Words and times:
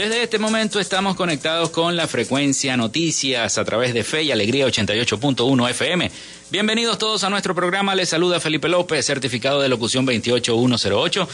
Desde 0.00 0.22
este 0.22 0.38
momento 0.38 0.80
estamos 0.80 1.14
conectados 1.14 1.68
con 1.68 1.94
la 1.94 2.08
frecuencia 2.08 2.74
noticias 2.74 3.58
a 3.58 3.64
través 3.66 3.92
de 3.92 4.02
Fe 4.02 4.22
y 4.22 4.32
Alegría 4.32 4.66
88.1 4.66 5.68
FM. 5.68 6.10
Bienvenidos 6.50 6.96
todos 6.96 7.22
a 7.22 7.28
nuestro 7.28 7.54
programa. 7.54 7.94
Les 7.94 8.08
saluda 8.08 8.40
Felipe 8.40 8.70
López, 8.70 9.04
certificado 9.04 9.60
de 9.60 9.68
locución 9.68 10.06
28108. 10.06 11.28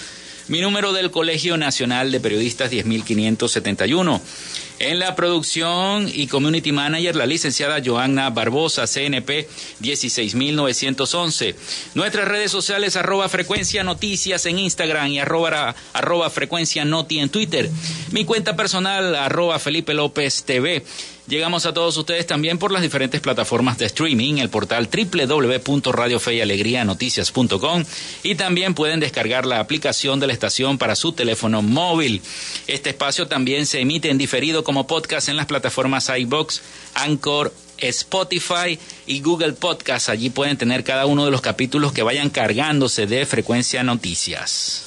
Mi 0.49 0.61
número 0.61 0.93
del 0.93 1.13
Colegio 1.13 1.57
Nacional 1.57 2.11
de 2.11 2.19
Periodistas 2.19 2.69
10571. 2.71 4.21
En 4.79 4.99
la 4.99 5.17
producción 5.17 6.11
y 6.13 6.27
community 6.27 6.71
manager, 6.71 7.17
la 7.17 7.25
licenciada 7.25 7.81
Joanna 7.83 8.29
Barbosa, 8.29 8.87
CNP 8.87 9.49
16911. 9.81 11.55
Nuestras 11.95 12.29
redes 12.29 12.51
sociales, 12.51 12.95
arroba 12.97 13.31
frecuencia 13.31 13.85
noticias 13.85 14.45
en 14.45 14.59
Instagram 14.59 15.09
y 15.09 15.19
arroba, 15.19 15.75
arroba 15.95 16.29
frecuencia 16.29 16.85
noti 16.85 17.21
en 17.21 17.31
Twitter. 17.31 17.71
Mi 18.13 18.27
cuenta 18.27 18.55
personal, 18.55 19.15
arroba 19.15 19.59
Felipe 19.59 19.95
López 19.95 20.45
TV. 20.45 20.85
Llegamos 21.29 21.67
a 21.67 21.75
todos 21.75 21.97
ustedes 21.97 22.27
también 22.27 22.59
por 22.59 22.71
las 22.71 22.83
diferentes 22.83 23.21
plataformas 23.21 23.79
de 23.79 23.87
streaming, 23.87 24.37
el 24.37 24.49
portal 24.49 24.89
www.radiofeyalegrianoticias.com 24.89 27.85
y 28.23 28.37
también 28.37 28.75
pueden 28.75 29.01
descargar 29.01 29.45
la 29.45 29.59
aplicación 29.59 30.21
de 30.21 30.29
la 30.29 30.33
estación 30.33 30.79
para 30.79 30.95
su 30.95 31.11
teléfono 31.13 31.63
móvil. 31.63 32.23
Este 32.69 32.91
espacio 32.91 33.27
también 33.27 33.67
se 33.67 33.81
emite 33.81 34.09
en 34.11 34.19
diferido 34.19 34.63
como 34.63 34.87
podcast 34.87 35.29
en 35.29 35.37
las 35.37 35.47
plataformas 35.47 36.13
iBox, 36.17 36.63
Anchor, 36.95 37.53
Spotify 37.79 38.79
y 39.07 39.21
Google 39.21 39.55
Podcast. 39.55 40.09
Allí 40.09 40.31
pueden 40.31 40.57
tener 40.57 40.85
cada 40.85 41.07
uno 41.07 41.25
de 41.25 41.33
los 41.33 41.41
capítulos 41.41 41.93
que 41.93 42.05
vayan 42.05 42.31
cargándose 42.31 43.07
de 43.07 43.27
frecuencia 43.27 43.83
noticias. 43.83 44.85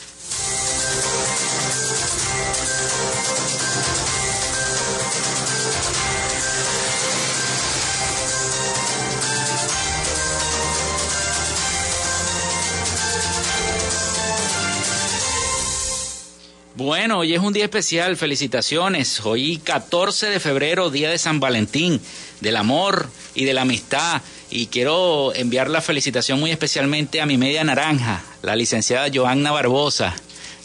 Hoy 17.11 17.33
es 17.33 17.39
un 17.39 17.53
día 17.53 17.63
especial, 17.63 18.17
felicitaciones. 18.17 19.25
Hoy 19.25 19.57
14 19.57 20.27
de 20.27 20.39
febrero, 20.39 20.91
día 20.91 21.09
de 21.09 21.17
San 21.17 21.39
Valentín, 21.39 21.99
del 22.41 22.55
amor 22.55 23.07
y 23.33 23.45
de 23.45 23.53
la 23.53 23.61
amistad. 23.61 24.21
Y 24.51 24.67
quiero 24.67 25.33
enviar 25.33 25.69
la 25.69 25.81
felicitación 25.81 26.39
muy 26.39 26.51
especialmente 26.51 27.21
a 27.21 27.25
mi 27.25 27.37
media 27.37 27.63
naranja, 27.63 28.21
la 28.43 28.55
licenciada 28.55 29.09
Joanna 29.11 29.51
Barbosa, 29.51 30.13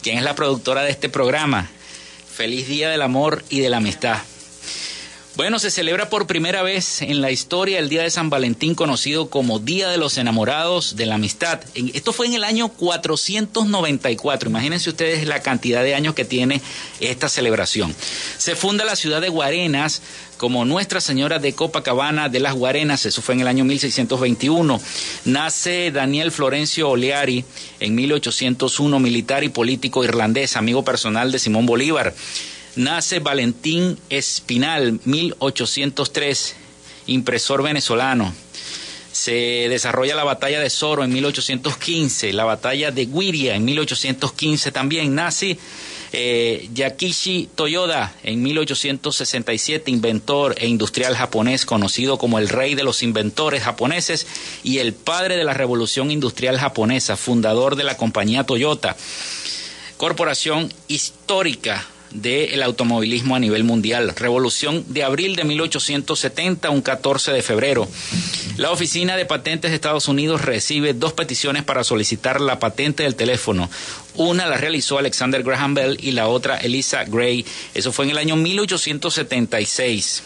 quien 0.03 0.17
es 0.17 0.23
la 0.23 0.35
productora 0.35 0.83
de 0.83 0.91
este 0.91 1.09
programa. 1.09 1.67
Feliz 2.31 2.67
día 2.67 2.89
del 2.89 3.01
amor 3.01 3.43
y 3.49 3.61
de 3.61 3.69
la 3.69 3.77
amistad. 3.77 4.17
Bueno, 5.35 5.59
se 5.59 5.69
celebra 5.69 6.07
por 6.07 6.27
primera 6.27 6.63
vez 6.63 7.01
en 7.01 7.19
la 7.19 7.29
historia 7.29 7.79
el 7.79 7.89
Día 7.89 8.03
de 8.03 8.09
San 8.09 8.29
Valentín, 8.29 8.73
conocido 8.73 9.29
como 9.29 9.59
Día 9.59 9.89
de 9.89 9.97
los 9.97 10.17
Enamorados 10.17 10.95
de 10.95 11.05
la 11.05 11.15
Amistad. 11.15 11.59
Esto 11.93 12.13
fue 12.13 12.27
en 12.27 12.35
el 12.35 12.45
año 12.45 12.69
494. 12.69 14.49
Imagínense 14.49 14.89
ustedes 14.89 15.27
la 15.27 15.41
cantidad 15.41 15.83
de 15.83 15.93
años 15.93 16.15
que 16.15 16.23
tiene 16.23 16.61
esta 17.01 17.27
celebración. 17.27 17.93
Se 18.37 18.55
funda 18.55 18.85
la 18.85 18.95
ciudad 18.95 19.19
de 19.19 19.27
Guarenas 19.27 20.01
como 20.37 20.63
Nuestra 20.63 21.01
Señora 21.01 21.37
de 21.37 21.51
Copacabana 21.51 22.29
de 22.29 22.39
las 22.39 22.53
Guarenas, 22.53 23.05
eso 23.05 23.21
fue 23.21 23.35
en 23.35 23.41
el 23.41 23.47
año 23.47 23.65
1621. 23.65 24.79
Nace 25.25 25.91
Daniel 25.91 26.31
Florencio 26.31 26.89
Oleari 26.89 27.43
en 27.81 27.93
1801, 27.93 28.99
militar 28.99 29.43
y 29.43 29.49
político 29.49 30.05
irlandés, 30.05 30.55
amigo 30.55 30.85
personal 30.85 31.33
de 31.33 31.39
Simón 31.39 31.65
Bolívar 31.65 32.13
nace 32.75 33.19
Valentín 33.19 33.97
Espinal, 34.09 34.99
1803, 35.05 36.55
impresor 37.07 37.63
venezolano. 37.63 38.33
Se 39.11 39.67
desarrolla 39.69 40.15
la 40.15 40.25
batalla 40.25 40.59
de 40.59 40.69
Soro 40.69 41.03
en 41.03 41.13
1815, 41.13 42.33
la 42.33 42.43
batalla 42.43 42.91
de 42.91 43.05
Guiria 43.05 43.55
en 43.55 43.63
1815 43.63 44.71
también. 44.73 45.15
Nace 45.15 45.57
eh, 46.11 46.69
Yakishi 46.73 47.49
Toyoda 47.55 48.13
en 48.23 48.43
1867, 48.43 49.89
inventor 49.89 50.55
e 50.57 50.67
industrial 50.67 51.15
japonés, 51.15 51.65
conocido 51.65 52.17
como 52.17 52.39
el 52.39 52.49
rey 52.49 52.75
de 52.75 52.83
los 52.83 53.03
inventores 53.03 53.63
japoneses 53.63 54.27
y 54.63 54.79
el 54.79 54.93
padre 54.93 55.37
de 55.37 55.45
la 55.45 55.53
revolución 55.53 56.11
industrial 56.11 56.59
japonesa, 56.59 57.15
fundador 57.15 57.77
de 57.77 57.85
la 57.85 57.95
compañía 57.95 58.43
Toyota. 58.43 58.97
Corporación 59.95 60.73
histórica 60.89 61.87
del 62.21 62.63
automovilismo 62.63 63.35
a 63.35 63.39
nivel 63.39 63.63
mundial. 63.63 64.13
Revolución 64.15 64.83
de 64.87 65.03
abril 65.03 65.35
de 65.35 65.43
1870, 65.43 66.69
un 66.69 66.81
14 66.81 67.31
de 67.31 67.41
febrero. 67.41 67.87
La 68.57 68.71
Oficina 68.71 69.17
de 69.17 69.25
Patentes 69.25 69.71
de 69.71 69.75
Estados 69.75 70.07
Unidos 70.07 70.43
recibe 70.43 70.93
dos 70.93 71.13
peticiones 71.13 71.63
para 71.63 71.83
solicitar 71.83 72.41
la 72.41 72.59
patente 72.59 73.03
del 73.03 73.15
teléfono. 73.15 73.69
Una 74.15 74.47
la 74.47 74.57
realizó 74.57 74.97
Alexander 74.97 75.43
Graham 75.43 75.73
Bell 75.73 75.97
y 76.01 76.11
la 76.11 76.27
otra 76.27 76.57
Elisa 76.57 77.03
Gray. 77.03 77.45
Eso 77.73 77.91
fue 77.91 78.05
en 78.05 78.11
el 78.11 78.17
año 78.17 78.35
1876. 78.35 80.23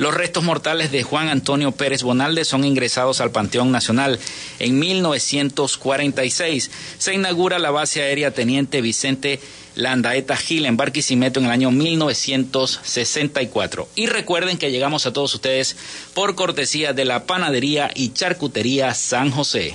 Los 0.00 0.14
restos 0.14 0.42
mortales 0.42 0.90
de 0.92 1.02
Juan 1.02 1.28
Antonio 1.28 1.72
Pérez 1.72 2.02
Bonalde 2.02 2.46
son 2.46 2.64
ingresados 2.64 3.20
al 3.20 3.32
Panteón 3.32 3.70
Nacional. 3.70 4.18
En 4.58 4.78
1946 4.78 6.70
se 6.96 7.12
inaugura 7.12 7.58
la 7.58 7.70
base 7.70 8.00
aérea 8.00 8.30
Teniente 8.30 8.80
Vicente 8.80 9.40
Landaeta 9.74 10.38
Gil 10.38 10.64
en 10.64 10.78
Barquisimeto 10.78 11.38
en 11.38 11.44
el 11.44 11.52
año 11.52 11.70
1964. 11.70 13.88
Y 13.94 14.06
recuerden 14.06 14.56
que 14.56 14.70
llegamos 14.70 15.04
a 15.04 15.12
todos 15.12 15.34
ustedes 15.34 15.76
por 16.14 16.34
cortesía 16.34 16.94
de 16.94 17.04
la 17.04 17.26
Panadería 17.26 17.90
y 17.94 18.14
Charcutería 18.14 18.94
San 18.94 19.30
José. 19.30 19.74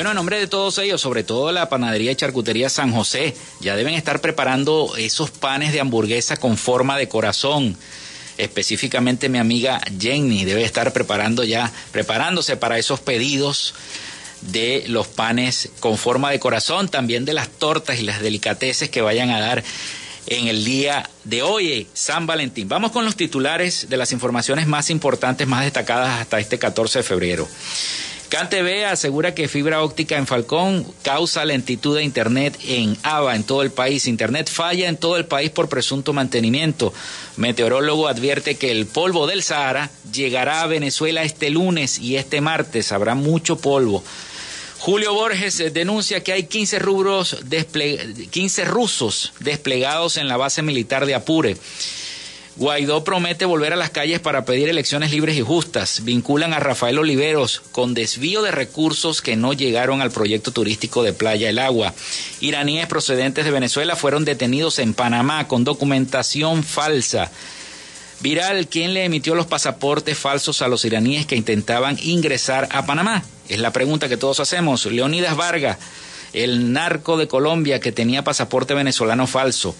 Bueno, 0.00 0.12
en 0.12 0.16
nombre 0.16 0.38
de 0.38 0.46
todos 0.46 0.78
ellos, 0.78 0.98
sobre 0.98 1.24
todo 1.24 1.52
la 1.52 1.68
panadería 1.68 2.10
y 2.10 2.16
charcutería 2.16 2.70
San 2.70 2.90
José, 2.90 3.36
ya 3.60 3.76
deben 3.76 3.92
estar 3.92 4.22
preparando 4.22 4.96
esos 4.96 5.30
panes 5.30 5.74
de 5.74 5.80
hamburguesa 5.80 6.38
con 6.38 6.56
forma 6.56 6.96
de 6.96 7.06
corazón. 7.06 7.76
Específicamente 8.38 9.28
mi 9.28 9.36
amiga 9.36 9.78
Jenny 10.00 10.46
debe 10.46 10.64
estar 10.64 10.94
preparando 10.94 11.44
ya, 11.44 11.70
preparándose 11.92 12.56
para 12.56 12.78
esos 12.78 13.00
pedidos 13.00 13.74
de 14.40 14.84
los 14.86 15.06
panes 15.06 15.68
con 15.80 15.98
forma 15.98 16.30
de 16.30 16.40
corazón, 16.40 16.88
también 16.88 17.26
de 17.26 17.34
las 17.34 17.50
tortas 17.50 17.98
y 17.98 18.02
las 18.02 18.22
delicateces 18.22 18.88
que 18.88 19.02
vayan 19.02 19.28
a 19.28 19.40
dar 19.40 19.62
en 20.28 20.48
el 20.48 20.64
día 20.64 21.10
de 21.24 21.42
hoy, 21.42 21.88
San 21.92 22.26
Valentín. 22.26 22.70
Vamos 22.70 22.92
con 22.92 23.04
los 23.04 23.16
titulares 23.16 23.90
de 23.90 23.98
las 23.98 24.12
informaciones 24.12 24.66
más 24.66 24.88
importantes, 24.88 25.46
más 25.46 25.64
destacadas 25.64 26.20
hasta 26.20 26.40
este 26.40 26.58
14 26.58 27.00
de 27.00 27.02
febrero. 27.02 27.46
CanTV 28.30 28.86
asegura 28.86 29.34
que 29.34 29.48
fibra 29.48 29.82
óptica 29.82 30.16
en 30.16 30.28
Falcón 30.28 30.86
causa 31.02 31.44
lentitud 31.44 31.96
de 31.96 32.04
Internet 32.04 32.56
en 32.64 32.96
ABA 33.02 33.34
en 33.34 33.42
todo 33.42 33.62
el 33.62 33.72
país. 33.72 34.06
Internet 34.06 34.48
falla 34.48 34.88
en 34.88 34.96
todo 34.96 35.16
el 35.16 35.24
país 35.24 35.50
por 35.50 35.68
presunto 35.68 36.12
mantenimiento. 36.12 36.94
Meteorólogo 37.36 38.06
advierte 38.06 38.54
que 38.54 38.70
el 38.70 38.86
polvo 38.86 39.26
del 39.26 39.42
Sahara 39.42 39.90
llegará 40.12 40.62
a 40.62 40.68
Venezuela 40.68 41.24
este 41.24 41.50
lunes 41.50 41.98
y 41.98 42.16
este 42.16 42.40
martes. 42.40 42.92
Habrá 42.92 43.16
mucho 43.16 43.58
polvo. 43.58 44.04
Julio 44.78 45.12
Borges 45.12 45.58
denuncia 45.74 46.22
que 46.22 46.32
hay 46.32 46.44
15, 46.44 46.78
rubros 46.78 47.36
15 48.30 48.64
rusos 48.64 49.32
desplegados 49.40 50.16
en 50.16 50.28
la 50.28 50.36
base 50.36 50.62
militar 50.62 51.04
de 51.04 51.16
Apure. 51.16 51.56
Guaidó 52.56 53.04
promete 53.04 53.44
volver 53.44 53.72
a 53.72 53.76
las 53.76 53.90
calles 53.90 54.20
para 54.20 54.44
pedir 54.44 54.68
elecciones 54.68 55.12
libres 55.12 55.36
y 55.36 55.40
justas. 55.40 56.04
Vinculan 56.04 56.52
a 56.52 56.60
Rafael 56.60 56.98
Oliveros 56.98 57.62
con 57.72 57.94
desvío 57.94 58.42
de 58.42 58.50
recursos 58.50 59.22
que 59.22 59.36
no 59.36 59.52
llegaron 59.52 60.02
al 60.02 60.10
proyecto 60.10 60.52
turístico 60.52 61.02
de 61.02 61.12
Playa 61.12 61.48
El 61.48 61.58
Agua. 61.58 61.94
Iraníes 62.40 62.86
procedentes 62.86 63.44
de 63.44 63.50
Venezuela 63.50 63.96
fueron 63.96 64.24
detenidos 64.24 64.78
en 64.78 64.94
Panamá 64.94 65.48
con 65.48 65.64
documentación 65.64 66.62
falsa. 66.64 67.30
Viral, 68.20 68.68
¿quién 68.68 68.92
le 68.92 69.04
emitió 69.04 69.34
los 69.34 69.46
pasaportes 69.46 70.18
falsos 70.18 70.60
a 70.60 70.68
los 70.68 70.84
iraníes 70.84 71.24
que 71.24 71.36
intentaban 71.36 71.98
ingresar 72.02 72.68
a 72.70 72.84
Panamá? 72.84 73.22
Es 73.48 73.58
la 73.60 73.72
pregunta 73.72 74.10
que 74.10 74.18
todos 74.18 74.40
hacemos. 74.40 74.84
Leonidas 74.84 75.36
Vargas, 75.36 75.78
el 76.34 76.72
narco 76.72 77.16
de 77.16 77.28
Colombia 77.28 77.80
que 77.80 77.92
tenía 77.92 78.22
pasaporte 78.22 78.74
venezolano 78.74 79.26
falso. 79.26 79.74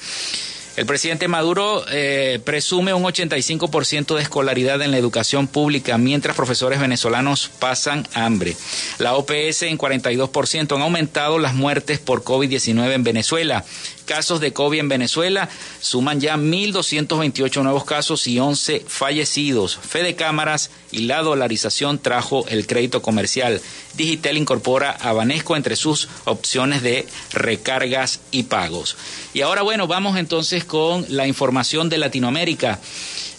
El 0.76 0.86
presidente 0.86 1.28
Maduro 1.28 1.84
eh, 1.90 2.40
presume 2.44 2.94
un 2.94 3.02
85% 3.02 4.14
de 4.14 4.22
escolaridad 4.22 4.80
en 4.82 4.92
la 4.92 4.98
educación 4.98 5.46
pública, 5.46 5.98
mientras 5.98 6.36
profesores 6.36 6.80
venezolanos 6.80 7.50
pasan 7.58 8.06
hambre. 8.14 8.56
La 8.98 9.14
OPS 9.14 9.62
en 9.62 9.78
42% 9.78 10.76
han 10.76 10.82
aumentado 10.82 11.38
las 11.38 11.54
muertes 11.54 11.98
por 11.98 12.22
COVID-19 12.22 12.92
en 12.92 13.04
Venezuela 13.04 13.64
casos 14.10 14.40
de 14.40 14.52
COVID 14.52 14.80
en 14.80 14.88
Venezuela 14.88 15.48
suman 15.80 16.20
ya 16.20 16.36
1.228 16.36 17.62
nuevos 17.62 17.84
casos 17.84 18.26
y 18.26 18.40
11 18.40 18.84
fallecidos. 18.88 19.78
Fede 19.80 20.16
Cámaras 20.16 20.72
y 20.90 21.02
la 21.02 21.22
dolarización 21.22 22.00
trajo 22.00 22.44
el 22.48 22.66
crédito 22.66 23.02
comercial. 23.02 23.60
Digital 23.94 24.36
incorpora 24.36 24.90
a 24.90 25.12
Banesco 25.12 25.54
entre 25.54 25.76
sus 25.76 26.08
opciones 26.24 26.82
de 26.82 27.06
recargas 27.32 28.18
y 28.32 28.42
pagos. 28.42 28.96
Y 29.32 29.42
ahora 29.42 29.62
bueno, 29.62 29.86
vamos 29.86 30.16
entonces 30.16 30.64
con 30.64 31.06
la 31.08 31.28
información 31.28 31.88
de 31.88 31.98
Latinoamérica. 31.98 32.80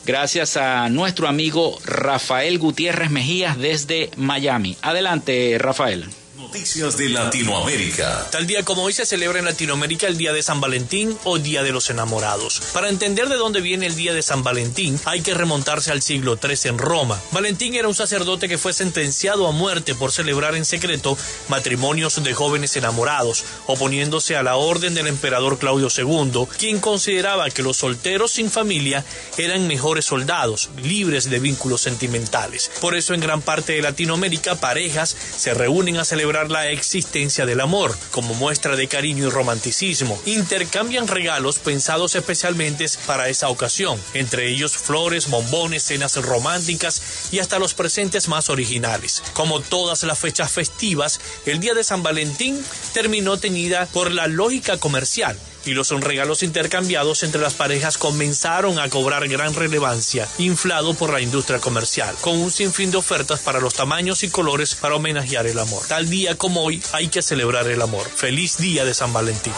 Gracias 0.05 0.55
a 0.55 0.87
nuestro 0.87 1.27
amigo 1.27 1.79
Rafael 1.83 2.57
Gutiérrez 2.59 3.11
Mejías 3.11 3.57
desde 3.57 4.09
Miami. 4.15 4.77
Adelante, 4.81 5.57
Rafael. 5.59 6.07
Noticias 6.51 6.97
de 6.97 7.07
Latinoamérica. 7.07 8.27
Tal 8.29 8.45
día 8.45 8.65
como 8.65 8.83
hoy 8.83 8.91
se 8.91 9.05
celebra 9.05 9.39
en 9.39 9.45
Latinoamérica 9.45 10.07
el 10.07 10.17
Día 10.17 10.33
de 10.33 10.43
San 10.43 10.59
Valentín 10.59 11.17
o 11.23 11.39
Día 11.39 11.63
de 11.63 11.71
los 11.71 11.89
Enamorados. 11.89 12.61
Para 12.73 12.89
entender 12.89 13.29
de 13.29 13.37
dónde 13.37 13.61
viene 13.61 13.85
el 13.85 13.95
Día 13.95 14.13
de 14.13 14.21
San 14.21 14.43
Valentín, 14.43 14.99
hay 15.05 15.21
que 15.21 15.33
remontarse 15.33 15.93
al 15.93 16.01
siglo 16.01 16.37
III 16.43 16.57
en 16.65 16.77
Roma. 16.77 17.21
Valentín 17.31 17.75
era 17.75 17.87
un 17.87 17.95
sacerdote 17.95 18.49
que 18.49 18.57
fue 18.57 18.73
sentenciado 18.73 19.47
a 19.47 19.53
muerte 19.53 19.95
por 19.95 20.11
celebrar 20.11 20.55
en 20.55 20.65
secreto 20.65 21.17
matrimonios 21.47 22.21
de 22.21 22.33
jóvenes 22.33 22.75
enamorados, 22.75 23.45
oponiéndose 23.67 24.35
a 24.35 24.43
la 24.43 24.57
orden 24.57 24.93
del 24.93 25.07
emperador 25.07 25.57
Claudio 25.57 25.87
II, 25.95 26.47
quien 26.57 26.81
consideraba 26.81 27.49
que 27.49 27.63
los 27.63 27.77
solteros 27.77 28.33
sin 28.33 28.51
familia 28.51 29.05
eran 29.37 29.67
mejores 29.67 30.03
soldados, 30.03 30.69
libres 30.83 31.29
de 31.29 31.39
vínculos 31.39 31.79
sentimentales. 31.79 32.69
Por 32.81 32.95
eso 32.95 33.13
en 33.13 33.21
gran 33.21 33.41
parte 33.41 33.71
de 33.71 33.81
Latinoamérica 33.81 34.59
parejas 34.59 35.15
se 35.37 35.53
reúnen 35.53 35.95
a 35.95 36.03
celebrar 36.03 36.40
la 36.49 36.69
existencia 36.69 37.45
del 37.45 37.59
amor, 37.59 37.95
como 38.09 38.33
muestra 38.33 38.75
de 38.75 38.87
cariño 38.87 39.27
y 39.27 39.29
romanticismo. 39.29 40.19
Intercambian 40.25 41.07
regalos 41.07 41.59
pensados 41.59 42.15
especialmente 42.15 42.71
para 43.05 43.29
esa 43.29 43.49
ocasión, 43.49 43.99
entre 44.13 44.47
ellos 44.47 44.77
flores, 44.77 45.29
bombones, 45.29 45.83
cenas 45.83 46.15
románticas 46.15 47.29
y 47.31 47.39
hasta 47.39 47.59
los 47.59 47.73
presentes 47.73 48.27
más 48.27 48.49
originales. 48.49 49.21
Como 49.33 49.59
todas 49.59 50.03
las 50.03 50.17
fechas 50.17 50.51
festivas, 50.51 51.19
el 51.45 51.59
día 51.59 51.73
de 51.73 51.83
San 51.83 52.01
Valentín 52.01 52.63
terminó 52.93 53.37
teñida 53.37 53.85
por 53.87 54.11
la 54.11 54.27
lógica 54.27 54.77
comercial 54.77 55.37
y 55.65 55.71
los 55.71 55.89
regalos 55.89 56.43
intercambiados 56.43 57.23
entre 57.23 57.41
las 57.41 57.53
parejas 57.53 57.97
comenzaron 57.97 58.79
a 58.79 58.89
cobrar 58.89 59.27
gran 59.27 59.53
relevancia, 59.53 60.27
inflado 60.37 60.93
por 60.93 61.11
la 61.11 61.21
industria 61.21 61.59
comercial, 61.59 62.15
con 62.21 62.37
un 62.37 62.51
sinfín 62.51 62.91
de 62.91 62.97
ofertas 62.97 63.41
para 63.41 63.59
los 63.59 63.73
tamaños 63.73 64.23
y 64.23 64.29
colores 64.29 64.75
para 64.75 64.95
homenajear 64.95 65.47
el 65.47 65.59
amor. 65.59 65.83
Tal 65.87 66.09
día 66.09 66.37
como 66.37 66.63
hoy 66.63 66.81
hay 66.93 67.09
que 67.09 67.21
celebrar 67.21 67.67
el 67.67 67.81
amor. 67.81 68.07
Feliz 68.09 68.57
día 68.57 68.85
de 68.85 68.93
San 68.93 69.13
Valentín. 69.13 69.53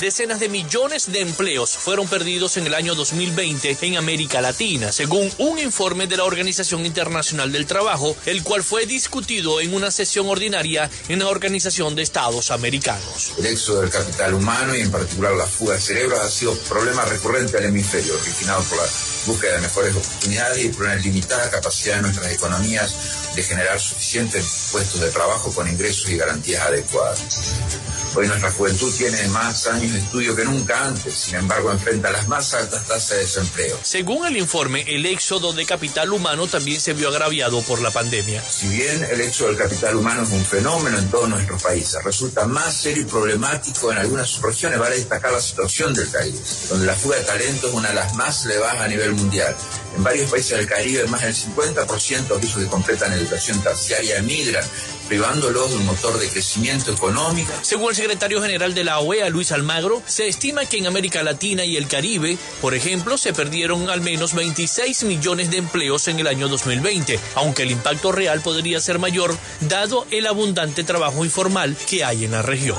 Decenas 0.00 0.40
de 0.40 0.48
millones 0.48 1.10
de 1.10 1.20
empleos 1.20 1.70
fueron 1.70 2.08
perdidos 2.08 2.56
en 2.56 2.66
el 2.66 2.74
año 2.74 2.94
2020 2.94 3.78
en 3.82 3.96
América 3.96 4.40
Latina, 4.40 4.92
según 4.92 5.30
un 5.38 5.58
informe 5.58 6.06
de 6.06 6.16
la 6.16 6.24
Organización 6.24 6.84
Internacional 6.84 7.52
del 7.52 7.66
Trabajo, 7.66 8.16
el 8.26 8.42
cual 8.42 8.62
fue 8.62 8.86
discutido 8.86 9.60
en 9.60 9.74
una 9.74 9.90
sesión 9.90 10.28
ordinaria 10.28 10.90
en 11.08 11.20
la 11.20 11.28
Organización 11.28 11.94
de 11.94 12.02
Estados 12.02 12.50
Americanos. 12.50 13.32
El 13.38 13.46
éxodo 13.46 13.80
del 13.82 13.90
capital 13.90 14.34
humano 14.34 14.74
y 14.74 14.80
particular 14.92 15.32
la 15.32 15.46
fuga 15.46 15.74
de 15.74 15.80
cerebros, 15.80 16.20
ha 16.20 16.30
sido 16.30 16.54
problema 16.68 17.04
recurrente 17.04 17.56
del 17.56 17.66
hemisferio, 17.66 18.14
originado 18.14 18.62
por 18.64 18.78
la 18.78 18.84
búsqueda 19.26 19.54
de 19.54 19.60
mejores 19.62 19.96
oportunidades 19.96 20.64
y 20.64 20.68
por 20.68 20.84
una 20.84 20.94
limitada 20.96 21.50
capacidad 21.50 21.96
de 21.96 22.02
nuestras 22.02 22.32
economías 22.32 22.94
de 23.34 23.42
generar 23.42 23.80
suficientes 23.80 24.68
puestos 24.72 25.00
de 25.00 25.10
trabajo 25.10 25.52
con 25.52 25.68
ingresos 25.68 26.10
y 26.10 26.16
garantías 26.16 26.62
adecuadas. 26.62 27.54
Hoy 28.14 28.26
nuestra 28.26 28.50
juventud 28.50 28.92
tiene 28.94 29.26
más 29.28 29.66
años 29.68 29.90
de 29.94 29.98
estudio 29.98 30.36
que 30.36 30.44
nunca 30.44 30.86
antes, 30.86 31.14
sin 31.14 31.36
embargo 31.36 31.72
enfrenta 31.72 32.10
las 32.10 32.28
más 32.28 32.52
altas 32.52 32.86
tasas 32.86 33.08
de 33.08 33.18
desempleo. 33.18 33.78
Según 33.82 34.26
el 34.26 34.36
informe, 34.36 34.84
el 34.86 35.06
éxodo 35.06 35.54
de 35.54 35.64
capital 35.64 36.12
humano 36.12 36.46
también 36.46 36.78
se 36.78 36.92
vio 36.92 37.08
agraviado 37.08 37.62
por 37.62 37.80
la 37.80 37.90
pandemia. 37.90 38.42
Si 38.42 38.68
bien 38.68 39.02
el 39.10 39.22
éxodo 39.22 39.48
del 39.48 39.56
capital 39.56 39.96
humano 39.96 40.24
es 40.24 40.30
un 40.30 40.44
fenómeno 40.44 40.98
en 40.98 41.10
todos 41.10 41.26
nuestros 41.26 41.62
países, 41.62 42.04
resulta 42.04 42.44
más 42.44 42.74
serio 42.76 43.02
y 43.02 43.06
problemático 43.06 43.90
en 43.90 43.98
algunas 43.98 44.42
regiones. 44.42 44.78
Vale 44.78 44.96
destacar 44.96 45.32
la 45.32 45.40
situación 45.40 45.94
del 45.94 46.10
Caribe, 46.10 46.38
donde 46.68 46.86
la 46.86 46.94
fuga 46.94 47.16
de 47.16 47.24
talento 47.24 47.68
es 47.68 47.74
una 47.74 47.88
de 47.88 47.94
las 47.94 48.14
más 48.14 48.44
elevadas 48.44 48.80
a 48.82 48.88
nivel 48.88 49.12
mundial. 49.12 49.56
En 49.96 50.04
varios 50.04 50.30
países 50.30 50.58
del 50.58 50.66
Caribe, 50.66 51.06
más 51.06 51.22
del 51.22 51.34
50% 51.34 52.28
de 52.28 52.36
aquellos 52.36 52.56
que 52.56 52.66
completan 52.66 53.12
educación 53.22 53.62
terciaria 53.62 54.18
emigran 54.18 54.64
privándolos 55.08 55.70
de 55.70 55.76
un 55.76 55.86
motor 55.86 56.18
de 56.18 56.28
crecimiento 56.28 56.92
económico. 56.92 57.52
Según 57.60 57.90
el 57.90 57.96
secretario 57.96 58.40
general 58.40 58.72
de 58.74 58.84
la 58.84 59.00
OEA, 59.00 59.28
Luis 59.28 59.52
Almagro, 59.52 60.02
se 60.06 60.28
estima 60.28 60.64
que 60.64 60.78
en 60.78 60.86
América 60.86 61.22
Latina 61.22 61.64
y 61.64 61.76
el 61.76 61.86
Caribe, 61.86 62.38
por 62.60 62.74
ejemplo, 62.74 63.18
se 63.18 63.32
perdieron 63.32 63.90
al 63.90 64.00
menos 64.00 64.34
26 64.34 65.04
millones 65.04 65.50
de 65.50 65.58
empleos 65.58 66.08
en 66.08 66.18
el 66.18 66.26
año 66.26 66.48
2020, 66.48 67.18
aunque 67.34 67.64
el 67.64 67.72
impacto 67.72 68.10
real 68.12 68.40
podría 68.40 68.80
ser 68.80 68.98
mayor 68.98 69.36
dado 69.60 70.06
el 70.10 70.26
abundante 70.26 70.84
trabajo 70.84 71.24
informal 71.24 71.76
que 71.88 72.04
hay 72.04 72.24
en 72.24 72.30
la 72.30 72.42
región. 72.42 72.78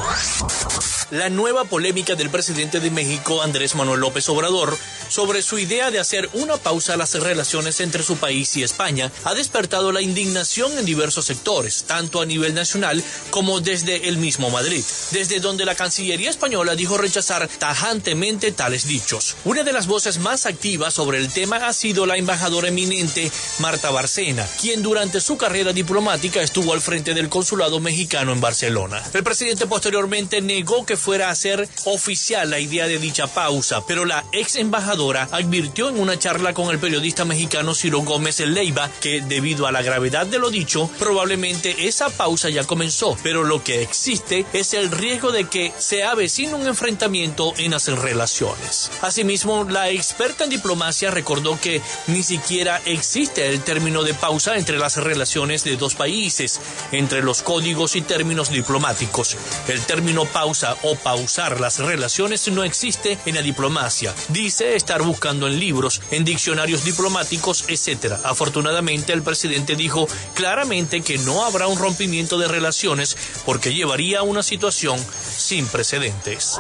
La 1.12 1.30
nueva 1.30 1.66
polémica 1.66 2.16
del 2.16 2.32
presidente 2.32 2.80
de 2.80 2.90
México, 2.90 3.44
Andrés 3.44 3.76
Manuel 3.76 4.00
López 4.00 4.28
Obrador, 4.30 4.76
sobre 5.14 5.44
su 5.44 5.60
idea 5.60 5.92
de 5.92 6.00
hacer 6.00 6.28
una 6.34 6.58
pausa 6.58 6.96
a 6.96 6.98
las 6.98 7.14
relaciones 7.14 7.80
entre 7.82 8.02
su 8.02 8.18
país 8.18 8.58
y 8.58 8.64
España 8.64 9.12
ha 9.26 9.36
despertado 9.36 9.92
la 9.92 10.02
indignación 10.02 10.76
en 10.76 10.86
diversos 10.86 11.26
sectores, 11.26 11.84
tanto 11.84 12.20
a 12.20 12.26
nivel 12.26 12.56
nacional 12.56 13.04
como 13.30 13.60
desde 13.60 14.08
el 14.08 14.18
mismo 14.18 14.50
Madrid, 14.50 14.84
desde 15.12 15.40
donde 15.40 15.66
la 15.66 15.76
Cancillería 15.76 16.32
española 16.32 16.76
dijo 16.76 16.98
rechazar 16.98 17.48
tajantemente 17.60 18.52
tales 18.54 18.88
dichos. 18.88 19.36
Una 19.46 19.62
de 19.62 19.72
las 19.72 19.86
voces 19.86 20.18
más 20.18 20.48
activas 20.48 20.96
sobre 20.96 21.20
el 21.20 21.32
tema 21.32 21.58
ha 21.58 21.74
sido 21.74 22.08
la 22.08 22.18
embajadora 22.18 22.70
eminente 22.70 23.32
Marta 23.60 23.92
Barcena, 23.92 24.48
quien 24.60 24.82
durante 24.82 25.22
su 25.22 25.38
carrera 25.38 25.74
diplomática 25.74 26.42
estuvo 26.42 26.74
al 26.74 26.82
frente 26.82 27.14
del 27.14 27.30
consulado 27.30 27.80
mexicano 27.80 28.32
en 28.32 28.42
Barcelona. 28.42 29.04
El 29.14 29.24
presidente 29.24 29.68
posteriormente 29.68 30.42
negó 30.42 30.88
que 30.88 30.98
fuera 30.98 31.28
a 31.28 31.34
hacer 31.34 31.70
oficial 31.84 32.50
la 32.50 32.60
idea 32.60 32.88
de 32.88 32.98
dicha 32.98 33.28
pausa, 33.28 33.86
pero 33.86 34.06
la 34.06 34.26
ex 34.32 34.56
embajadora 34.56 35.03
advirtió 35.12 35.90
en 35.90 36.00
una 36.00 36.18
charla 36.18 36.54
con 36.54 36.70
el 36.70 36.80
periodista 36.80 37.26
mexicano 37.26 37.76
Ciro 37.76 38.00
Gómez 38.00 38.40
Leiva 38.40 38.90
que 39.02 39.22
debido 39.22 39.68
a 39.68 39.72
la 39.72 39.82
gravedad 39.82 40.26
de 40.26 40.40
lo 40.40 40.50
dicho, 40.50 40.90
probablemente 40.98 41.88
esa 41.88 42.10
pausa 42.10 42.50
ya 42.50 42.64
comenzó, 42.64 43.18
pero 43.22 43.44
lo 43.44 43.64
que 43.64 43.82
existe 43.82 44.46
es 44.54 44.74
el 44.74 44.92
riesgo 44.92 45.32
de 45.32 45.46
que 45.46 45.74
se 45.78 46.04
avecine 46.04 46.54
un 46.54 46.68
enfrentamiento 46.68 47.54
en 47.58 47.72
las 47.72 47.88
relaciones. 47.88 48.90
Asimismo, 49.02 49.66
la 49.66 49.90
experta 49.90 50.46
en 50.46 50.50
diplomacia 50.50 51.12
recordó 51.12 51.60
que 51.60 51.82
ni 52.08 52.24
siquiera 52.24 52.82
existe 52.86 53.50
el 53.50 53.62
término 53.62 54.04
de 54.04 54.14
pausa 54.14 54.58
entre 54.58 54.78
las 54.78 54.98
relaciones 54.98 55.64
de 55.66 55.76
dos 55.76 55.96
países, 55.96 56.62
entre 56.92 57.22
los 57.22 57.42
códigos 57.42 57.96
y 57.96 58.02
términos 58.02 58.52
diplomáticos. 58.52 59.36
El 59.68 59.82
término 59.82 60.26
pausa 60.26 60.78
o 60.84 60.96
pausar 60.96 61.60
las 61.60 61.80
relaciones 61.80 62.48
no 62.48 62.64
existe 62.64 63.18
en 63.26 63.36
la 63.36 63.42
diplomacia. 63.42 64.14
Dice 64.30 64.76
estar 64.84 65.02
buscando 65.02 65.48
en 65.48 65.62
libros, 65.62 66.02
en 66.12 66.26
diccionarios 66.26 66.84
diplomáticos, 66.84 67.64
etc. 67.70 68.16
Afortunadamente, 68.26 69.14
el 69.14 69.24
presidente 69.24 69.78
dijo 69.78 70.10
claramente 70.34 71.00
que 71.00 71.18
no 71.20 71.46
habrá 71.46 71.68
un 71.68 71.80
rompimiento 71.80 72.38
de 72.38 72.50
relaciones 72.50 73.16
porque 73.46 73.74
llevaría 73.74 74.20
a 74.20 74.24
una 74.24 74.44
situación 74.44 75.00
sin 75.38 75.68
precedentes. 75.68 76.60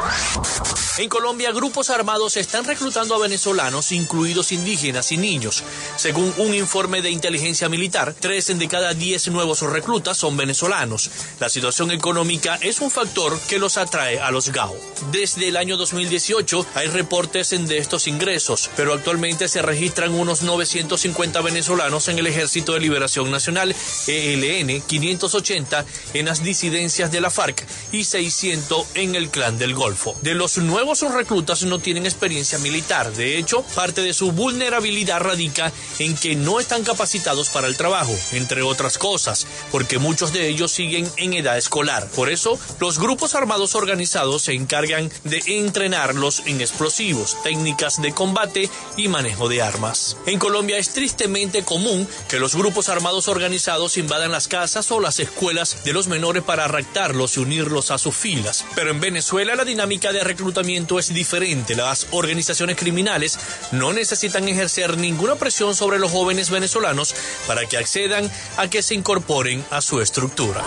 En 0.97 1.09
Colombia, 1.09 1.51
grupos 1.51 1.89
armados 1.89 2.37
están 2.37 2.63
reclutando 2.63 3.15
a 3.15 3.19
venezolanos, 3.19 3.91
incluidos 3.91 4.53
indígenas 4.53 5.11
y 5.11 5.17
niños. 5.17 5.61
Según 5.97 6.33
un 6.37 6.53
informe 6.53 7.01
de 7.01 7.09
inteligencia 7.09 7.67
militar, 7.67 8.15
tres 8.17 8.57
de 8.57 8.67
cada 8.69 8.93
diez 8.93 9.27
nuevos 9.27 9.61
reclutas 9.63 10.17
son 10.17 10.37
venezolanos. 10.37 11.11
La 11.41 11.49
situación 11.49 11.91
económica 11.91 12.57
es 12.61 12.79
un 12.79 12.89
factor 12.89 13.37
que 13.49 13.59
los 13.59 13.77
atrae 13.77 14.21
a 14.21 14.31
los 14.31 14.49
GAO. 14.49 14.77
Desde 15.11 15.49
el 15.49 15.57
año 15.57 15.75
2018 15.75 16.65
hay 16.75 16.87
reportes 16.87 17.49
de 17.49 17.77
estos 17.77 18.07
ingresos, 18.13 18.69
pero 18.75 18.93
actualmente 18.93 19.47
se 19.47 19.61
registran 19.61 20.13
unos 20.13 20.43
950 20.43 21.41
venezolanos 21.41 22.07
en 22.07 22.19
el 22.19 22.27
Ejército 22.27 22.73
de 22.73 22.79
Liberación 22.79 23.31
Nacional, 23.31 23.75
ELN, 24.07 24.81
580 24.81 25.85
en 26.13 26.25
las 26.25 26.43
disidencias 26.43 27.11
de 27.11 27.21
la 27.21 27.31
FARC 27.31 27.65
y 27.91 28.03
600 28.03 28.87
en 28.95 29.15
el 29.15 29.29
Clan 29.29 29.57
del 29.57 29.73
Golfo. 29.73 30.15
De 30.21 30.35
los 30.35 30.57
nuevos 30.57 31.01
reclutas 31.01 31.63
no 31.63 31.79
tienen 31.79 32.05
experiencia 32.05 32.59
militar, 32.59 33.11
de 33.13 33.37
hecho, 33.37 33.63
parte 33.75 34.01
de 34.01 34.13
su 34.13 34.31
vulnerabilidad 34.31 35.19
radica 35.19 35.71
en 35.99 36.15
que 36.15 36.35
no 36.35 36.59
están 36.59 36.83
capacitados 36.83 37.49
para 37.49 37.67
el 37.67 37.77
trabajo, 37.77 38.15
entre 38.31 38.61
otras 38.61 38.97
cosas, 38.97 39.47
porque 39.71 39.97
muchos 39.97 40.33
de 40.33 40.47
ellos 40.47 40.71
siguen 40.71 41.09
en 41.17 41.33
edad 41.33 41.57
escolar. 41.57 42.07
Por 42.09 42.29
eso, 42.29 42.59
los 42.79 42.99
grupos 42.99 43.33
armados 43.33 43.75
organizados 43.75 44.43
se 44.43 44.53
encargan 44.53 45.11
de 45.23 45.41
entrenarlos 45.47 46.43
en 46.45 46.61
explosivos, 46.61 47.37
técnicas 47.43 48.02
de 48.03 48.13
combate 48.13 48.69
y 48.95 49.07
manejo 49.07 49.49
de 49.49 49.63
armas. 49.63 50.15
En 50.27 50.37
Colombia 50.37 50.77
es 50.77 50.89
tristemente 50.89 51.63
común 51.63 52.07
que 52.29 52.39
los 52.39 52.55
grupos 52.55 52.89
armados 52.89 53.27
organizados 53.27 53.97
invadan 53.97 54.31
las 54.31 54.47
casas 54.47 54.91
o 54.91 54.99
las 54.99 55.19
escuelas 55.19 55.83
de 55.83 55.93
los 55.93 56.07
menores 56.07 56.43
para 56.43 56.67
raptarlos 56.67 57.37
y 57.37 57.39
unirlos 57.39 57.89
a 57.89 57.97
sus 57.97 58.15
filas. 58.15 58.65
Pero 58.75 58.91
en 58.91 58.99
Venezuela 58.99 59.55
la 59.55 59.65
dinámica 59.65 60.13
de 60.13 60.23
reclutamiento 60.23 60.99
es 60.99 61.11
diferente. 61.13 61.75
Las 61.75 62.07
organizaciones 62.11 62.77
criminales 62.77 63.39
no 63.71 63.93
necesitan 63.93 64.47
ejercer 64.47 64.97
ninguna 64.97 65.35
presión 65.35 65.75
sobre 65.75 65.97
los 65.97 66.11
jóvenes 66.11 66.49
venezolanos 66.49 67.15
para 67.47 67.65
que 67.65 67.77
accedan 67.77 68.29
a 68.57 68.69
que 68.69 68.83
se 68.83 68.93
incorporen 68.93 69.65
a 69.71 69.81
su 69.81 70.01
estructura. 70.01 70.63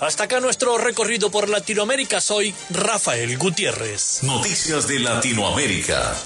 Hasta 0.00 0.24
acá 0.24 0.40
nuestro 0.40 0.78
recorrido 0.78 1.30
por 1.30 1.48
Latinoamérica. 1.48 2.20
Soy 2.20 2.54
Rafael 2.70 3.38
Gutiérrez. 3.38 4.22
Noticias 4.22 4.86
de 4.86 5.00
Latinoamérica. 5.00 6.25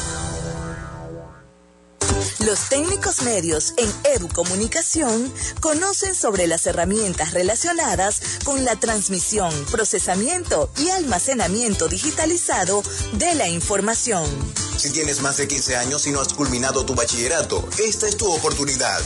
Los 2.39 2.69
técnicos 2.69 3.21
medios 3.23 3.73
en 3.77 3.91
Educomunicación 4.15 5.31
conocen 5.59 6.15
sobre 6.15 6.47
las 6.47 6.65
herramientas 6.67 7.33
relacionadas 7.33 8.21
con 8.43 8.63
la 8.65 8.75
transmisión, 8.75 9.53
procesamiento 9.71 10.71
y 10.77 10.89
almacenamiento 10.89 11.87
digitalizado 11.87 12.83
de 13.13 13.35
la 13.35 13.47
información. 13.47 14.25
Si 14.77 14.91
tienes 14.91 15.21
más 15.21 15.37
de 15.37 15.47
15 15.47 15.77
años 15.77 16.07
y 16.07 16.11
no 16.11 16.21
has 16.21 16.33
culminado 16.33 16.85
tu 16.85 16.95
bachillerato, 16.95 17.67
esta 17.77 18.07
es 18.07 18.17
tu 18.17 18.31
oportunidad. 18.31 19.01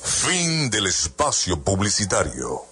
Fin 0.03 0.71
del 0.71 0.87
espacio 0.87 1.63
publicitario. 1.63 2.72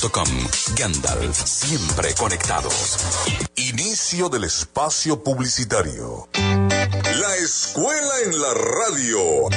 Gandalf, 0.75 1.45
siempre 1.45 2.15
conectados. 2.15 2.97
Inicio 3.55 4.29
del 4.29 4.45
espacio 4.45 5.23
publicitario. 5.23 6.27
La 6.91 7.35
Escuela 7.37 8.19
en 8.25 8.41
la 8.41 8.53
Radio. 8.53 9.47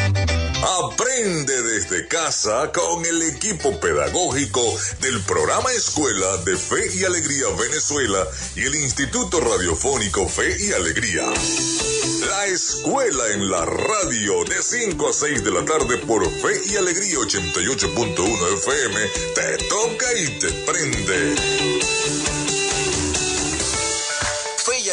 Aprende 0.84 1.62
desde 1.62 2.06
casa 2.06 2.70
con 2.72 3.04
el 3.04 3.22
equipo 3.22 3.78
pedagógico 3.80 4.62
del 5.00 5.20
programa 5.22 5.72
Escuela 5.72 6.36
de 6.44 6.56
Fe 6.56 6.94
y 6.94 7.04
Alegría 7.04 7.46
Venezuela 7.58 8.24
y 8.54 8.62
el 8.62 8.74
Instituto 8.76 9.40
Radiofónico 9.40 10.28
Fe 10.28 10.56
y 10.60 10.72
Alegría. 10.72 11.24
La 12.28 12.46
Escuela 12.46 13.28
en 13.32 13.50
la 13.50 13.64
Radio 13.64 14.44
de 14.44 14.62
5 14.62 15.08
a 15.08 15.12
6 15.12 15.44
de 15.44 15.50
la 15.50 15.64
tarde 15.64 15.98
por 15.98 16.24
Fe 16.24 16.60
y 16.66 16.76
Alegría 16.76 17.16
88.1 17.16 18.58
FM 18.58 19.00
te 19.34 19.58
toca 19.66 20.06
y 20.14 20.38
te 20.38 20.50
prende. 20.64 22.43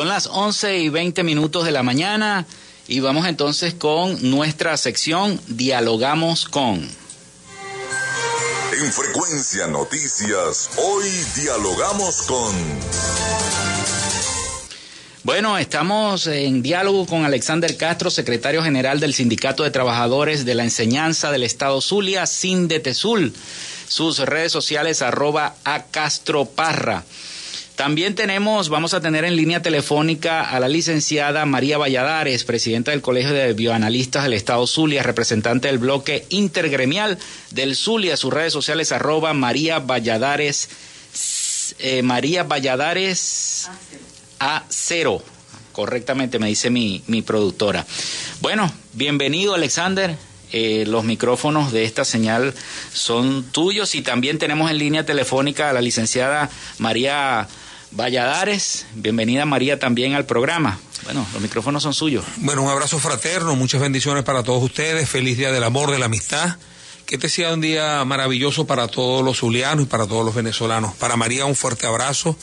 Son 0.00 0.08
las 0.08 0.28
11 0.28 0.78
y 0.78 0.88
20 0.88 1.22
minutos 1.24 1.66
de 1.66 1.72
la 1.72 1.82
mañana 1.82 2.46
y 2.88 3.00
vamos 3.00 3.26
entonces 3.26 3.74
con 3.74 4.30
nuestra 4.30 4.78
sección 4.78 5.38
Dialogamos 5.46 6.46
con. 6.46 6.78
En 6.78 8.92
Frecuencia 8.94 9.66
Noticias, 9.66 10.70
hoy 10.78 11.04
dialogamos 11.36 12.22
con... 12.22 12.56
Bueno, 15.22 15.58
estamos 15.58 16.26
en 16.26 16.62
diálogo 16.62 17.04
con 17.04 17.26
Alexander 17.26 17.76
Castro, 17.76 18.08
secretario 18.08 18.62
general 18.62 19.00
del 19.00 19.12
Sindicato 19.12 19.64
de 19.64 19.70
Trabajadores 19.70 20.46
de 20.46 20.54
la 20.54 20.64
Enseñanza 20.64 21.30
del 21.30 21.42
Estado 21.42 21.82
Zulia, 21.82 22.24
Sindetesul. 22.24 23.34
Sus 23.86 24.20
redes 24.20 24.50
sociales 24.50 25.02
arroba 25.02 25.56
a 25.64 25.84
Castro 25.84 26.46
Parra. 26.46 27.04
También 27.80 28.14
tenemos, 28.14 28.68
vamos 28.68 28.92
a 28.92 29.00
tener 29.00 29.24
en 29.24 29.36
línea 29.36 29.62
telefónica 29.62 30.42
a 30.42 30.60
la 30.60 30.68
licenciada 30.68 31.46
María 31.46 31.78
Valladares, 31.78 32.44
presidenta 32.44 32.90
del 32.90 33.00
Colegio 33.00 33.32
de 33.32 33.54
Bioanalistas 33.54 34.22
del 34.22 34.34
Estado 34.34 34.66
Zulia, 34.66 35.02
representante 35.02 35.68
del 35.68 35.78
bloque 35.78 36.26
intergremial 36.28 37.16
del 37.52 37.74
Zulia, 37.74 38.18
sus 38.18 38.34
redes 38.34 38.52
sociales 38.52 38.92
arroba 38.92 39.32
María 39.32 39.78
Valladares, 39.78 40.68
eh, 41.78 42.02
María 42.02 42.42
Valladares 42.42 43.70
A0. 44.38 45.22
Correctamente 45.72 46.38
me 46.38 46.48
dice 46.48 46.68
mi, 46.68 47.02
mi 47.06 47.22
productora. 47.22 47.86
Bueno, 48.42 48.70
bienvenido 48.92 49.54
Alexander. 49.54 50.18
Eh, 50.52 50.84
los 50.86 51.04
micrófonos 51.04 51.72
de 51.72 51.84
esta 51.84 52.04
señal 52.04 52.52
son 52.92 53.44
tuyos 53.44 53.94
y 53.94 54.02
también 54.02 54.38
tenemos 54.38 54.70
en 54.70 54.76
línea 54.76 55.06
telefónica 55.06 55.70
a 55.70 55.72
la 55.72 55.80
licenciada 55.80 56.50
María 56.78 57.48
Valladares. 57.92 58.86
Bienvenida 58.94 59.44
María 59.46 59.78
también 59.78 60.14
al 60.14 60.26
programa. 60.26 60.78
Bueno, 61.04 61.26
los 61.32 61.42
micrófonos 61.42 61.82
son 61.82 61.94
suyos. 61.94 62.24
Bueno, 62.36 62.62
un 62.62 62.70
abrazo 62.70 62.98
fraterno, 62.98 63.56
muchas 63.56 63.80
bendiciones 63.80 64.22
para 64.22 64.42
todos 64.42 64.62
ustedes, 64.62 65.08
feliz 65.08 65.36
día 65.38 65.50
del 65.50 65.64
amor, 65.64 65.90
de 65.90 65.98
la 65.98 66.06
amistad. 66.06 66.56
Que 67.06 67.16
este 67.16 67.28
sea 67.28 67.52
un 67.52 67.60
día 67.60 68.04
maravilloso 68.04 68.66
para 68.66 68.86
todos 68.86 69.24
los 69.24 69.38
zulianos 69.38 69.84
y 69.84 69.88
para 69.88 70.06
todos 70.06 70.24
los 70.24 70.34
venezolanos. 70.34 70.94
Para 70.94 71.16
María 71.16 71.44
un 71.46 71.56
fuerte 71.56 71.86
abrazo, 71.86 72.36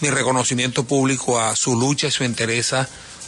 mi 0.00 0.08
reconocimiento 0.08 0.84
público 0.84 1.38
a 1.38 1.54
su 1.56 1.78
lucha 1.78 2.06
y 2.06 2.10
su 2.10 2.24
interés 2.24 2.74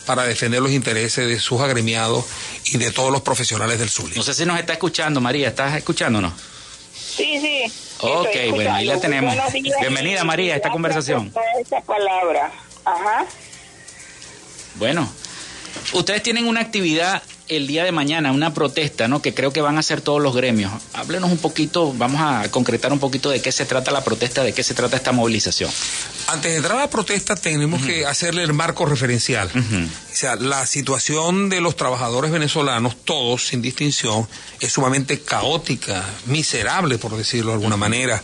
para 0.06 0.24
defender 0.24 0.62
los 0.62 0.72
intereses 0.72 1.28
de 1.28 1.38
sus 1.38 1.60
agremiados 1.60 2.24
y 2.64 2.78
de 2.78 2.90
todos 2.92 3.12
los 3.12 3.20
profesionales 3.20 3.78
del 3.78 3.90
Zulia. 3.90 4.14
No 4.16 4.22
sé 4.22 4.32
si 4.32 4.46
nos 4.46 4.58
está 4.58 4.72
escuchando, 4.72 5.20
María, 5.20 5.48
¿estás 5.48 5.76
escuchándonos? 5.76 6.32
Sí, 6.94 7.38
sí. 7.40 7.64
Ok, 8.00 8.28
bueno, 8.50 8.74
ahí 8.74 8.86
la 8.86 9.00
tenemos. 9.00 9.34
Bienvenida, 9.80 10.24
María, 10.24 10.54
a 10.54 10.56
esta 10.56 10.70
conversación. 10.70 11.32
Esta 11.60 11.80
palabra. 11.80 12.52
Ajá. 12.84 13.26
Bueno, 14.76 15.08
ustedes 15.92 16.22
tienen 16.22 16.46
una 16.46 16.60
actividad 16.60 17.22
el 17.48 17.66
día 17.66 17.84
de 17.84 17.92
mañana, 17.92 18.32
una 18.32 18.52
protesta, 18.54 19.08
¿no? 19.08 19.22
Que 19.22 19.34
creo 19.34 19.52
que 19.52 19.60
van 19.60 19.76
a 19.76 19.80
hacer 19.80 20.00
todos 20.00 20.20
los 20.20 20.34
gremios. 20.34 20.72
Háblenos 20.92 21.30
un 21.30 21.38
poquito, 21.38 21.92
vamos 21.94 22.20
a 22.20 22.50
concretar 22.50 22.92
un 22.92 22.98
poquito 22.98 23.30
de 23.30 23.40
qué 23.40 23.52
se 23.52 23.64
trata 23.64 23.90
la 23.90 24.04
protesta, 24.04 24.42
de 24.42 24.52
qué 24.52 24.62
se 24.62 24.74
trata 24.74 24.96
esta 24.96 25.12
movilización. 25.12 25.70
Antes 26.28 26.52
de 26.52 26.56
entrar 26.58 26.76
a 26.76 26.82
la 26.82 26.90
protesta 26.90 27.36
tenemos 27.36 27.82
que 27.82 28.06
hacerle 28.06 28.42
el 28.42 28.52
marco 28.52 28.84
referencial. 28.86 29.50
O 29.56 30.14
sea, 30.14 30.36
la 30.36 30.66
situación 30.66 31.48
de 31.48 31.60
los 31.60 31.76
trabajadores 31.76 32.30
venezolanos, 32.30 32.96
todos 33.04 33.46
sin 33.46 33.62
distinción, 33.62 34.28
es 34.60 34.72
sumamente 34.72 35.20
caótica, 35.20 36.04
miserable, 36.26 36.98
por 36.98 37.16
decirlo 37.16 37.52
de 37.52 37.56
alguna 37.56 37.76
manera. 37.76 38.22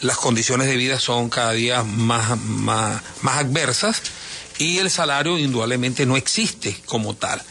Las 0.00 0.16
condiciones 0.16 0.66
de 0.66 0.76
vida 0.76 0.98
son 0.98 1.28
cada 1.28 1.52
día 1.52 1.84
más, 1.84 2.38
más, 2.38 3.02
más 3.20 3.36
adversas 3.38 4.02
y 4.58 4.78
el 4.78 4.90
salario 4.90 5.38
indudablemente 5.38 6.06
no 6.06 6.16
existe 6.16 6.76
como 6.86 7.14
tal. 7.14 7.42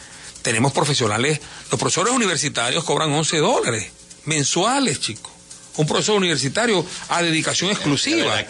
Tenemos 0.42 0.72
profesionales, 0.72 1.40
los 1.70 1.78
profesores 1.80 2.12
universitarios 2.12 2.84
cobran 2.84 3.12
11 3.12 3.38
dólares 3.38 3.90
mensuales, 4.24 5.00
chicos. 5.00 5.30
Un 5.76 5.86
profesor 5.86 6.16
universitario 6.16 6.84
a 7.08 7.22
dedicación 7.22 7.70
exclusiva. 7.70 8.40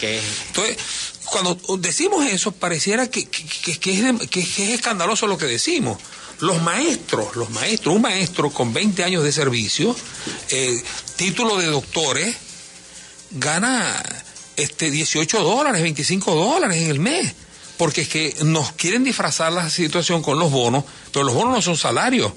Entonces, 0.47 0.77
cuando 1.25 1.57
decimos 1.77 2.25
eso, 2.25 2.51
pareciera 2.51 3.09
que, 3.09 3.25
que, 3.25 3.77
que, 3.79 3.91
es 3.93 4.03
de- 4.03 4.27
que- 4.27 4.45
que 4.45 4.63
es 4.65 4.69
escandaloso 4.71 5.25
lo 5.27 5.37
que 5.37 5.45
decimos. 5.45 5.97
Los 6.39 6.61
maestros, 6.61 7.35
los 7.37 7.49
maestros, 7.51 7.95
un 7.95 8.01
maestro 8.01 8.49
con 8.49 8.73
20 8.73 9.03
años 9.05 9.23
de 9.23 9.31
servicio, 9.31 9.95
eh, 10.49 10.83
título 11.15 11.57
de 11.57 11.67
doctores, 11.67 12.35
gana 13.31 14.03
este 14.55 14.91
18 14.91 15.41
dólares, 15.43 15.81
25 15.81 16.35
dólares 16.35 16.77
en 16.81 16.89
el 16.89 16.99
mes. 16.99 17.33
Porque 17.77 18.01
es 18.01 18.07
que 18.07 18.35
nos 18.43 18.71
quieren 18.73 19.03
disfrazar 19.03 19.51
la 19.51 19.69
situación 19.69 20.21
con 20.21 20.37
los 20.39 20.51
bonos, 20.51 20.83
pero 21.11 21.25
los 21.25 21.33
bonos 21.33 21.53
no 21.55 21.61
son 21.61 21.77
salarios. 21.77 22.31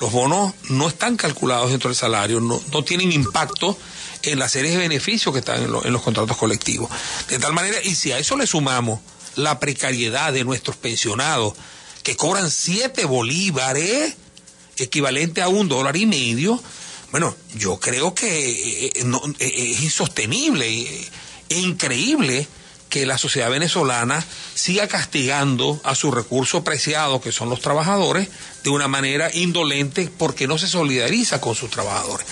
Los 0.00 0.12
bonos 0.12 0.54
no 0.70 0.88
están 0.88 1.16
calculados 1.16 1.70
dentro 1.70 1.88
del 1.88 1.96
salario, 1.96 2.40
no, 2.40 2.60
no 2.72 2.84
tienen 2.84 3.12
impacto 3.12 3.76
en 4.22 4.38
las 4.38 4.52
series 4.52 4.72
de 4.74 4.78
beneficios 4.80 5.32
que 5.32 5.40
están 5.40 5.62
en, 5.62 5.72
lo- 5.72 5.84
en 5.84 5.92
los 5.92 6.02
contratos 6.02 6.36
colectivos. 6.36 6.90
De 7.28 7.38
tal 7.38 7.52
manera, 7.52 7.78
y 7.84 7.94
si 7.94 8.12
a 8.12 8.18
eso 8.18 8.36
le 8.36 8.46
sumamos 8.46 9.00
la 9.36 9.58
precariedad 9.60 10.32
de 10.32 10.44
nuestros 10.44 10.76
pensionados, 10.76 11.54
que 12.02 12.16
cobran 12.16 12.50
7 12.50 13.04
bolívares, 13.04 14.14
equivalente 14.78 15.42
a 15.42 15.48
un 15.48 15.68
dólar 15.68 15.96
y 15.96 16.06
medio, 16.06 16.62
bueno, 17.10 17.34
yo 17.54 17.78
creo 17.78 18.14
que 18.14 18.86
eh, 18.94 19.04
no, 19.04 19.20
eh, 19.38 19.72
es 19.76 19.82
insostenible 19.82 20.66
eh, 20.68 21.08
e 21.50 21.58
increíble 21.58 22.46
que 22.90 23.06
la 23.06 23.16
sociedad 23.16 23.48
venezolana 23.48 24.22
siga 24.54 24.88
castigando 24.88 25.80
a 25.84 25.94
su 25.94 26.10
recurso 26.10 26.64
preciado, 26.64 27.20
que 27.20 27.32
son 27.32 27.48
los 27.48 27.60
trabajadores, 27.60 28.28
de 28.64 28.70
una 28.70 28.88
manera 28.88 29.30
indolente 29.32 30.10
porque 30.18 30.46
no 30.46 30.58
se 30.58 30.66
solidariza 30.66 31.40
con 31.40 31.54
sus 31.54 31.70
trabajadores. 31.70 32.26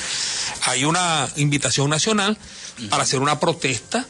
Hay 0.64 0.84
una 0.84 1.28
invitación 1.36 1.88
nacional 1.88 2.36
para 2.90 3.04
hacer 3.04 3.20
una 3.20 3.40
protesta 3.40 4.04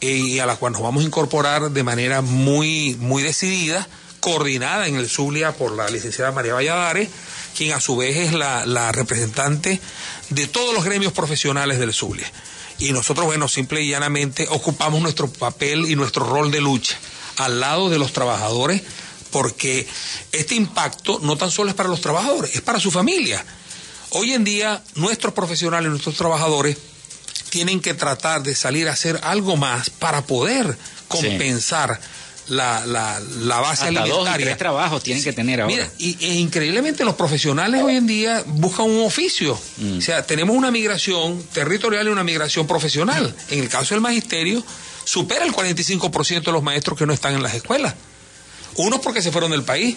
eh, 0.00 0.10
y 0.10 0.38
a 0.38 0.46
la 0.46 0.56
cual 0.56 0.74
nos 0.74 0.82
vamos 0.82 1.02
a 1.02 1.06
incorporar 1.06 1.70
de 1.70 1.82
manera 1.82 2.20
muy, 2.20 2.94
muy 3.00 3.22
decidida, 3.22 3.88
coordinada 4.20 4.88
en 4.88 4.96
el 4.96 5.08
Zulia 5.08 5.52
por 5.52 5.72
la 5.74 5.88
licenciada 5.88 6.30
María 6.30 6.54
Valladares, 6.54 7.08
quien 7.56 7.72
a 7.72 7.80
su 7.80 7.96
vez 7.96 8.16
es 8.16 8.32
la, 8.34 8.66
la 8.66 8.92
representante 8.92 9.80
de 10.28 10.46
todos 10.46 10.74
los 10.74 10.84
gremios 10.84 11.14
profesionales 11.14 11.78
del 11.78 11.94
Zulia. 11.94 12.30
Y 12.78 12.92
nosotros, 12.92 13.26
bueno, 13.26 13.48
simple 13.48 13.82
y 13.82 13.88
llanamente 13.88 14.46
ocupamos 14.50 15.00
nuestro 15.00 15.28
papel 15.28 15.90
y 15.90 15.96
nuestro 15.96 16.24
rol 16.24 16.50
de 16.50 16.60
lucha 16.60 16.96
al 17.36 17.60
lado 17.60 17.88
de 17.88 17.98
los 17.98 18.12
trabajadores, 18.12 18.82
porque 19.30 19.86
este 20.32 20.54
impacto 20.54 21.18
no 21.22 21.36
tan 21.36 21.50
solo 21.50 21.70
es 21.70 21.76
para 21.76 21.88
los 21.88 22.00
trabajadores, 22.00 22.54
es 22.54 22.62
para 22.62 22.80
su 22.80 22.90
familia. 22.90 23.44
Hoy 24.10 24.32
en 24.32 24.44
día, 24.44 24.82
nuestros 24.94 25.34
profesionales, 25.34 25.90
nuestros 25.90 26.16
trabajadores, 26.16 26.76
tienen 27.50 27.80
que 27.80 27.94
tratar 27.94 28.42
de 28.42 28.54
salir 28.54 28.88
a 28.88 28.92
hacer 28.92 29.20
algo 29.22 29.56
más 29.56 29.90
para 29.90 30.22
poder 30.22 30.76
compensar 31.08 32.00
la, 32.48 32.84
la, 32.86 33.20
la 33.40 33.60
base 33.60 33.88
Hasta 33.88 34.00
dos 34.00 34.08
y 34.08 34.10
alimentaria. 34.12 34.46
tres 34.46 34.58
trabajos 34.58 35.02
tienen 35.02 35.22
que 35.24 35.32
tener 35.32 35.60
ahora. 35.60 35.74
Mira, 35.74 35.90
y, 35.98 36.16
e 36.24 36.34
increíblemente 36.34 37.04
los 37.04 37.14
profesionales 37.16 37.82
hoy 37.82 37.96
en 37.96 38.06
día 38.06 38.42
buscan 38.46 38.86
un 38.86 39.04
oficio. 39.04 39.58
Mm. 39.78 39.98
O 39.98 40.00
sea, 40.00 40.24
tenemos 40.26 40.54
una 40.56 40.70
migración 40.70 41.42
territorial 41.52 42.06
y 42.06 42.10
una 42.10 42.22
migración 42.24 42.66
profesional. 42.66 43.34
En 43.50 43.58
el 43.60 43.68
caso 43.68 43.94
del 43.94 44.00
magisterio, 44.00 44.64
supera 45.04 45.44
el 45.44 45.52
45% 45.52 46.44
de 46.44 46.52
los 46.52 46.62
maestros 46.62 46.96
que 46.98 47.06
no 47.06 47.12
están 47.12 47.34
en 47.34 47.42
las 47.42 47.54
escuelas. 47.54 47.94
Unos 48.76 49.00
porque 49.00 49.22
se 49.22 49.32
fueron 49.32 49.50
del 49.50 49.62
país, 49.64 49.96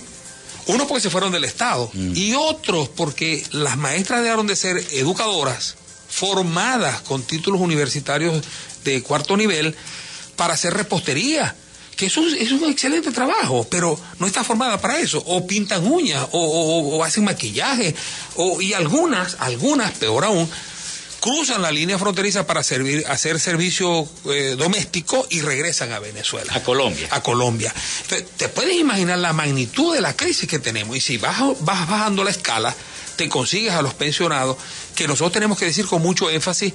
unos 0.67 0.87
porque 0.87 1.01
se 1.01 1.09
fueron 1.09 1.31
del 1.31 1.43
Estado, 1.43 1.89
Mm. 1.93 2.13
y 2.15 2.33
otros 2.33 2.89
porque 2.89 3.43
las 3.51 3.77
maestras 3.77 4.23
dejaron 4.23 4.47
de 4.47 4.55
ser 4.55 4.77
educadoras, 4.93 5.75
formadas 6.09 7.01
con 7.01 7.21
títulos 7.23 7.61
universitarios 7.61 8.43
de 8.83 9.01
cuarto 9.03 9.37
nivel, 9.37 9.75
para 10.35 10.53
hacer 10.55 10.73
repostería 10.73 11.55
que 11.99 12.05
eso 12.05 12.25
es, 12.25 12.49
un 12.53 12.63
excelente 12.69 13.11
trabajo, 13.11 13.67
pero 13.69 13.99
no 14.19 14.25
está 14.25 14.41
formada 14.45 14.79
para 14.79 14.99
eso. 14.99 15.21
O 15.25 15.45
pintan 15.45 15.85
uñas, 15.85 16.23
o, 16.31 16.39
o- 16.39 16.95
o 16.97 17.03
hacen 17.03 17.25
maquillaje, 17.25 17.93
o, 18.35 18.61
y 18.61 18.71
algunas, 18.73 19.35
algunas, 19.39 19.91
peor 19.97 20.23
aún, 20.23 20.49
cruzan 21.19 21.61
la 21.61 21.71
línea 21.71 21.99
fronteriza 21.99 22.47
para 22.47 22.63
servir, 22.63 23.03
hacer 23.09 23.37
servicio 23.41 24.07
eh, 24.31 24.55
doméstico 24.57 25.27
y 25.29 25.41
regresan 25.41 25.91
a 25.91 25.99
Venezuela. 25.99 26.53
A 26.55 26.63
Colombia. 26.63 27.09
A 27.11 27.21
Colombia. 27.21 27.73
Entonces, 28.03 28.25
te 28.37 28.47
puedes 28.47 28.77
imaginar 28.77 29.19
la 29.19 29.33
magnitud 29.33 29.93
de 29.93 29.99
la 29.99 30.15
crisis 30.15 30.47
que 30.47 30.59
tenemos. 30.59 30.95
Y 30.95 31.01
si 31.01 31.17
vas 31.17 31.37
bajando 31.59 32.23
la 32.23 32.31
escala, 32.31 32.73
te 33.17 33.27
consigues 33.27 33.73
a 33.73 33.81
los 33.81 33.93
pensionados, 33.93 34.55
que 34.95 35.05
nosotros 35.05 35.33
tenemos 35.33 35.59
que 35.59 35.65
decir 35.65 35.85
con 35.85 36.01
mucho 36.01 36.29
énfasis, 36.29 36.71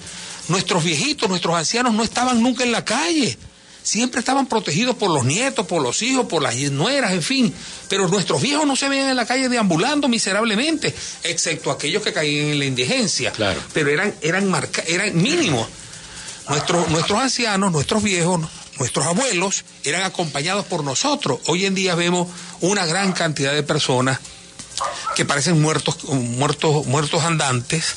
nuestros 0.49 0.85
viejitos, 0.85 1.31
nuestros 1.31 1.57
ancianos 1.57 1.95
no 1.95 2.03
estaban 2.05 2.43
nunca 2.43 2.63
en 2.63 2.73
la 2.73 2.85
calle. 2.85 3.39
Siempre 3.85 4.20
estaban 4.20 4.47
protegidos 4.47 4.97
por 4.97 5.11
los 5.11 5.27
nietos, 5.27 5.66
por 5.66 5.83
los 5.83 6.01
hijos, 6.01 6.25
por 6.25 6.42
las 6.42 6.57
nueras, 6.57 7.12
en 7.12 7.23
fin. 7.23 7.55
Pero 7.90 8.09
nuestros 8.09 8.40
viejos 8.40 8.66
no 8.66 8.77
se 8.77 8.88
veían 8.88 9.11
en 9.11 9.16
la 9.16 9.27
calle 9.27 9.51
deambulando 9.51 10.09
miserablemente, 10.09 10.94
excepto 11.23 11.70
aquellos 11.70 12.03
que 12.03 12.14
caían 12.14 12.47
en 12.47 12.59
la 12.59 12.64
indigencia. 12.64 13.31
Claro. 13.33 13.61
Pero 13.75 13.90
eran, 13.90 14.14
eran, 14.23 14.51
marca, 14.51 14.83
eran 14.87 15.14
mínimos. 15.14 15.68
Nuestros, 16.49 16.88
nuestros 16.88 17.20
ancianos, 17.20 17.73
nuestros 17.73 18.03
viejos, 18.03 18.40
nuestros 18.79 19.05
abuelos 19.05 19.66
eran 19.85 20.05
acompañados 20.05 20.64
por 20.64 20.83
nosotros. 20.83 21.40
Hoy 21.47 21.66
en 21.66 21.75
día 21.75 21.94
vemos 21.94 22.29
una 22.62 22.87
gran 22.87 23.12
cantidad 23.12 23.53
de 23.53 23.62
personas 23.62 24.18
que 25.14 25.27
parecen 25.27 25.61
muertos, 25.61 26.05
muertos, 26.05 26.87
muertos 26.87 27.23
andantes, 27.23 27.97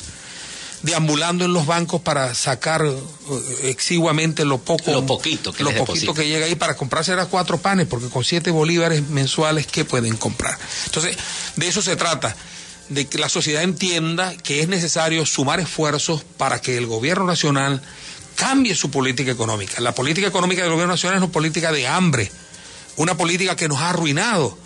deambulando 0.82 1.44
en 1.44 1.52
los 1.52 1.66
bancos 1.66 2.00
para 2.00 2.34
sacar 2.34 2.84
eh, 2.84 3.00
exiguamente 3.64 4.44
lo 4.44 4.58
poco, 4.58 4.92
Lo 4.92 5.06
poquito 5.06 5.52
que 5.52 5.64
lo 5.64 5.74
poquito 5.74 6.14
que 6.14 6.28
llega 6.28 6.46
ahí 6.46 6.54
para 6.54 6.76
comprarse 6.76 7.14
las 7.16 7.26
cuatro 7.26 7.58
panes, 7.58 7.86
porque 7.86 8.08
con 8.08 8.24
siete 8.24 8.50
bolívares 8.50 9.08
mensuales, 9.08 9.66
¿qué 9.66 9.84
pueden 9.84 10.16
comprar? 10.16 10.56
Entonces, 10.86 11.16
de 11.56 11.68
eso 11.68 11.82
se 11.82 11.96
trata, 11.96 12.36
de 12.88 13.06
que 13.06 13.18
la 13.18 13.28
sociedad 13.28 13.62
entienda 13.62 14.36
que 14.36 14.60
es 14.60 14.68
necesario 14.68 15.26
sumar 15.26 15.60
esfuerzos 15.60 16.22
para 16.36 16.60
que 16.60 16.76
el 16.76 16.86
gobierno 16.86 17.26
nacional 17.26 17.82
cambie 18.36 18.74
su 18.74 18.90
política 18.90 19.30
económica. 19.30 19.80
La 19.80 19.94
política 19.94 20.28
económica 20.28 20.62
del 20.62 20.70
gobierno 20.70 20.94
nacional 20.94 21.18
es 21.18 21.24
una 21.24 21.32
política 21.32 21.72
de 21.72 21.86
hambre, 21.86 22.30
una 22.96 23.16
política 23.16 23.56
que 23.56 23.68
nos 23.68 23.78
ha 23.78 23.90
arruinado. 23.90 24.56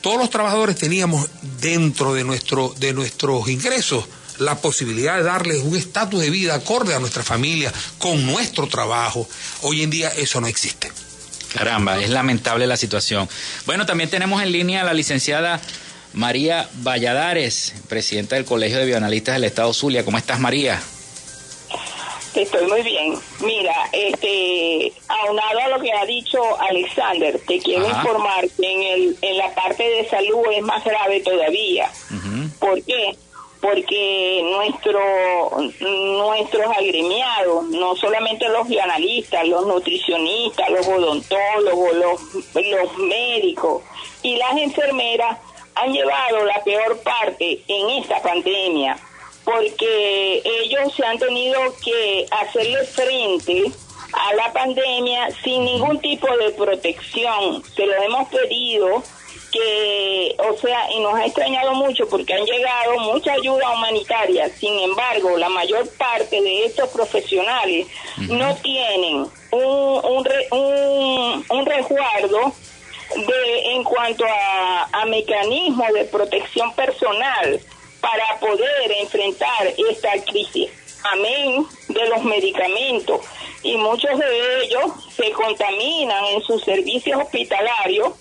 Todos 0.00 0.18
los 0.18 0.30
trabajadores 0.30 0.76
teníamos 0.76 1.28
dentro 1.60 2.12
de, 2.12 2.24
nuestro, 2.24 2.74
de 2.78 2.92
nuestros 2.92 3.48
ingresos 3.48 4.04
la 4.38 4.56
posibilidad 4.60 5.16
de 5.16 5.22
darles 5.22 5.62
un 5.62 5.76
estatus 5.76 6.20
de 6.20 6.30
vida 6.30 6.54
acorde 6.54 6.94
a 6.94 6.98
nuestra 6.98 7.22
familia, 7.22 7.72
con 7.98 8.24
nuestro 8.26 8.66
trabajo. 8.68 9.28
Hoy 9.62 9.82
en 9.82 9.90
día 9.90 10.08
eso 10.10 10.40
no 10.40 10.46
existe. 10.46 10.90
Caramba, 11.54 11.98
es 11.98 12.10
lamentable 12.10 12.66
la 12.66 12.76
situación. 12.76 13.28
Bueno, 13.66 13.86
también 13.86 14.10
tenemos 14.10 14.42
en 14.42 14.52
línea 14.52 14.82
a 14.82 14.84
la 14.84 14.92
licenciada 14.92 15.60
María 16.12 16.68
Valladares, 16.82 17.74
presidenta 17.88 18.36
del 18.36 18.44
Colegio 18.44 18.78
de 18.78 18.86
Bioanalistas 18.86 19.34
del 19.34 19.44
Estado 19.44 19.72
Zulia. 19.72 20.04
¿Cómo 20.04 20.18
estás, 20.18 20.40
María? 20.40 20.80
Estoy 22.34 22.66
muy 22.66 22.82
bien. 22.82 23.14
Mira, 23.40 23.74
este, 23.92 24.92
aunado 25.08 25.58
a 25.58 25.68
lo 25.68 25.80
que 25.80 25.90
ha 25.92 26.04
dicho 26.04 26.38
Alexander, 26.60 27.40
te 27.46 27.58
quiero 27.58 27.88
Ajá. 27.88 27.98
informar 27.98 28.48
que 28.50 28.72
en, 28.72 28.82
el, 28.82 29.16
en 29.22 29.38
la 29.38 29.54
parte 29.54 29.82
de 29.82 30.08
salud 30.08 30.42
es 30.54 30.62
más 30.62 30.84
grave 30.84 31.20
todavía. 31.20 31.90
¿Por 32.60 32.82
qué? 32.84 33.16
Porque 33.60 34.40
nuestro, 34.44 35.00
nuestros 35.80 36.66
agremiados, 36.76 37.64
no 37.70 37.96
solamente 37.96 38.48
los 38.48 38.68
bioanalistas, 38.68 39.46
los 39.48 39.66
nutricionistas, 39.66 40.70
los 40.70 40.86
odontólogos, 40.86 41.94
los, 41.94 42.54
los 42.54 42.98
médicos 42.98 43.82
y 44.22 44.36
las 44.36 44.56
enfermeras 44.56 45.38
han 45.74 45.92
llevado 45.92 46.44
la 46.44 46.62
peor 46.64 46.98
parte 47.02 47.60
en 47.68 47.90
esta 48.02 48.20
pandemia, 48.22 48.98
porque 49.44 50.42
ellos 50.44 50.92
se 50.94 51.04
han 51.04 51.18
tenido 51.18 51.60
que 51.84 52.26
hacerle 52.30 52.84
frente 52.84 53.72
a 54.12 54.34
la 54.34 54.52
pandemia 54.52 55.28
sin 55.42 55.64
ningún 55.64 56.00
tipo 56.00 56.26
de 56.36 56.50
protección. 56.50 57.62
Se 57.74 57.86
lo 57.86 57.94
hemos 58.02 58.28
pedido 58.28 59.02
que, 59.52 60.36
o 60.38 60.56
sea, 60.58 60.90
y 60.92 61.00
nos 61.00 61.14
ha 61.14 61.24
extrañado 61.24 61.72
mucho 61.74 62.08
porque 62.08 62.34
han 62.34 62.44
llegado 62.44 62.98
mucha 62.98 63.32
ayuda 63.32 63.70
humanitaria. 63.70 64.48
Sin 64.50 64.78
embargo, 64.78 65.36
la 65.36 65.48
mayor 65.48 65.88
parte 65.96 66.40
de 66.40 66.66
estos 66.66 66.88
profesionales 66.90 67.86
no 68.28 68.54
tienen 68.56 69.26
un, 69.50 70.04
un, 70.04 70.24
re- 70.24 70.48
un, 70.50 71.44
un 71.48 71.66
resguardo 71.66 72.52
de 73.16 73.72
en 73.72 73.84
cuanto 73.84 74.24
a, 74.26 74.88
a 74.92 75.06
mecanismos 75.06 75.88
de 75.94 76.04
protección 76.04 76.74
personal 76.74 77.58
para 78.00 78.38
poder 78.40 78.92
enfrentar 79.00 79.72
esta 79.90 80.12
crisis. 80.24 80.70
Amén 81.04 81.66
de 81.88 82.06
los 82.08 82.22
medicamentos. 82.24 83.20
Y 83.62 83.76
muchos 83.76 84.18
de 84.18 84.62
ellos 84.64 84.92
se 85.16 85.30
contaminan 85.32 86.24
en 86.26 86.42
sus 86.42 86.62
servicios 86.64 87.22
hospitalarios 87.22 88.12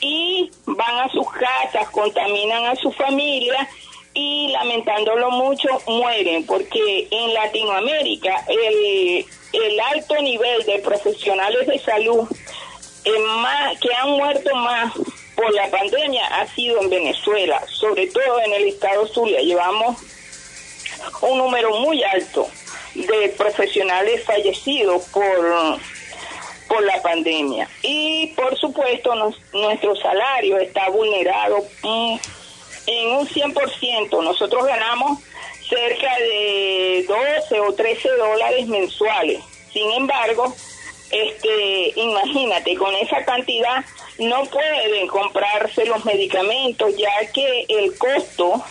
y 0.00 0.50
van 0.66 0.98
a 0.98 1.08
sus 1.10 1.30
casas, 1.30 1.88
contaminan 1.90 2.66
a 2.66 2.76
su 2.76 2.90
familia 2.92 3.68
y 4.14 4.48
lamentándolo 4.48 5.30
mucho 5.30 5.68
mueren 5.86 6.44
porque 6.44 7.06
en 7.10 7.34
Latinoamérica 7.34 8.44
el, 8.48 9.24
el 9.52 9.80
alto 9.80 10.20
nivel 10.20 10.64
de 10.64 10.78
profesionales 10.80 11.66
de 11.66 11.78
salud 11.78 12.28
eh, 13.04 13.12
que 13.80 13.94
han 13.94 14.10
muerto 14.10 14.54
más 14.56 14.92
por 15.34 15.54
la 15.54 15.70
pandemia 15.70 16.26
ha 16.26 16.46
sido 16.48 16.80
en 16.82 16.90
Venezuela, 16.90 17.62
sobre 17.66 18.08
todo 18.08 18.40
en 18.40 18.52
el 18.52 18.68
estado 18.68 19.06
Zulia. 19.06 19.40
Llevamos 19.40 19.96
un 21.22 21.38
número 21.38 21.78
muy 21.78 22.02
alto 22.02 22.46
de 22.94 23.28
profesionales 23.38 24.24
fallecidos 24.24 25.04
por 25.08 25.78
por 26.70 26.84
la 26.84 27.02
pandemia. 27.02 27.68
Y 27.82 28.28
por 28.36 28.56
supuesto 28.56 29.12
nuestro 29.52 29.96
salario 29.96 30.56
está 30.58 30.88
vulnerado 30.88 31.58
mm, 31.82 32.16
en 32.86 33.08
un 33.16 33.26
100%. 33.26 34.22
Nosotros 34.22 34.64
ganamos 34.64 35.18
cerca 35.68 36.16
de 36.18 37.04
12 37.08 37.60
o 37.60 37.74
13 37.74 38.08
dólares 38.10 38.68
mensuales. 38.68 39.42
Sin 39.72 39.90
embargo, 39.90 40.54
este, 41.10 41.92
imagínate, 41.96 42.76
con 42.76 42.94
esa 42.94 43.24
cantidad 43.24 43.84
no 44.18 44.44
pueden 44.44 45.08
comprarse 45.08 45.86
los 45.86 46.04
medicamentos 46.04 46.96
ya 46.96 47.32
que 47.32 47.66
el 47.68 47.98
costo 47.98 48.62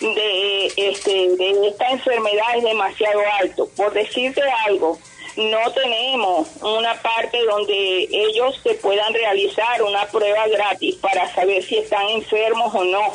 de 0.00 0.66
este 0.76 1.36
de 1.36 1.68
esta 1.68 1.90
enfermedad 1.90 2.56
es 2.56 2.64
demasiado 2.64 3.20
alto. 3.40 3.68
Por 3.76 3.92
decirte 3.92 4.42
algo, 4.66 4.98
no 5.36 5.70
tenemos 5.72 6.48
una 6.62 6.94
parte 7.02 7.38
donde 7.44 8.08
ellos 8.10 8.58
se 8.62 8.74
puedan 8.74 9.12
realizar 9.12 9.82
una 9.82 10.06
prueba 10.06 10.46
gratis 10.48 10.96
para 10.96 11.32
saber 11.34 11.62
si 11.62 11.76
están 11.78 12.08
enfermos 12.08 12.74
o 12.74 12.84
no. 12.84 13.12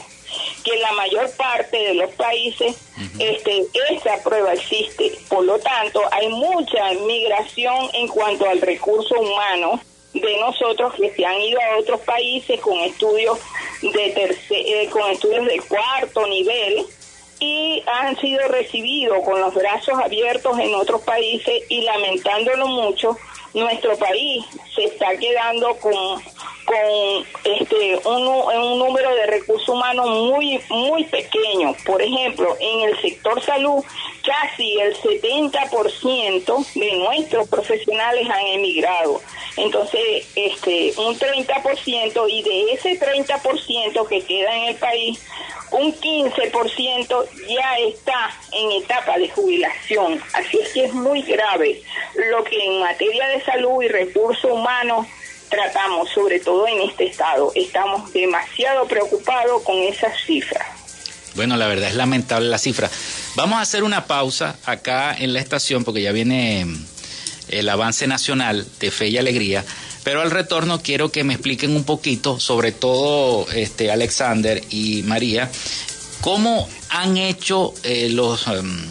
Que 0.63 0.75
en 0.75 0.81
la 0.81 0.91
mayor 0.93 1.29
parte 1.36 1.77
de 1.77 1.93
los 1.95 2.12
países 2.12 2.77
este, 3.19 3.65
esa 3.89 4.23
prueba 4.23 4.53
existe. 4.53 5.12
Por 5.27 5.43
lo 5.43 5.60
tanto, 5.60 6.01
hay 6.12 6.29
mucha 6.29 6.91
migración 7.05 7.89
en 7.93 8.07
cuanto 8.07 8.47
al 8.47 8.62
recurso 8.62 9.15
humano 9.19 9.81
de 10.13 10.38
nosotros 10.38 10.93
que 10.95 11.12
se 11.13 11.25
han 11.25 11.39
ido 11.39 11.60
a 11.60 11.77
otros 11.77 11.99
países 12.01 12.60
con 12.62 12.77
estudios 12.79 13.39
de 13.81 14.10
tercer, 14.12 14.65
eh, 14.65 14.89
con 14.89 15.10
estudios 15.10 15.45
de 15.45 15.60
cuarto 15.62 16.25
nivel 16.27 16.86
y 17.41 17.84
han 17.88 18.15
sido 18.17 18.47
recibidos 18.47 19.17
con 19.25 19.41
los 19.41 19.54
brazos 19.56 19.99
abiertos 19.99 20.60
en 20.60 20.75
otros 20.75 21.01
países 21.01 21.63
y 21.69 21.82
lamentándolo 21.82 22.67
mucho, 22.67 23.17
nuestro 23.56 23.97
país 23.97 24.45
se 24.75 24.86
está 24.86 25.17
quedando 25.17 25.75
con, 25.77 26.21
con 26.65 27.26
este 27.43 28.00
un, 28.06 28.28
un 28.28 28.80
número 28.80 29.13
de 29.15 29.26
recursos 29.28 29.67
humanos 29.69 30.08
muy 30.08 30.60
muy 30.69 31.04
pequeño. 31.06 31.76
Por 31.86 32.02
ejemplo, 32.02 32.56
en 32.60 32.89
el 32.89 33.02
sector 33.02 33.41
salud, 33.43 33.84
casi 34.24 34.80
el 34.80 34.95
70% 34.95 36.74
de 36.74 36.95
nuestros 36.97 37.47
profesionales 37.50 38.28
han 38.30 38.47
emigrado. 38.47 39.21
Entonces, 39.58 40.28
este 40.36 40.93
un 40.97 41.17
30% 41.17 42.30
y 42.30 42.41
de 42.43 42.71
ese 42.74 43.00
30% 43.00 44.08
que 44.08 44.21
queda 44.24 44.56
en 44.56 44.63
el 44.69 44.76
país, 44.76 45.21
un 45.71 45.93
15% 45.93 47.26
ya 47.47 47.78
está 47.80 48.32
en 48.52 48.84
etapa 48.84 49.17
de 49.17 49.30
jubilación. 49.30 50.21
Así 50.34 50.60
es 50.60 50.74
que 50.74 50.86
es 50.86 50.93
muy 50.93 51.21
grave 51.21 51.82
lo 52.15 52.43
que 52.43 52.65
en 52.65 52.80
materia 52.82 53.28
de 53.28 53.41
salud 53.41 53.82
y 53.82 53.88
recursos 53.88 54.52
humanos 54.52 55.08
tratamos, 55.51 56.09
sobre 56.09 56.39
todo 56.39 56.67
en 56.67 56.89
este 56.89 57.05
estado. 57.05 57.51
Estamos 57.53 58.11
demasiado 58.11 58.87
preocupados 58.87 59.61
con 59.61 59.77
esas 59.77 60.13
cifras. 60.25 60.65
Bueno, 61.35 61.55
la 61.57 61.67
verdad 61.67 61.89
es 61.89 61.95
lamentable 61.95 62.49
la 62.49 62.57
cifra. 62.57 62.89
Vamos 63.35 63.59
a 63.59 63.61
hacer 63.61 63.83
una 63.83 64.07
pausa 64.07 64.57
acá 64.65 65.15
en 65.17 65.33
la 65.33 65.39
estación 65.39 65.83
porque 65.83 66.01
ya 66.01 66.11
viene 66.11 66.65
mm, 66.65 66.85
el 67.49 67.69
avance 67.69 68.07
nacional 68.07 68.65
de 68.79 68.91
Fe 68.91 69.09
y 69.09 69.17
Alegría. 69.17 69.63
Pero 70.03 70.21
al 70.21 70.31
retorno 70.31 70.81
quiero 70.81 71.11
que 71.11 71.23
me 71.23 71.33
expliquen 71.33 71.75
un 71.75 71.83
poquito, 71.83 72.39
sobre 72.39 72.71
todo 72.71 73.45
este 73.53 73.91
Alexander 73.91 74.63
y 74.71 75.03
María, 75.03 75.51
cómo 76.21 76.67
han 76.89 77.17
hecho 77.17 77.73
eh, 77.83 78.09
los, 78.09 78.47
em, 78.47 78.87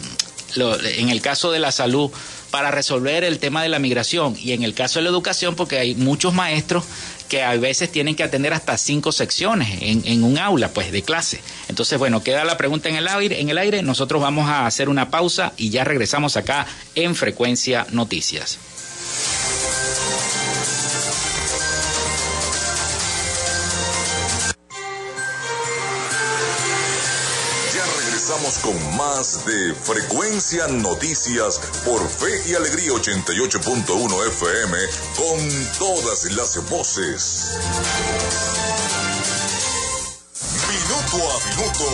en 0.55 1.09
el 1.09 1.21
caso 1.21 1.51
de 1.51 1.59
la 1.59 1.71
salud 1.71 2.11
para 2.51 2.69
resolver 2.69 3.23
el 3.23 3.39
tema 3.39 3.63
de 3.63 3.69
la 3.69 3.79
migración 3.79 4.35
y 4.39 4.51
en 4.51 4.63
el 4.63 4.73
caso 4.73 4.99
de 4.99 5.03
la 5.03 5.09
educación 5.09 5.55
porque 5.55 5.79
hay 5.79 5.95
muchos 5.95 6.33
maestros 6.33 6.83
que 7.29 7.41
a 7.43 7.55
veces 7.55 7.89
tienen 7.89 8.15
que 8.15 8.23
atender 8.23 8.53
hasta 8.53 8.77
cinco 8.77 9.13
secciones 9.13 9.79
en, 9.81 10.23
un 10.23 10.37
aula 10.37 10.67
pues 10.67 10.91
de 10.91 11.01
clase. 11.01 11.39
Entonces, 11.69 11.97
bueno, 11.97 12.21
queda 12.21 12.43
la 12.43 12.57
pregunta 12.57 12.89
en 12.89 12.97
el 12.97 13.07
aire, 13.07 13.39
en 13.39 13.49
el 13.49 13.57
aire. 13.57 13.81
Nosotros 13.83 14.21
vamos 14.21 14.49
a 14.49 14.65
hacer 14.65 14.89
una 14.89 15.09
pausa 15.09 15.53
y 15.55 15.69
ya 15.69 15.85
regresamos 15.85 16.35
acá 16.35 16.67
en 16.93 17.15
Frecuencia 17.15 17.87
Noticias. 17.91 18.59
Con 28.61 28.97
más 28.97 29.45
de 29.45 29.73
Frecuencia 29.73 30.67
Noticias 30.67 31.59
por 31.85 32.07
Fe 32.07 32.41
y 32.47 32.53
Alegría 32.53 32.91
88.1 32.91 34.27
FM 34.27 34.77
con 35.15 35.67
todas 35.79 36.25
las 36.31 36.69
voces. 36.69 37.57
Minuto 40.69 41.31
a 41.31 41.49
minuto, 41.49 41.85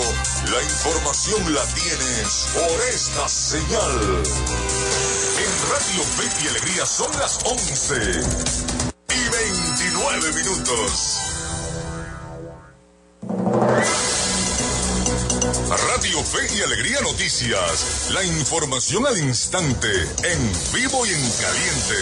la 0.52 0.64
información 0.64 1.54
la 1.54 1.66
tienes 1.74 2.48
por 2.54 2.82
esta 2.94 3.30
señal. 3.30 4.24
En 5.38 5.52
Radio 5.72 6.04
Fe 6.04 6.44
y 6.44 6.48
Alegría 6.48 6.86
son 6.86 7.12
las 7.20 7.40
11 7.46 7.96
y 9.10 9.30
29 9.30 10.34
minutos. 10.34 11.27
Radio 15.70 16.24
Fe 16.24 16.48
y 16.58 16.62
Alegría 16.62 17.02
Noticias. 17.02 18.10
La 18.14 18.24
información 18.24 19.06
al 19.06 19.18
instante, 19.18 19.90
en 19.90 20.52
vivo 20.74 21.06
y 21.06 21.10
en 21.10 21.22
caliente. 21.42 21.98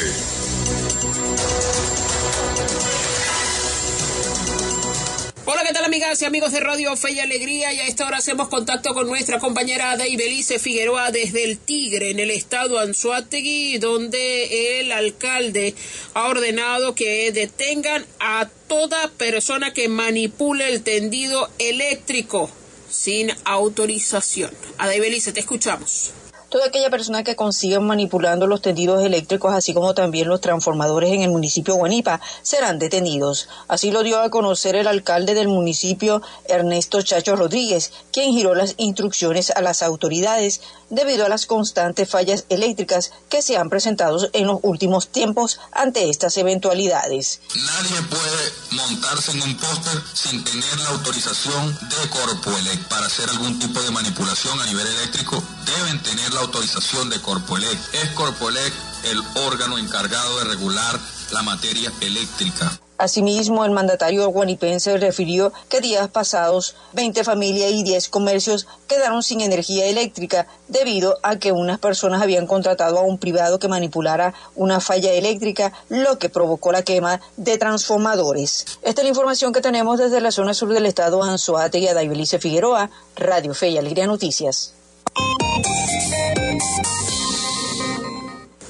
Hola, 5.46 5.64
¿qué 5.66 5.74
tal 5.74 5.84
amigas 5.84 6.22
y 6.22 6.26
amigos 6.26 6.52
de 6.52 6.60
Radio 6.60 6.96
Fe 6.96 7.14
y 7.14 7.20
Alegría? 7.20 7.74
Y 7.74 7.80
a 7.80 7.88
esta 7.88 8.06
hora 8.06 8.18
hacemos 8.18 8.50
contacto 8.50 8.94
con 8.94 9.08
nuestra 9.08 9.40
compañera 9.40 9.98
Daibelice 9.98 10.60
Figueroa 10.60 11.10
desde 11.10 11.44
el 11.44 11.58
Tigre, 11.58 12.12
en 12.12 12.20
el 12.20 12.30
estado 12.30 12.78
Anzuategui, 12.78 13.80
donde 13.80 14.80
el 14.80 14.92
alcalde 14.92 15.74
ha 16.14 16.28
ordenado 16.28 16.94
que 16.94 17.32
detengan 17.32 18.06
a 18.20 18.48
toda 18.68 19.10
persona 19.18 19.74
que 19.74 19.90
manipule 19.90 20.70
el 20.70 20.84
tendido 20.84 21.50
eléctrico 21.58 22.52
sin 22.96 23.32
autorización. 23.44 24.52
Adaibelice, 24.78 25.34
te 25.34 25.42
escuchamos. 25.42 26.14
Toda 26.56 26.68
aquella 26.68 26.90
persona 26.90 27.26
que 27.26 27.36
consiga 27.36 27.82
manipulando 27.82 28.48
los 28.48 28.62
tendidos 28.62 29.04
eléctricos, 29.04 29.54
así 29.54 29.74
como 29.74 29.94
también 29.94 30.30
los 30.30 30.40
transformadores 30.40 31.12
en 31.12 31.22
el 31.22 31.30
municipio 31.30 31.76
Guanipa, 31.76 32.22
serán 32.44 32.80
detenidos. 32.80 33.50
Así 33.68 33.92
lo 33.92 34.04
dio 34.04 34.22
a 34.22 34.30
conocer 34.30 34.78
el 34.78 34.88
alcalde 34.88 35.34
del 35.34 35.50
municipio, 35.50 36.22
Ernesto 36.46 37.02
Chacho 37.02 37.36
Rodríguez, 37.36 37.92
quien 38.14 38.32
giró 38.32 38.56
las 38.56 38.76
instrucciones 38.78 39.52
a 39.52 39.62
las 39.62 39.84
autoridades 39.84 40.62
debido 40.90 41.26
a 41.26 41.30
las 41.30 41.46
constantes 41.46 42.10
fallas 42.10 42.46
eléctricas 42.48 43.12
que 43.28 43.42
se 43.42 43.58
han 43.58 43.70
presentado 43.70 44.18
en 44.32 44.48
los 44.48 44.60
últimos 44.62 45.10
tiempos 45.10 45.60
ante 45.74 46.10
estas 46.10 46.38
eventualidades. 46.38 47.42
Nadie 47.54 48.02
puede 48.10 48.82
montarse 48.82 49.32
en 49.32 49.42
un 49.42 49.58
póster 49.58 50.02
sin 50.14 50.42
tener 50.46 50.80
la 50.80 50.90
autorización 50.92 51.78
de 51.82 52.10
Corpoelec 52.10 52.88
para 52.88 53.08
hacer 53.08 53.30
algún 53.30 53.60
tipo 53.60 53.82
de 53.82 53.92
manipulación 53.92 54.58
a 54.58 54.66
nivel 54.66 54.88
eléctrico. 54.88 55.44
Deben 55.66 56.02
tener 56.04 56.34
la 56.34 56.42
autorización 56.42 57.10
de 57.10 57.20
Corpoelec. 57.22 57.78
Es 57.94 58.10
Corpoelec 58.12 58.74
el 59.06 59.20
órgano 59.48 59.78
encargado 59.78 60.40
de 60.40 60.46
regular 60.46 61.00
la 61.32 61.42
materia 61.42 61.92
eléctrica. 62.02 62.80
Asimismo, 62.98 63.66
el 63.66 63.72
mandatario 63.72 64.30
guanipense 64.30 64.96
refirió 64.98 65.52
que 65.68 65.82
días 65.82 66.08
pasados 66.08 66.76
20 66.94 67.26
familias 67.26 67.72
y 67.72 67.84
10 67.84 68.08
comercios 68.08 68.68
quedaron 68.88 69.22
sin 69.22 69.42
energía 69.42 69.88
eléctrica 69.88 70.48
debido 70.70 71.18
a 71.22 71.36
que 71.36 71.52
unas 71.52 71.80
personas 71.80 72.22
habían 72.22 72.48
contratado 72.48 73.00
a 73.00 73.02
un 73.02 73.18
privado 73.18 73.60
que 73.60 73.68
manipulara 73.68 74.34
una 74.56 74.80
falla 74.80 75.12
eléctrica, 75.12 75.74
lo 75.90 76.20
que 76.20 76.30
provocó 76.30 76.72
la 76.72 76.84
quema 76.84 77.20
de 77.36 77.58
transformadores. 77.58 78.66
Esta 78.82 79.02
es 79.02 79.06
la 79.06 79.10
información 79.10 79.52
que 79.52 79.62
tenemos 79.62 80.00
desde 80.00 80.22
la 80.22 80.32
zona 80.32 80.54
sur 80.54 80.70
del 80.70 80.86
estado 80.86 81.22
Anzoate 81.22 81.80
y 81.80 81.86
Daibelice 81.88 82.40
Figueroa, 82.40 82.90
Radio 83.18 83.54
Fe 83.54 83.70
y 83.70 83.78
Alegría 83.78 84.08
Noticias. 84.08 84.76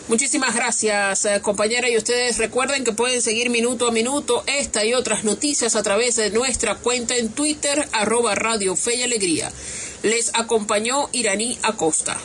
Muchísimas 0.08 0.55
gracias, 0.55 1.25
eh, 1.25 1.41
compañera. 1.41 1.89
Y 1.89 1.97
ustedes 1.97 2.38
recuerden 2.38 2.84
que 2.84 2.93
pueden 2.93 3.21
seguir 3.21 3.49
minuto 3.49 3.88
a 3.88 3.91
minuto 3.91 4.43
esta 4.45 4.86
y 4.86 4.93
otras 4.93 5.23
noticias 5.23 5.75
a 5.75 5.84
través 5.84 6.15
de 6.15 6.29
nuestra 6.29 6.75
cuenta 6.75 7.17
en 7.17 7.29
Twitter, 7.29 7.89
arroba 7.91 8.36
Radio 8.36 8.75
Fe 8.75 8.95
y 8.95 9.03
Alegría. 9.03 9.51
Les 10.03 10.29
acompañó 10.36 11.10
Iraní 11.12 11.58
Acosta. 11.63 12.17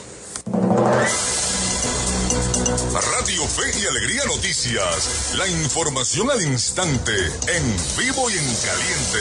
Radio 2.92 3.46
Fe 3.46 3.62
y 3.80 3.87
Alegría 3.87 4.24
Noticias. 4.26 5.35
La 5.38 5.48
información 5.48 6.30
al 6.30 6.42
instante, 6.42 7.12
en 7.12 7.76
vivo 7.96 8.28
y 8.28 8.35
en 8.35 8.44
caliente. 8.66 9.20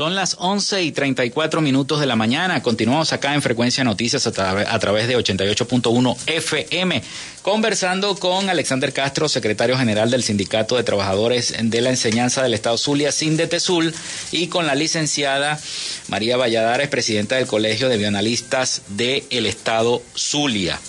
Son 0.00 0.14
las 0.14 0.36
11 0.38 0.82
y 0.82 0.92
34 0.92 1.60
minutos 1.60 2.00
de 2.00 2.06
la 2.06 2.16
mañana. 2.16 2.62
Continuamos 2.62 3.12
acá 3.12 3.34
en 3.34 3.42
Frecuencia 3.42 3.84
Noticias 3.84 4.26
a, 4.26 4.32
tra 4.32 4.72
a 4.72 4.78
través 4.78 5.08
de 5.08 5.18
88.1 5.18 6.16
FM, 6.26 7.02
conversando 7.42 8.16
con 8.16 8.48
Alexander 8.48 8.94
Castro, 8.94 9.28
secretario 9.28 9.76
general 9.76 10.10
del 10.10 10.22
Sindicato 10.22 10.78
de 10.78 10.84
Trabajadores 10.84 11.54
de 11.60 11.80
la 11.82 11.90
Enseñanza 11.90 12.42
del 12.42 12.54
Estado 12.54 12.78
Zulia, 12.78 13.12
Sindetesul, 13.12 13.94
y 14.32 14.46
con 14.46 14.66
la 14.66 14.74
licenciada 14.74 15.60
María 16.08 16.38
Valladares, 16.38 16.88
presidenta 16.88 17.36
del 17.36 17.46
Colegio 17.46 17.90
de 17.90 17.98
Bioanalistas 17.98 18.80
del 18.88 19.44
Estado 19.44 20.02
Zulia. 20.16 20.80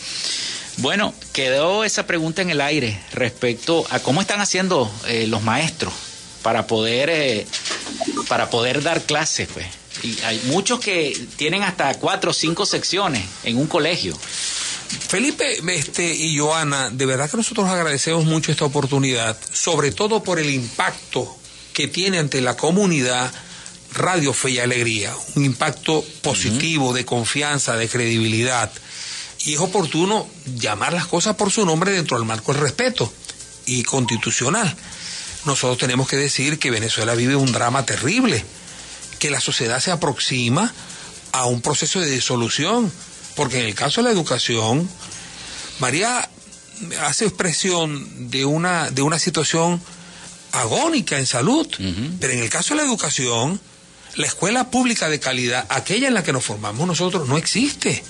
Bueno, 0.78 1.14
quedó 1.34 1.84
esa 1.84 2.08
pregunta 2.08 2.44
en 2.44 2.50
el 2.50 2.62
aire 2.62 2.98
respecto 3.12 3.86
a 3.90 4.00
cómo 4.00 4.22
están 4.22 4.40
haciendo 4.40 4.90
eh, 5.06 5.28
los 5.28 5.44
maestros 5.44 6.11
para 6.42 6.68
poder 6.68 7.10
eh, 7.10 7.48
para 8.28 8.50
poder 8.50 8.82
dar 8.84 9.04
clases 9.04 9.48
pues 9.54 9.68
y 10.04 10.20
hay 10.22 10.42
muchos 10.46 10.80
que 10.80 11.28
tienen 11.36 11.64
hasta 11.64 11.94
cuatro 11.96 12.32
o 12.32 12.34
cinco 12.34 12.66
secciones 12.66 13.24
en 13.44 13.58
un 13.58 13.68
colegio 13.68 14.18
Felipe 15.00 15.62
este, 15.76 16.14
y 16.14 16.38
Joana, 16.38 16.90
de 16.90 17.06
verdad 17.06 17.30
que 17.30 17.38
nosotros 17.38 17.68
agradecemos 17.70 18.26
mucho 18.26 18.52
esta 18.52 18.66
oportunidad, 18.66 19.38
sobre 19.52 19.92
todo 19.92 20.24
por 20.24 20.40
el 20.40 20.50
impacto 20.50 21.38
que 21.74 21.88
tiene 21.88 22.20
ante 22.20 22.42
la 22.42 22.58
comunidad 22.58 23.32
Radio 23.94 24.34
Fe 24.34 24.52
y 24.52 24.60
Alegría, 24.60 25.14
un 25.36 25.46
impacto 25.46 26.04
positivo, 26.22 26.88
uh 26.88 26.92
-huh. 26.92 26.96
de 26.96 27.06
confianza, 27.06 27.76
de 27.76 27.90
credibilidad. 27.90 28.72
Y 29.46 29.56
es 29.56 29.60
oportuno 29.60 30.28
llamar 30.46 30.94
las 30.94 31.08
cosas 31.08 31.36
por 31.36 31.52
su 31.52 31.66
nombre 31.66 31.92
dentro 31.92 32.18
del 32.18 32.26
marco 32.26 32.54
del 32.54 32.62
respeto 32.62 33.12
y 33.66 33.84
constitucional 33.84 34.76
nosotros 35.46 35.78
tenemos 35.78 36.08
que 36.08 36.18
decir 36.18 36.60
que 36.60 36.72
Venezuela 36.72 37.16
vive 37.16 37.36
un 37.36 37.52
drama 37.52 37.86
terrible, 37.86 38.44
que 39.20 39.32
la 39.32 39.42
sociedad 39.42 39.80
se 39.80 39.92
aproxima 39.92 40.74
a 41.32 41.46
un 41.46 41.62
proceso 41.62 42.00
de 42.00 42.10
disolución, 42.10 42.92
porque 43.36 43.60
en 43.60 43.66
el 43.66 43.76
caso 43.76 44.02
de 44.02 44.06
la 44.06 44.14
educación, 44.14 44.90
María 45.80 46.30
hace 47.02 47.26
expresión 47.26 48.30
de 48.30 48.46
una, 48.46 48.90
de 48.92 49.02
una 49.02 49.20
situación 49.20 49.82
agónica 50.52 51.18
en 51.18 51.26
salud, 51.26 51.68
uh 51.68 51.84
-huh. 51.84 52.18
pero 52.20 52.34
en 52.34 52.40
el 52.40 52.50
caso 52.50 52.74
de 52.74 52.82
la 52.82 52.88
educación, 52.88 53.60
la 54.16 54.28
escuela 54.28 54.70
pública 54.70 55.10
de 55.10 55.20
calidad, 55.20 55.66
aquella 55.70 56.08
en 56.08 56.14
la 56.14 56.24
que 56.24 56.34
nos 56.34 56.44
formamos 56.44 56.86
nosotros, 56.88 57.28
no 57.28 57.38
existe. 57.38 58.04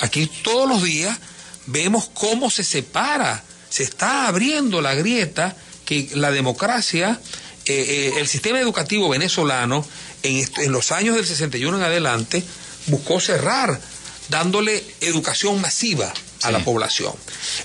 Aquí 0.00 0.30
todos 0.42 0.68
los 0.68 0.82
días 0.82 1.18
vemos 1.66 2.10
cómo 2.14 2.50
se 2.50 2.62
separa, 2.62 3.42
se 3.68 3.82
está 3.82 4.28
abriendo 4.28 4.80
la 4.80 4.94
grieta 4.94 5.56
que 5.88 6.10
la 6.12 6.30
democracia, 6.30 7.18
eh, 7.64 7.72
eh, 7.74 8.20
el 8.20 8.28
sistema 8.28 8.60
educativo 8.60 9.08
venezolano, 9.08 9.82
en, 10.22 10.46
en, 10.58 10.70
los 10.70 10.92
años 10.92 11.16
del 11.16 11.24
61 11.24 11.78
en 11.78 11.82
adelante, 11.82 12.44
buscó 12.88 13.20
cerrar, 13.20 13.80
dándole 14.28 14.84
educación 15.00 15.58
masiva 15.62 16.12
a 16.42 16.48
sí. 16.48 16.52
la 16.52 16.62
población. 16.62 17.14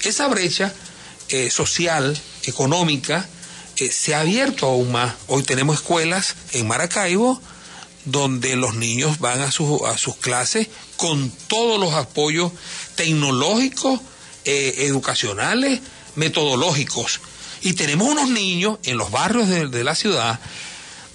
Esa 0.05 0.29
brecha 0.29 0.73
eh, 1.27 1.49
social, 1.49 2.17
económica, 2.43 3.27
se 3.91 4.15
ha 4.15 4.21
abierto 4.21 4.67
aún 4.67 4.93
más. 4.93 5.15
Hoy 5.27 5.43
tenemos 5.43 5.75
escuelas 5.75 6.36
en 6.53 6.65
Maracaibo 6.65 7.41
donde 8.05 8.55
los 8.55 8.75
niños 8.75 9.19
van 9.19 9.41
a, 9.41 9.51
su, 9.51 9.86
a 9.86 9.97
sus 9.97 10.15
clases 10.15 10.69
con 10.95 11.29
todos 11.29 11.77
los 11.77 11.93
apoyos 11.93 12.53
tecnológicos, 12.95 13.99
educacionales, 14.45 15.81
metodológicos 16.15 17.19
y 17.63 17.73
tenemos 17.73 18.08
unos 18.08 18.30
niños 18.30 18.78
en 18.84 18.97
los 18.97 19.10
barrios 19.12 19.47
de, 19.47 19.67
de 19.67 19.84
la 19.84 19.95
ciudad 19.95 20.39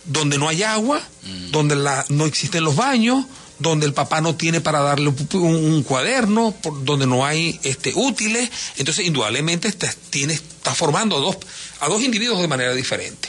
donde 0.08 0.38
no 0.38 0.48
hay 0.48 0.62
agua, 0.62 1.00
mm. 1.22 1.50
donde 1.50 1.76
la, 1.76 2.04
no 2.08 2.26
existen 2.26 2.64
los 2.64 2.76
baños, 2.76 3.24
donde 3.58 3.86
el 3.86 3.92
papá 3.92 4.20
no 4.20 4.34
tiene 4.36 4.60
para 4.60 4.80
darle 4.80 5.08
un, 5.08 5.28
un 5.40 5.82
cuaderno, 5.82 6.52
por, 6.52 6.84
donde 6.84 7.06
no 7.06 7.24
hay 7.26 7.58
este, 7.62 7.92
útiles. 7.94 8.50
Entonces, 8.76 9.06
indudablemente, 9.06 9.68
está, 9.68 9.92
tiene, 10.10 10.34
está 10.34 10.74
formando 10.74 11.16
a 11.16 11.20
dos, 11.20 11.36
a 11.80 11.88
dos 11.88 12.02
individuos 12.02 12.40
de 12.40 12.48
manera 12.48 12.74
diferente. 12.74 13.28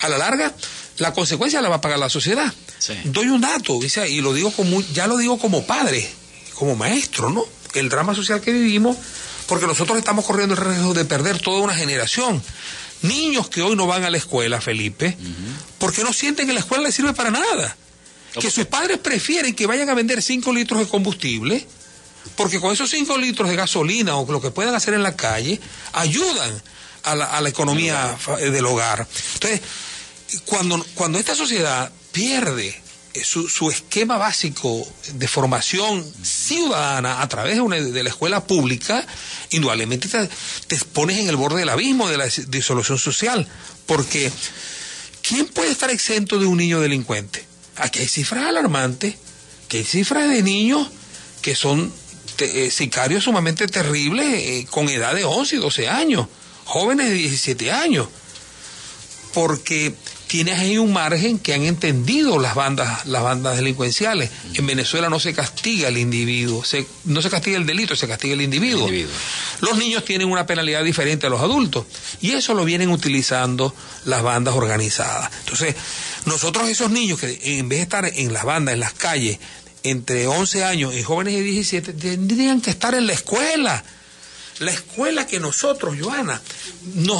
A 0.00 0.08
la 0.08 0.18
larga, 0.18 0.54
la 0.98 1.12
consecuencia 1.12 1.62
la 1.62 1.68
va 1.68 1.76
a 1.76 1.80
pagar 1.80 1.98
la 1.98 2.10
sociedad. 2.10 2.52
Sí. 2.78 2.94
Doy 3.04 3.28
un 3.28 3.40
dato, 3.40 3.78
dice, 3.80 4.08
y 4.08 4.20
lo 4.20 4.34
digo 4.34 4.50
como, 4.50 4.82
ya 4.92 5.06
lo 5.06 5.16
digo 5.16 5.38
como 5.38 5.64
padre, 5.64 6.08
como 6.54 6.76
maestro, 6.76 7.30
¿no? 7.30 7.44
El 7.72 7.88
drama 7.88 8.14
social 8.14 8.40
que 8.40 8.52
vivimos 8.52 8.96
porque 9.46 9.66
nosotros 9.66 9.98
estamos 9.98 10.24
corriendo 10.24 10.54
el 10.54 10.60
riesgo 10.60 10.94
de 10.94 11.04
perder 11.04 11.40
toda 11.40 11.60
una 11.60 11.74
generación. 11.74 12.42
Niños 13.02 13.48
que 13.48 13.62
hoy 13.62 13.76
no 13.76 13.86
van 13.86 14.04
a 14.04 14.10
la 14.10 14.16
escuela, 14.16 14.60
Felipe, 14.60 15.16
uh 15.18 15.24
-huh. 15.24 15.34
porque 15.78 16.02
no 16.02 16.12
sienten 16.12 16.46
que 16.46 16.52
la 16.52 16.60
escuela 16.60 16.84
les 16.84 16.94
sirve 16.94 17.12
para 17.12 17.30
nada. 17.30 17.76
Que 18.38 18.50
sus 18.50 18.66
padres 18.66 18.98
prefieren 18.98 19.54
que 19.54 19.66
vayan 19.66 19.88
a 19.88 19.94
vender 19.94 20.20
5 20.20 20.52
litros 20.52 20.80
de 20.80 20.86
combustible, 20.86 21.66
porque 22.36 22.60
con 22.60 22.72
esos 22.72 22.90
5 22.90 23.16
litros 23.16 23.48
de 23.48 23.56
gasolina 23.56 24.16
o 24.16 24.30
lo 24.30 24.42
que 24.42 24.50
puedan 24.50 24.74
hacer 24.74 24.92
en 24.92 25.02
la 25.02 25.16
calle, 25.16 25.58
ayudan 25.92 26.62
a 27.04 27.14
la, 27.14 27.24
a 27.24 27.40
la 27.40 27.48
economía 27.48 28.14
del 28.38 28.66
hogar. 28.66 29.06
Entonces, 29.34 29.62
cuando, 30.44 30.84
cuando 30.94 31.18
esta 31.18 31.34
sociedad 31.34 31.90
pierde 32.12 32.78
su, 33.24 33.48
su, 33.48 33.70
esquema 33.70 34.18
básico 34.18 34.86
de 35.14 35.28
formación 35.28 36.04
ciudadana 36.22 37.22
a 37.22 37.28
través 37.28 37.54
de, 37.54 37.60
una, 37.60 37.76
de 37.76 38.02
la 38.02 38.10
escuela 38.10 38.44
pública, 38.44 39.06
indudablemente 39.50 40.08
te, 40.08 40.28
te, 40.66 40.84
pones 40.92 41.18
en 41.18 41.28
el 41.28 41.36
borde 41.36 41.60
del 41.60 41.68
abismo 41.68 42.08
de 42.08 42.16
la 42.16 42.26
disolución 42.48 42.98
social. 42.98 43.46
Porque, 43.86 44.32
¿quién 45.22 45.46
puede 45.46 45.70
estar 45.70 45.90
exento 45.90 46.38
de 46.38 46.46
un 46.46 46.58
niño 46.58 46.80
delincuente? 46.80 47.44
Aquí 47.76 48.00
hay 48.00 48.08
cifras 48.08 48.46
alarmantes, 48.46 49.14
que 49.68 49.78
hay 49.78 49.84
cifras 49.84 50.30
de 50.30 50.42
niños 50.42 50.88
que 51.42 51.54
son 51.54 51.92
eh, 52.38 52.70
sicarios 52.70 53.24
sumamente 53.24 53.66
terribles 53.66 54.26
eh, 54.26 54.66
con 54.70 54.88
edad 54.88 55.14
de 55.14 55.24
11 55.24 55.56
y 55.56 55.58
12 55.58 55.88
años, 55.88 56.26
jóvenes 56.64 57.08
de 57.08 57.14
17 57.14 57.70
años. 57.70 58.08
Porque 59.32 59.94
tienes 60.26 60.58
ahí 60.58 60.76
un 60.78 60.92
margen 60.92 61.38
que 61.38 61.54
han 61.54 61.62
entendido 61.62 62.38
las 62.38 62.54
bandas, 62.54 63.06
las 63.06 63.22
bandas 63.22 63.56
delincuenciales. 63.56 64.30
En 64.54 64.66
Venezuela 64.66 65.08
no 65.08 65.20
se 65.20 65.32
castiga 65.32 65.88
el 65.88 65.98
individuo, 65.98 66.64
se, 66.64 66.86
no 67.04 67.22
se 67.22 67.30
castiga 67.30 67.56
el 67.58 67.66
delito, 67.66 67.94
se 67.94 68.08
castiga 68.08 68.34
el 68.34 68.42
individuo. 68.42 68.88
el 68.88 68.94
individuo. 68.94 69.14
Los 69.60 69.78
niños 69.78 70.04
tienen 70.04 70.28
una 70.28 70.46
penalidad 70.46 70.82
diferente 70.82 71.26
a 71.26 71.30
los 71.30 71.40
adultos 71.40 71.86
y 72.20 72.32
eso 72.32 72.54
lo 72.54 72.64
vienen 72.64 72.90
utilizando 72.90 73.74
las 74.04 74.22
bandas 74.22 74.54
organizadas. 74.54 75.30
Entonces, 75.40 75.76
nosotros 76.24 76.68
esos 76.68 76.90
niños 76.90 77.20
que 77.20 77.38
en 77.58 77.68
vez 77.68 77.78
de 77.78 77.82
estar 77.82 78.10
en 78.12 78.32
las 78.32 78.44
bandas, 78.44 78.74
en 78.74 78.80
las 78.80 78.94
calles, 78.94 79.38
entre 79.84 80.26
11 80.26 80.64
años 80.64 80.94
y 80.94 81.02
jóvenes 81.02 81.34
de 81.34 81.42
17, 81.42 81.92
tendrían 81.92 82.60
que 82.60 82.70
estar 82.70 82.94
en 82.94 83.06
la 83.06 83.12
escuela. 83.12 83.84
La 84.58 84.72
escuela 84.72 85.26
que 85.26 85.38
nosotros, 85.38 85.96
Joana, 86.00 86.40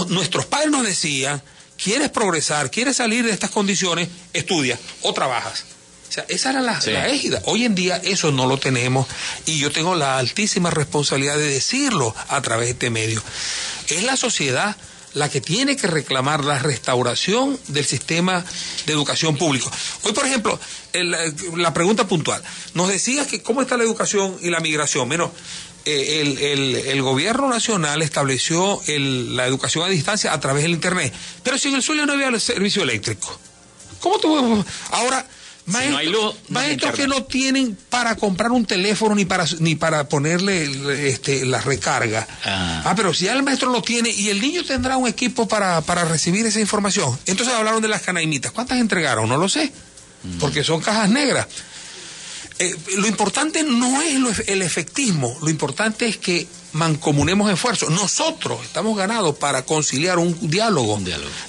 nuestros 0.09 0.47
padres 0.47 0.71
nos 0.71 0.85
decían, 0.85 1.43
quieres 1.83 2.11
progresar, 2.11 2.71
quieres 2.71 2.97
salir 2.97 3.25
de 3.25 3.33
estas 3.33 3.51
condiciones, 3.51 4.09
estudia 4.33 4.79
o 5.03 5.13
trabajas. 5.13 5.65
O 6.09 6.13
sea, 6.13 6.25
esa 6.29 6.51
era 6.51 6.61
la, 6.61 6.81
sí. 6.81 6.93
la, 6.93 7.09
égida. 7.09 7.43
Hoy 7.47 7.65
en 7.65 7.75
día 7.75 7.97
eso 7.97 8.31
no 8.31 8.47
lo 8.47 8.59
tenemos 8.59 9.07
y 9.45 9.59
yo 9.59 9.71
tengo 9.73 9.95
la 9.95 10.19
altísima 10.19 10.71
responsabilidad 10.71 11.37
de 11.37 11.49
decirlo 11.49 12.15
a 12.29 12.41
través 12.43 12.67
de 12.67 12.73
este 12.73 12.91
medio. 12.91 13.23
Es 13.89 14.05
la 14.05 14.17
sociedad 14.17 14.77
la 15.15 15.31
que 15.31 15.41
tiene 15.41 15.77
que 15.77 15.87
reclamar 15.87 16.45
la 16.45 16.59
restauración 16.59 17.59
del 17.69 17.87
sistema 17.87 18.45
de 18.85 18.93
educación 18.93 19.37
público. 19.37 19.71
Hoy, 20.03 20.13
por 20.13 20.27
ejemplo, 20.27 20.61
el, 20.93 21.11
la 21.57 21.73
pregunta 21.73 22.07
puntual. 22.07 22.43
Nos 22.75 22.89
decías 22.89 23.27
que 23.27 23.43
cómo 23.43 23.63
está 23.63 23.79
la 23.79 23.85
educación 23.85 24.37
y 24.43 24.51
la 24.51 24.61
migración. 24.61 25.09
Menos, 25.09 25.31
el, 25.87 26.39
el, 26.39 26.75
el, 26.75 27.03
gobierno 27.03 27.49
nacional 27.49 28.03
estableció 28.03 28.81
la 28.87 29.47
educación 29.47 29.85
a 29.85 29.89
distancia 29.89 30.33
a 30.33 30.41
través 30.41 30.65
del 30.65 30.73
Internet. 30.73 31.15
Pero 31.43 31.59
si 31.59 31.69
en 31.69 31.77
el 31.77 31.83
suelo 31.83 32.05
no 32.07 32.13
había 32.13 32.29
el 32.29 32.41
servicio 32.41 32.83
eléctrico. 32.83 33.39
¿Cómo 34.01 34.19
tú? 34.19 34.65
Ahora, 34.91 35.27
Maestros, 35.67 35.93
no 35.93 35.99
hay 35.99 36.07
luz, 36.07 36.35
no 36.49 36.61
hay 36.61 36.67
maestros 36.69 36.95
que 36.95 37.09
no 37.09 37.25
tienen 37.25 37.77
para 37.91 38.15
comprar 38.15 38.53
un 38.53 38.65
teléfono 38.65 39.17
ni 39.17 39.25
para 39.25 39.47
ni 39.59 39.75
para 39.75 40.09
ponerle 40.09 41.09
este, 41.09 41.45
la 41.45 41.61
recarga. 41.61 42.27
Ah. 42.45 42.95
pero 42.97 43.13
si 43.13 43.25
ya 43.25 43.33
el 43.33 43.43
maestro 43.43 43.73
lo 43.73 43.83
tiene 43.83 44.11
y 44.11 44.29
el 44.29 44.41
niño 44.41 44.65
tendrá 44.65 44.97
un 44.97 45.09
equipo 45.09 45.49
para, 45.49 45.81
para 45.81 46.05
recibir 46.05 46.47
esa 46.47 46.61
información. 46.61 47.19
Entonces 47.27 47.53
hablaron 47.53 47.83
de 47.83 47.89
las 47.89 48.03
canaimitas. 48.03 48.53
¿Cuántas 48.53 48.79
entregaron? 48.79 49.29
No 49.29 49.39
lo 49.39 49.49
sé. 49.49 49.73
Mm. 50.23 50.39
Porque 50.39 50.63
son 50.63 50.81
cajas 50.81 51.11
negras. 51.11 51.49
Eh, 52.59 52.75
lo 52.97 53.07
importante 53.07 53.63
no 53.63 54.01
es 54.01 54.15
lo- 54.19 54.31
el 54.47 54.63
efectismo, 54.63 55.37
lo 55.43 55.51
importante 55.51 56.07
es 56.09 56.17
que 56.17 56.47
mancomunemos 56.73 57.51
esfuerzos. 57.51 57.91
Nosotros 57.91 58.65
estamos 58.65 58.97
ganados 58.97 59.37
para 59.37 59.63
conciliar 59.65 60.19
un 60.19 60.37
diálogo, 60.51 60.99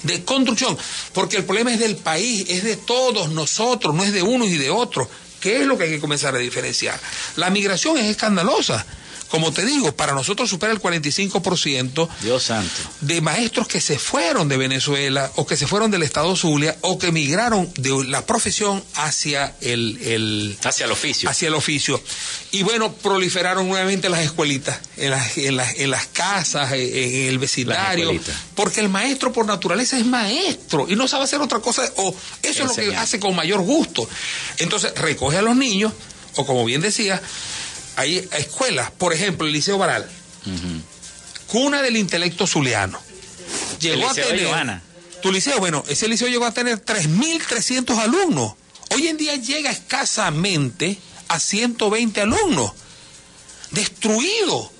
de 0.02 0.24
construcción, 0.24 0.76
porque 1.14 1.36
el 1.38 1.44
problema 1.44 1.72
es 1.72 1.78
del 1.78 1.96
país, 1.96 2.44
es 2.48 2.62
de 2.64 2.76
todos 2.76 3.30
nosotros, 3.30 3.94
no 3.94 4.04
es 4.04 4.12
de 4.12 4.22
unos 4.22 4.48
y 4.48 4.56
de 4.58 4.70
otros. 4.70 5.08
¿Qué 5.40 5.60
es 5.60 5.66
lo 5.66 5.78
que 5.78 5.84
hay 5.84 5.90
que 5.90 6.00
comenzar 6.00 6.34
a 6.34 6.38
diferenciar? 6.38 6.98
La 7.36 7.48
migración 7.48 7.96
es 7.96 8.06
escandalosa. 8.06 8.84
Como 9.28 9.52
te 9.52 9.64
digo, 9.66 9.92
para 9.94 10.14
nosotros 10.14 10.48
supera 10.48 10.72
el 10.72 10.80
45% 10.80 12.08
Dios 12.22 12.42
santo. 12.44 12.72
de 13.02 13.20
maestros 13.20 13.68
que 13.68 13.80
se 13.80 13.98
fueron 13.98 14.48
de 14.48 14.56
Venezuela 14.56 15.30
o 15.36 15.46
que 15.46 15.56
se 15.56 15.66
fueron 15.66 15.90
del 15.90 16.02
estado 16.02 16.34
Zulia 16.34 16.76
o 16.80 16.98
que 16.98 17.12
migraron 17.12 17.70
de 17.76 18.04
la 18.06 18.24
profesión 18.24 18.82
hacia 18.94 19.54
el, 19.60 19.98
el- 20.02 20.58
Hacia 20.64 20.86
el 20.86 20.92
oficio. 20.92 21.28
hacia 21.28 21.48
el 21.48 21.54
oficio. 21.54 22.02
Y 22.52 22.62
bueno, 22.62 22.92
proliferaron 22.94 23.68
nuevamente 23.68 24.08
las 24.08 24.20
escuelitas, 24.20 24.78
en 24.96 25.10
las, 25.10 25.36
en 25.36 25.56
las, 25.56 25.74
en 25.76 25.90
las 25.90 26.06
casas, 26.06 26.72
en, 26.72 26.80
en 26.80 27.28
el 27.28 27.38
vecindario, 27.38 28.18
porque 28.54 28.80
el 28.80 28.88
maestro 28.88 29.32
por 29.32 29.44
naturaleza 29.46 29.98
es 29.98 30.06
maestro 30.06 30.86
y 30.88 30.96
no 30.96 31.06
sabe 31.06 31.24
hacer 31.24 31.40
otra 31.42 31.58
cosa, 31.60 31.82
o 31.96 32.14
eso 32.42 32.62
es 32.64 32.68
lo 32.68 32.74
que 32.74 32.96
hace 32.96 33.20
con 33.20 33.36
mayor 33.36 33.60
gusto. 33.60 34.08
Entonces 34.58 34.94
recoge 34.96 35.36
a 35.38 35.42
los 35.42 35.54
niños, 35.56 35.92
o 36.36 36.46
como 36.46 36.64
bien 36.64 36.80
decía, 36.80 37.20
hay 37.98 38.28
escuelas, 38.38 38.92
por 38.92 39.12
ejemplo, 39.12 39.44
el 39.44 39.52
Liceo 39.52 39.76
Baral, 39.76 40.08
cuna 41.48 41.82
del 41.82 41.96
intelecto 41.96 42.46
zuliano. 42.46 43.00
Llegó 43.80 44.02
El 44.02 44.16
Liceo 44.16 44.54
a 44.54 44.60
tener, 44.60 44.80
tu 45.20 45.32
liceo, 45.32 45.58
bueno, 45.58 45.84
ese 45.88 46.06
liceo 46.06 46.28
llegó 46.28 46.44
a 46.44 46.52
tener 46.52 46.84
3.300 46.84 47.98
alumnos. 47.98 48.54
Hoy 48.94 49.08
en 49.08 49.16
día 49.16 49.34
llega 49.34 49.70
escasamente 49.70 50.96
a 51.26 51.40
120 51.40 52.20
alumnos. 52.20 52.70
Destruido. 53.72 54.70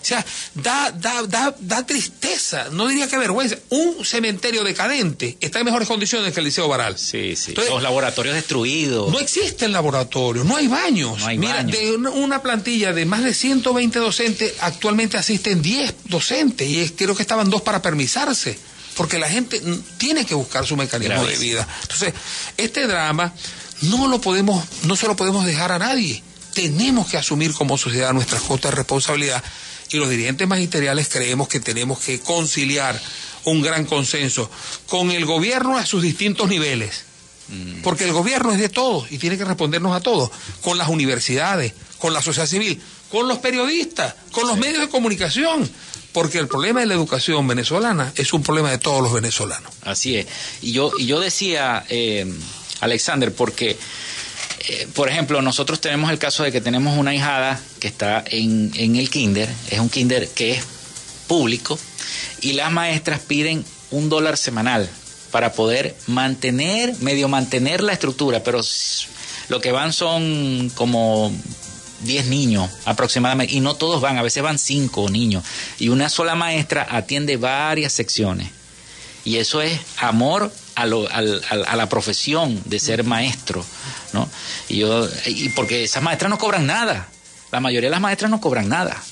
O 0.00 0.04
sea, 0.04 0.24
da, 0.54 0.90
da, 0.92 1.22
da, 1.24 1.54
da 1.58 1.84
tristeza, 1.86 2.68
no 2.72 2.86
diría 2.88 3.08
que 3.08 3.18
vergüenza. 3.18 3.56
Un 3.70 4.04
cementerio 4.04 4.64
decadente 4.64 5.36
está 5.40 5.58
en 5.58 5.64
mejores 5.66 5.88
condiciones 5.88 6.32
que 6.32 6.40
el 6.40 6.46
Liceo 6.46 6.68
Baral. 6.68 6.98
Sí, 6.98 7.36
sí. 7.36 7.50
Entonces- 7.50 7.72
Los 7.72 7.82
laboratorios 7.82 8.34
destruidos. 8.34 9.10
No 9.12 9.18
existen 9.18 9.72
laboratorios, 9.72 10.46
no 10.46 10.56
hay 10.56 10.68
baños. 10.68 11.18
No 11.18 11.26
hay 11.26 11.38
Mira, 11.38 11.56
baños. 11.56 11.72
de 11.78 11.96
una, 11.96 12.42
plantilla 12.42 12.92
de 12.92 13.04
más 13.06 13.24
de 13.24 13.34
120 13.34 13.98
docentes, 13.98 14.54
actualmente 14.60 15.16
asisten 15.16 15.60
10 15.62 15.94
docentes 16.04 16.68
y 16.68 16.80
es- 16.80 16.92
creo 16.96 17.14
que 17.14 17.22
estaban 17.22 17.50
dos 17.50 17.62
para 17.62 17.82
permisarse, 17.82 18.58
porque 18.96 19.18
la 19.18 19.28
gente 19.28 19.60
tiene 19.98 20.24
que 20.24 20.34
buscar 20.34 20.66
su 20.66 20.76
mecanismo 20.76 21.24
de 21.24 21.36
vida. 21.36 21.66
Entonces, 21.82 22.14
este 22.56 22.86
drama 22.86 23.32
no 23.82 24.08
lo 24.08 24.20
podemos, 24.20 24.64
no 24.84 24.96
se 24.96 25.06
lo 25.06 25.16
podemos 25.16 25.44
dejar 25.46 25.72
a 25.72 25.78
nadie. 25.78 26.22
Tenemos 26.54 27.06
que 27.08 27.16
asumir 27.16 27.52
como 27.52 27.78
sociedad 27.78 28.12
nuestras 28.12 28.42
cotas 28.42 28.72
de 28.72 28.76
responsabilidad 28.78 29.42
y 29.90 29.96
los 29.96 30.10
dirigentes 30.10 30.46
magisteriales 30.46 31.08
creemos 31.08 31.48
que 31.48 31.60
tenemos 31.60 32.00
que 32.00 32.20
conciliar 32.20 33.00
un 33.44 33.62
gran 33.62 33.84
consenso 33.86 34.50
con 34.86 35.10
el 35.10 35.24
gobierno 35.24 35.78
a 35.78 35.86
sus 35.86 36.02
distintos 36.02 36.48
niveles. 36.48 37.04
Porque 37.82 38.04
el 38.04 38.12
gobierno 38.12 38.52
es 38.52 38.58
de 38.58 38.68
todos 38.68 39.10
y 39.10 39.16
tiene 39.16 39.38
que 39.38 39.44
respondernos 39.44 39.96
a 39.96 40.00
todos, 40.00 40.30
con 40.60 40.76
las 40.76 40.88
universidades, 40.88 41.72
con 41.98 42.12
la 42.12 42.20
sociedad 42.20 42.46
civil, 42.46 42.78
con 43.10 43.26
los 43.26 43.38
periodistas, 43.38 44.14
con 44.32 44.46
los 44.46 44.58
medios 44.58 44.80
de 44.80 44.90
comunicación, 44.90 45.68
porque 46.12 46.38
el 46.38 46.46
problema 46.46 46.80
de 46.80 46.86
la 46.86 46.94
educación 46.94 47.48
venezolana 47.48 48.12
es 48.16 48.34
un 48.34 48.42
problema 48.42 48.70
de 48.70 48.76
todos 48.76 49.02
los 49.02 49.14
venezolanos. 49.14 49.72
Así 49.82 50.16
es. 50.16 50.26
Y 50.60 50.72
yo, 50.72 50.92
y 50.98 51.06
yo 51.06 51.20
decía, 51.20 51.86
eh, 51.88 52.30
Alexander, 52.80 53.32
porque, 53.32 53.78
eh, 54.68 54.86
por 54.94 55.08
ejemplo, 55.08 55.40
nosotros 55.40 55.80
tenemos 55.80 56.10
el 56.10 56.18
caso 56.18 56.42
de 56.42 56.52
que 56.52 56.60
tenemos 56.60 56.98
una 56.98 57.14
hijada 57.14 57.58
que 57.80 57.88
está 57.88 58.22
en, 58.26 58.70
en 58.74 58.96
el 58.96 59.08
kinder, 59.08 59.48
es 59.70 59.78
un 59.78 59.88
kinder 59.88 60.28
que 60.28 60.52
es 60.52 60.64
público, 61.26 61.78
y 62.42 62.52
las 62.52 62.70
maestras 62.70 63.20
piden 63.20 63.64
un 63.90 64.10
dólar 64.10 64.36
semanal 64.36 64.86
para 65.30 65.52
poder 65.52 65.96
mantener, 66.06 66.94
medio 67.00 67.28
mantener 67.28 67.82
la 67.82 67.94
estructura, 67.94 68.44
pero 68.44 68.60
lo 69.48 69.60
que 69.62 69.72
van 69.72 69.94
son 69.94 70.70
como 70.74 71.32
10 72.02 72.26
niños 72.26 72.70
aproximadamente, 72.84 73.54
y 73.54 73.60
no 73.60 73.74
todos 73.74 74.02
van, 74.02 74.18
a 74.18 74.22
veces 74.22 74.42
van 74.42 74.58
5 74.58 75.08
niños, 75.08 75.44
y 75.78 75.88
una 75.88 76.10
sola 76.10 76.34
maestra 76.34 76.86
atiende 76.90 77.38
varias 77.38 77.94
secciones. 77.94 78.50
Y 79.24 79.36
eso 79.36 79.62
es 79.62 79.78
amor 79.96 80.52
a, 80.82 80.86
lo- 80.86 81.08
al- 81.10 81.42
al- 81.50 81.64
a 81.66 81.76
la 81.76 81.88
profesión 81.88 82.60
de 82.64 82.78
ser 82.78 83.04
maestro, 83.04 83.64
¿no? 84.12 84.28
Y, 84.68 84.78
yo, 84.78 85.08
y 85.26 85.48
porque 85.50 85.84
esas 85.84 86.02
maestras 86.02 86.30
no 86.30 86.38
cobran 86.38 86.66
nada. 86.66 87.08
La 87.52 87.60
mayoría 87.60 87.88
de 87.88 87.92
las 87.92 88.00
maestras 88.00 88.30
no 88.30 88.40
cobran 88.40 88.68
nada 88.68 89.02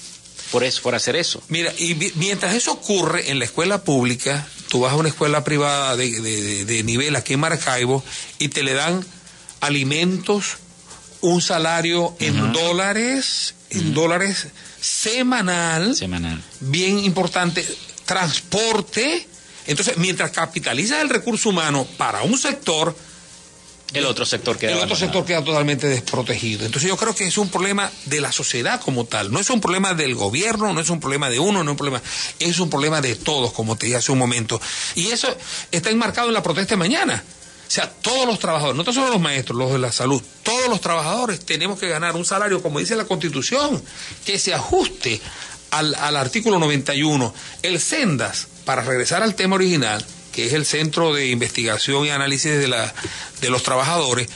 por 0.53 0.63
eso, 0.63 0.81
por 0.83 0.95
hacer 0.95 1.17
eso. 1.17 1.43
Mira, 1.49 1.73
y 1.77 2.13
mientras 2.15 2.55
eso 2.55 2.73
ocurre 2.73 3.31
en 3.33 3.41
la 3.41 3.45
escuela 3.47 3.83
pública, 3.83 4.47
tú 4.69 4.81
vas 4.81 4.93
a 4.93 4.97
una 4.97 5.09
escuela 5.09 5.43
privada 5.43 5.97
de, 5.97 6.09
de- 6.21 6.41
de- 6.43 6.65
de 6.65 6.83
nivel 6.85 7.17
aquí 7.17 7.33
en 7.35 7.41
Maracaibo 7.41 8.05
y 8.39 8.49
te 8.49 8.63
le 8.63 8.73
dan 8.75 9.05
alimentos, 9.61 10.59
un 11.21 11.41
salario 11.43 12.15
en 12.21 12.53
dólares, 12.53 13.55
en 13.71 13.93
dólares 13.95 14.47
semanal, 14.81 15.97
Semanal. 15.97 16.41
bien 16.61 17.01
importante, 17.01 17.67
transporte. 18.05 19.27
Entonces, 19.67 19.97
mientras 19.97 20.31
capitalizas 20.31 21.03
el 21.03 21.09
recurso 21.09 21.49
humano 21.51 21.87
para 21.97 22.23
un 22.23 22.39
sector, 22.39 22.97
El 23.93 24.05
otro 24.05 24.27
sector 24.27 24.59
queda 24.59 24.73
el 24.73 24.79
otro 24.81 24.97
sector 24.97 25.25
queda 25.25 25.45
totalmente 25.45 25.87
desprotegido. 25.87 26.67
Entonces 26.67 26.89
yo 26.89 26.97
creo 26.97 27.15
que 27.15 27.25
es 27.27 27.39
un 27.39 27.49
problema 27.49 27.91
de 28.07 28.21
la 28.21 28.33
sociedad 28.33 28.81
como 28.81 29.05
tal. 29.05 29.31
No 29.33 29.39
es 29.39 29.49
un 29.49 29.61
problema 29.61 29.95
del 29.95 30.15
gobierno, 30.17 30.73
no 30.73 30.81
es 30.81 30.91
un 30.91 30.99
problema 30.99 31.31
de 31.31 31.39
uno, 31.39 31.63
no 31.63 31.71
es 31.71 31.73
un 31.73 31.77
problema, 31.77 32.03
es 32.41 32.59
un 32.59 32.69
problema 32.69 33.01
de 33.01 33.15
todos, 33.15 33.53
como 33.53 33.77
te 33.77 33.87
dije 33.87 33.99
hace 33.99 34.11
un 34.13 34.19
momento. 34.19 34.61
Y 34.97 35.07
eso 35.09 35.29
está 35.71 35.91
enmarcado 35.91 36.29
en 36.29 36.35
la 36.35 36.43
protesta 36.43 36.75
de 36.75 36.79
mañana. 36.79 37.23
O 37.67 37.71
sea, 37.71 37.91
todos 37.91 38.27
los 38.27 38.39
trabajadores, 38.39 38.77
no 38.77 38.85
tan 38.85 38.95
solo 38.95 39.11
los 39.11 39.21
maestros, 39.21 39.59
los 39.59 39.73
de 39.73 39.79
la 39.79 39.91
salud, 39.91 40.23
todos 40.45 40.69
los 40.69 40.81
trabajadores 40.81 41.45
tenemos 41.45 41.79
que 41.81 41.89
ganar 41.89 42.15
un 42.15 42.25
salario, 42.25 42.63
como 42.63 42.79
dice 42.79 42.95
la 42.95 43.07
Constitución, 43.07 43.83
que 44.25 44.39
se 44.39 44.55
ajuste 44.55 45.21
al, 45.71 45.95
al 45.97 46.17
artículo 46.17 46.59
91. 46.61 47.35
El 47.63 47.81
Sendas, 47.81 48.47
para 48.67 48.83
regresar 48.83 49.23
al 49.23 49.35
tema 49.35 49.55
original, 49.55 50.05
que 50.33 50.45
es 50.47 50.53
el 50.53 50.67
Centro 50.67 51.15
de 51.15 51.29
Investigación 51.29 52.05
y 52.05 52.11
Análisis 52.11 52.51
de, 52.59 52.69
la, 52.69 52.93
de 53.41 53.49
los 53.49 53.63
Trabajadores, 53.63 54.29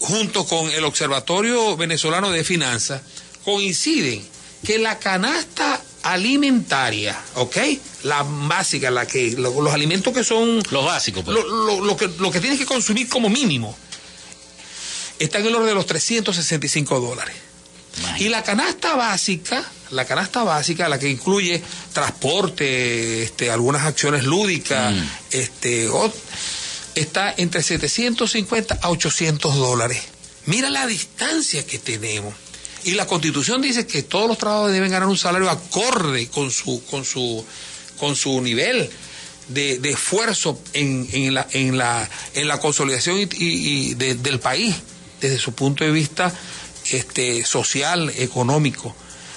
junto 0.00 0.44
con 0.46 0.70
el 0.70 0.84
Observatorio 0.84 1.74
Venezolano 1.78 2.30
de 2.30 2.44
Finanzas, 2.44 3.00
coinciden 3.44 4.22
que 4.66 4.78
la 4.78 4.98
canasta 4.98 5.80
alimentaria, 6.02 7.18
¿ok? 7.36 7.56
La 8.02 8.22
básica, 8.22 8.90
la 8.90 9.06
que, 9.06 9.30
lo- 9.32 9.60
los 9.62 9.72
alimentos 9.72 10.12
que 10.12 10.24
son... 10.24 10.62
Los 10.70 10.84
básicos, 10.84 11.24
pues. 11.24 11.34
Lo, 11.36 11.42
lo- 11.66 11.84
lo 11.84 11.96
que, 11.96 12.08
lo 12.18 12.30
que 12.30 12.40
tienes 12.40 12.58
que 12.58 12.66
consumir 12.66 13.08
como 13.08 13.28
mínimo, 13.30 13.76
está 15.18 15.38
en 15.38 15.46
el 15.46 15.54
orden 15.54 15.68
de 15.68 15.74
los 15.74 15.86
365 15.86 17.00
dólares. 17.00 17.34
Y 18.18 18.28
la 18.28 18.42
canasta 18.42 18.94
básica, 18.96 19.64
la 19.90 20.04
canasta 20.04 20.42
básica, 20.44 20.88
la 20.88 20.98
que 20.98 21.08
incluye 21.10 21.62
transporte, 21.92 23.22
este, 23.22 23.50
algunas 23.50 23.82
acciones 23.84 24.24
lúdicas, 24.24 24.92
Mm. 24.94 25.02
este, 25.30 25.88
está 26.94 27.34
entre 27.36 27.62
750 27.62 28.78
a 28.82 28.90
800 28.90 29.54
dólares. 29.56 30.00
Mira 30.46 30.70
la 30.70 30.86
distancia 30.86 31.66
que 31.66 31.78
tenemos. 31.78 32.34
Y 32.84 32.92
la 32.92 33.06
constitución 33.06 33.62
dice 33.62 33.86
que 33.86 34.02
todos 34.02 34.28
los 34.28 34.38
trabajadores 34.38 34.74
deben 34.74 34.90
ganar 34.90 35.08
un 35.08 35.16
salario 35.16 35.48
acorde 35.50 36.28
con 36.28 36.50
su, 36.50 36.84
con 36.84 37.04
su, 37.04 37.44
con 37.98 38.14
su 38.14 38.40
nivel 38.42 38.90
de, 39.48 39.78
de 39.78 39.90
esfuerzo 39.90 40.60
en, 40.74 41.08
en 41.12 41.34
la, 41.34 41.46
en, 41.52 41.78
la, 41.78 42.08
en 42.34 42.46
la 42.48 42.60
consolidación 42.60 43.18
y, 43.18 43.22
y- 43.22 43.28
y 43.90 43.94
de- 43.94 44.14
del 44.16 44.38
país 44.40 44.74
desde 45.20 45.38
su 45.38 45.54
punto 45.54 45.84
de 45.84 45.90
vista 45.92 46.32
este, 46.90 47.44
social, 47.44 48.12
económico. 48.16 48.94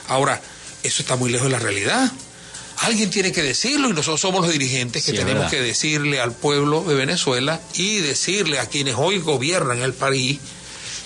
Ahora, 0.08 0.42
eso 0.84 1.02
está 1.02 1.16
muy 1.16 1.30
lejos 1.32 1.48
de 1.48 1.54
la 1.54 1.60
realidad. 1.60 2.12
Alguien 2.82 3.10
tiene 3.10 3.32
que 3.32 3.42
decirlo 3.42 3.90
y 3.90 3.94
nosotros 3.94 4.22
somos 4.22 4.42
los 4.42 4.52
dirigentes 4.52 5.04
que 5.04 5.12
Sí, 5.12 5.18
tenemos 5.18 5.44
verdad. 5.46 5.52
que 5.52 5.62
decirle 5.62 6.20
al 6.22 6.32
pueblo 6.32 6.84
de 6.84 6.94
Venezuela 6.94 7.60
y 7.74 7.98
decirle 7.98 8.60
a 8.60 8.68
quienes 8.68 8.96
hoy 8.98 9.18
gobiernan 9.20 9.82
el 9.82 9.94
país 9.94 10.40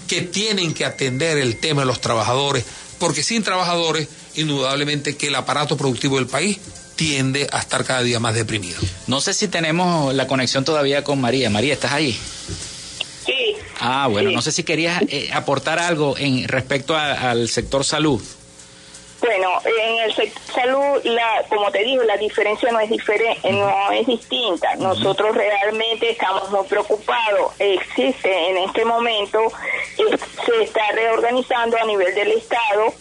que 0.07 0.21
tienen 0.21 0.73
que 0.73 0.83
atender 0.83 1.37
el 1.37 1.55
tema 1.57 1.81
de 1.83 1.87
los 1.87 2.01
trabajadores, 2.01 2.65
porque 2.99 3.23
sin 3.23 3.41
trabajadores, 3.43 4.09
indudablemente 4.35 5.15
que 5.15 5.27
el 5.27 5.35
aparato 5.35 5.77
productivo 5.77 6.17
del 6.17 6.27
país 6.27 6.57
tiende 6.97 7.47
a 7.51 7.59
estar 7.59 7.85
cada 7.85 8.03
día 8.03 8.19
más 8.19 8.35
deprimido. 8.35 8.77
No 9.07 9.21
sé 9.21 9.33
si 9.33 9.47
tenemos 9.47 10.13
la 10.13 10.27
conexión 10.27 10.65
todavía 10.65 11.03
con 11.05 11.21
María. 11.21 11.49
María, 11.49 11.73
¿estás 11.73 11.93
ahí? 11.93 12.19
Ah, 13.83 14.07
bueno, 14.07 14.29
no 14.29 14.43
sé 14.43 14.51
si 14.51 14.63
querías 14.63 15.01
eh, 15.09 15.31
aportar 15.33 15.79
algo 15.79 16.15
en 16.15 16.47
respecto 16.47 16.95
al 16.95 17.49
sector 17.49 17.83
salud. 17.83 18.21
Bueno, 19.19 19.49
en 19.65 19.97
el 20.03 20.13
sector 20.13 20.41
salud, 20.53 21.01
la, 21.03 21.43
como 21.49 21.71
te 21.71 21.83
digo, 21.83 22.03
la 22.03 22.17
diferencia 22.17 22.71
no 22.71 22.79
es 22.79 22.91
diferente, 22.91 23.51
no 23.51 23.91
es 23.91 24.05
distinta. 24.05 24.75
Nosotros 24.75 25.35
realmente 25.35 26.11
estamos 26.11 26.49
muy 26.51 26.65
preocupados. 26.67 27.53
Existe 27.57 28.49
en 28.49 28.57
este 28.57 28.85
momento, 28.85 29.39
se 29.95 30.63
está 30.63 30.91
reorganizando 30.93 31.77
a 31.77 31.85
nivel 31.85 32.13
del 32.13 32.31
Estado 32.33 32.93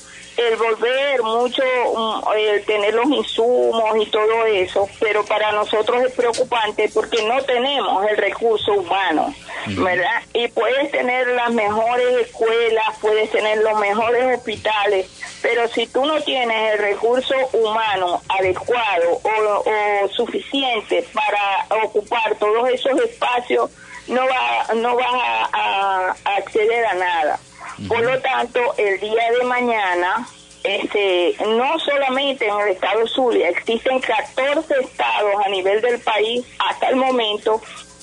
el 0.48 0.56
volver 0.56 1.22
mucho, 1.22 1.62
mm, 1.62 2.22
el 2.36 2.64
tener 2.64 2.94
los 2.94 3.06
insumos 3.06 3.96
y 4.00 4.06
todo 4.06 4.46
eso, 4.46 4.88
pero 4.98 5.24
para 5.24 5.52
nosotros 5.52 6.02
es 6.04 6.12
preocupante 6.12 6.90
porque 6.92 7.22
no 7.24 7.42
tenemos 7.42 8.06
el 8.06 8.16
recurso 8.16 8.72
humano, 8.72 9.34
¿verdad? 9.66 10.22
Y 10.32 10.48
puedes 10.48 10.90
tener 10.90 11.26
las 11.28 11.50
mejores 11.50 12.26
escuelas, 12.26 12.98
puedes 13.00 13.30
tener 13.30 13.58
los 13.58 13.78
mejores 13.78 14.38
hospitales, 14.38 15.10
pero 15.42 15.68
si 15.68 15.86
tú 15.86 16.04
no 16.06 16.20
tienes 16.22 16.72
el 16.72 16.78
recurso 16.78 17.34
humano 17.52 18.22
adecuado 18.28 19.20
o, 19.22 20.08
suficiente 20.08 21.06
para 21.12 21.84
ocupar 21.84 22.34
todos 22.36 22.68
esos 22.68 22.98
espacios, 23.00 23.70
no 24.08 24.22
va, 24.26 24.74
no 24.74 24.96
vas 24.96 25.50
a 25.52 26.14
acceder 26.36 26.84
a 26.86 26.94
nada. 26.94 27.40
Por 27.88 28.02
lo 28.02 28.20
tanto, 28.20 28.60
el 28.76 29.00
día 29.00 29.30
de 29.38 29.44
mañana, 29.44 30.28
este, 30.62 31.36
no 31.46 31.78
solamente 31.78 32.46
en 32.46 32.60
el 32.60 32.68
estado 32.68 33.06
Zulia, 33.06 33.48
existen 33.48 34.00
14 34.00 34.74
estados 34.80 35.34
a 35.44 35.48
nivel 35.48 35.80
del 35.80 36.00
país 36.00 36.44
hasta 36.58 36.88
el 36.88 36.96
momento 36.96 37.60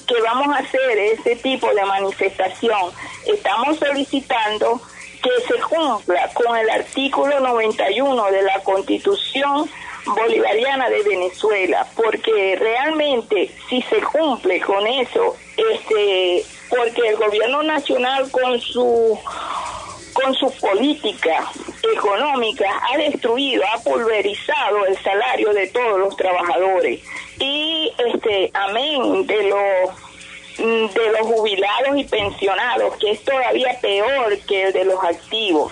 que 0.07 0.19
vamos 0.21 0.55
a 0.55 0.59
hacer 0.59 0.97
ese 0.97 1.35
tipo 1.35 1.73
de 1.73 1.85
manifestación. 1.85 2.91
Estamos 3.25 3.77
solicitando 3.77 4.81
que 5.21 5.29
se 5.47 5.59
cumpla 5.61 6.29
con 6.33 6.55
el 6.57 6.69
artículo 6.69 7.39
91 7.39 8.31
de 8.31 8.41
la 8.41 8.59
Constitución 8.63 9.69
bolivariana 10.05 10.89
de 10.89 11.03
Venezuela, 11.03 11.85
porque 11.95 12.55
realmente 12.57 13.51
si 13.69 13.81
se 13.83 14.01
cumple 14.01 14.61
con 14.61 14.87
eso, 14.87 15.35
este, 15.57 16.45
porque 16.69 17.01
el 17.07 17.15
gobierno 17.15 17.63
nacional 17.63 18.29
con 18.31 18.59
su 18.59 19.19
con 20.13 20.33
su 20.33 20.51
política 20.59 21.51
económica 21.93 22.65
ha 22.91 22.97
destruido, 22.97 23.63
ha 23.71 23.79
pulverizado 23.83 24.85
el 24.87 24.97
salario 25.03 25.53
de 25.53 25.67
todos 25.67 25.99
los 25.99 26.17
trabajadores 26.17 27.01
y 27.39 27.93
este 27.99 28.49
amén 28.53 29.27
de 29.27 29.43
los 29.43 30.07
de 30.57 31.11
los 31.11 31.21
jubilados 31.21 31.97
y 31.97 32.03
pensionados, 32.05 32.97
que 32.97 33.11
es 33.11 33.23
todavía 33.23 33.77
peor 33.79 34.35
que 34.47 34.63
el 34.63 34.73
de 34.73 34.85
los 34.85 35.03
activos. 35.03 35.71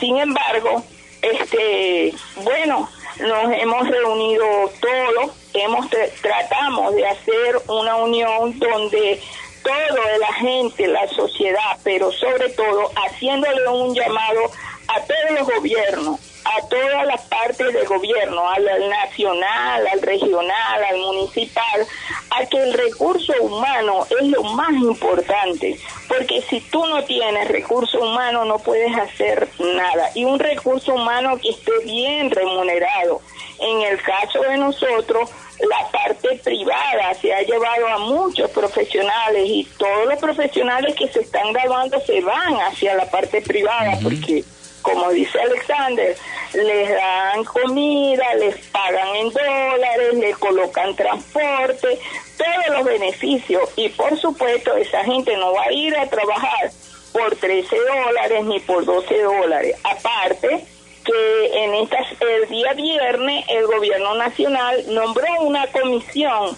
Sin 0.00 0.16
embargo, 0.18 0.82
este 1.22 2.12
bueno, 2.42 2.88
nos 3.20 3.52
hemos 3.52 3.88
reunido 3.88 4.44
todos, 4.80 5.30
hemos 5.54 5.86
tratamos 6.20 6.96
de 6.96 7.06
hacer 7.06 7.62
una 7.68 7.96
unión 7.96 8.58
donde 8.58 9.20
todo 9.64 10.18
la 10.20 10.32
gente, 10.34 10.86
la 10.86 11.08
sociedad, 11.08 11.78
pero 11.82 12.12
sobre 12.12 12.50
todo 12.50 12.90
haciéndole 13.06 13.66
un 13.68 13.94
llamado 13.94 14.50
a 14.88 15.00
todos 15.00 15.38
los 15.38 15.48
gobiernos, 15.56 16.20
a 16.44 16.68
todas 16.68 17.06
las 17.06 17.22
partes 17.22 17.72
del 17.72 17.86
gobierno, 17.86 18.48
al, 18.48 18.64
nacional, 18.90 19.86
al 19.86 20.02
regional, 20.02 20.84
al 20.84 20.98
municipal, 20.98 21.86
a 22.30 22.44
que 22.46 22.62
el 22.62 22.74
recurso 22.74 23.32
humano 23.40 24.06
es 24.20 24.28
lo 24.28 24.42
más 24.42 24.72
importante, 24.74 25.78
porque 26.08 26.42
si 26.42 26.60
tú 26.60 26.84
no 26.86 27.02
tienes 27.04 27.48
recurso 27.48 27.98
humano 28.00 28.44
no 28.44 28.58
puedes 28.58 28.94
hacer 28.94 29.48
nada, 29.58 30.10
y 30.14 30.24
un 30.24 30.38
recurso 30.38 30.94
humano 30.94 31.38
que 31.40 31.50
esté 31.50 31.72
bien 31.84 32.30
remunerado. 32.30 33.22
En 33.60 33.82
el 33.82 34.02
caso 34.02 34.40
de 34.40 34.58
nosotros, 34.58 35.30
la 35.60 35.88
parte 35.90 36.40
privada 36.42 37.14
se 37.14 37.32
ha 37.32 37.42
llevado 37.42 37.88
a 37.88 37.98
muchos 37.98 38.50
profesionales 38.50 39.44
y 39.46 39.64
todos 39.78 40.06
los 40.06 40.18
profesionales 40.18 40.94
que 40.94 41.08
se 41.08 41.20
están 41.20 41.52
graduando 41.52 42.00
se 42.00 42.20
van 42.20 42.54
hacia 42.62 42.94
la 42.94 43.10
parte 43.10 43.40
privada 43.40 43.98
porque 44.02 44.44
como 44.84 45.10
dice 45.10 45.40
Alexander, 45.40 46.14
les 46.52 46.90
dan 46.90 47.42
comida, 47.44 48.34
les 48.34 48.54
pagan 48.66 49.16
en 49.16 49.30
dólares, 49.30 50.14
les 50.14 50.36
colocan 50.36 50.94
transporte, 50.94 51.98
todos 52.36 52.76
los 52.76 52.84
beneficios 52.84 53.62
y 53.76 53.88
por 53.88 54.16
supuesto 54.18 54.76
esa 54.76 55.02
gente 55.04 55.34
no 55.38 55.54
va 55.54 55.62
a 55.62 55.72
ir 55.72 55.96
a 55.96 56.06
trabajar 56.06 56.70
por 57.14 57.34
13 57.34 57.76
dólares 57.76 58.44
ni 58.44 58.60
por 58.60 58.84
12 58.84 59.22
dólares. 59.22 59.76
Aparte, 59.84 60.66
que 61.04 61.64
en 61.64 61.74
estas, 61.74 62.06
el 62.20 62.48
día 62.48 62.72
viernes 62.72 63.44
el 63.48 63.66
gobierno 63.66 64.14
nacional 64.14 64.82
nombró 64.88 65.26
una 65.40 65.66
comisión 65.68 66.56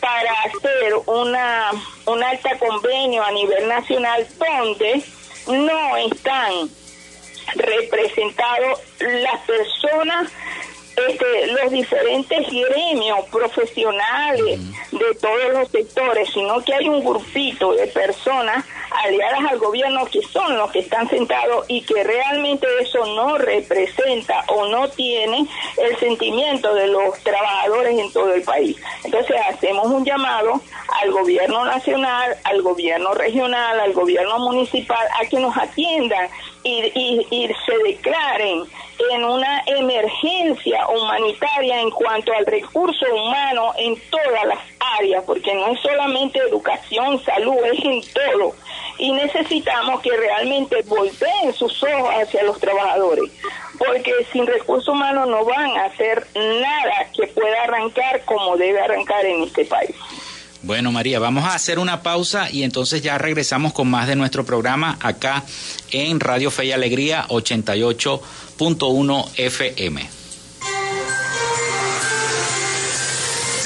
para 0.00 0.32
hacer 0.42 0.94
una, 1.06 1.70
un 2.06 2.22
alta 2.22 2.58
convenio 2.58 3.22
a 3.22 3.30
nivel 3.32 3.68
nacional 3.68 4.26
donde 4.38 5.02
no 5.46 5.96
están 5.96 6.68
representados 7.54 8.80
las 8.98 9.40
personas 9.42 10.32
este, 10.96 11.46
los 11.48 11.70
diferentes 11.70 12.46
gremios 12.50 13.26
profesionales 13.30 14.60
de 14.92 15.14
todos 15.20 15.52
los 15.52 15.68
sectores, 15.68 16.28
sino 16.32 16.62
que 16.64 16.74
hay 16.74 16.88
un 16.88 17.04
grupito 17.04 17.72
de 17.72 17.86
personas 17.88 18.64
aliadas 19.04 19.40
al 19.50 19.58
gobierno 19.58 20.04
que 20.06 20.22
son 20.22 20.56
los 20.56 20.70
que 20.70 20.80
están 20.80 21.08
sentados 21.08 21.64
y 21.68 21.82
que 21.82 22.04
realmente 22.04 22.66
eso 22.80 23.04
no 23.06 23.38
representa 23.38 24.44
o 24.48 24.66
no 24.66 24.88
tiene 24.88 25.46
el 25.76 25.96
sentimiento 25.98 26.72
de 26.74 26.86
los 26.86 27.18
trabajadores 27.20 27.98
en 27.98 28.12
todo 28.12 28.32
el 28.32 28.42
país. 28.42 28.76
Entonces 29.04 29.36
hacemos 29.48 29.86
un 29.86 30.04
llamado 30.04 30.60
al 31.02 31.10
gobierno 31.10 31.64
nacional, 31.64 32.36
al 32.44 32.62
gobierno 32.62 33.14
regional, 33.14 33.80
al 33.80 33.92
gobierno 33.92 34.38
municipal 34.38 35.06
a 35.20 35.26
que 35.26 35.38
nos 35.38 35.56
atiendan 35.56 36.28
y, 36.64 37.26
y, 37.30 37.48
se 37.66 37.78
declaren 37.86 38.64
en 39.10 39.24
una 39.24 39.62
emergencia 39.66 40.86
humanitaria 40.88 41.80
en 41.80 41.90
cuanto 41.90 42.32
al 42.32 42.46
recurso 42.46 43.04
humano 43.14 43.72
en 43.76 43.96
todas 44.10 44.46
las 44.46 44.58
áreas, 44.98 45.22
porque 45.24 45.54
no 45.54 45.68
es 45.72 45.80
solamente 45.80 46.38
educación, 46.38 47.22
salud, 47.22 47.56
es 47.64 47.84
en 47.84 48.02
todo. 48.12 48.54
Y 48.98 49.12
necesitamos 49.12 50.00
que 50.00 50.16
realmente 50.16 50.76
volteen 50.86 51.52
sus 51.52 51.82
ojos 51.82 52.10
hacia 52.14 52.44
los 52.44 52.58
trabajadores, 52.58 53.30
porque 53.78 54.12
sin 54.32 54.46
recurso 54.46 54.92
humano 54.92 55.26
no 55.26 55.44
van 55.44 55.76
a 55.76 55.86
hacer 55.86 56.26
nada 56.34 57.10
que 57.14 57.26
pueda 57.26 57.64
arrancar 57.64 58.24
como 58.24 58.56
debe 58.56 58.80
arrancar 58.80 59.24
en 59.26 59.42
este 59.42 59.64
país. 59.66 59.94
Bueno, 60.64 60.90
María, 60.92 61.18
vamos 61.18 61.44
a 61.44 61.54
hacer 61.54 61.78
una 61.78 62.02
pausa 62.02 62.50
y 62.50 62.62
entonces 62.62 63.02
ya 63.02 63.18
regresamos 63.18 63.74
con 63.74 63.90
más 63.90 64.08
de 64.08 64.16
nuestro 64.16 64.46
programa 64.46 64.96
acá 64.98 65.44
en 65.90 66.20
Radio 66.20 66.50
Fe 66.50 66.64
y 66.64 66.72
Alegría 66.72 67.26
88.1 67.28 69.28
FM. 69.36 70.08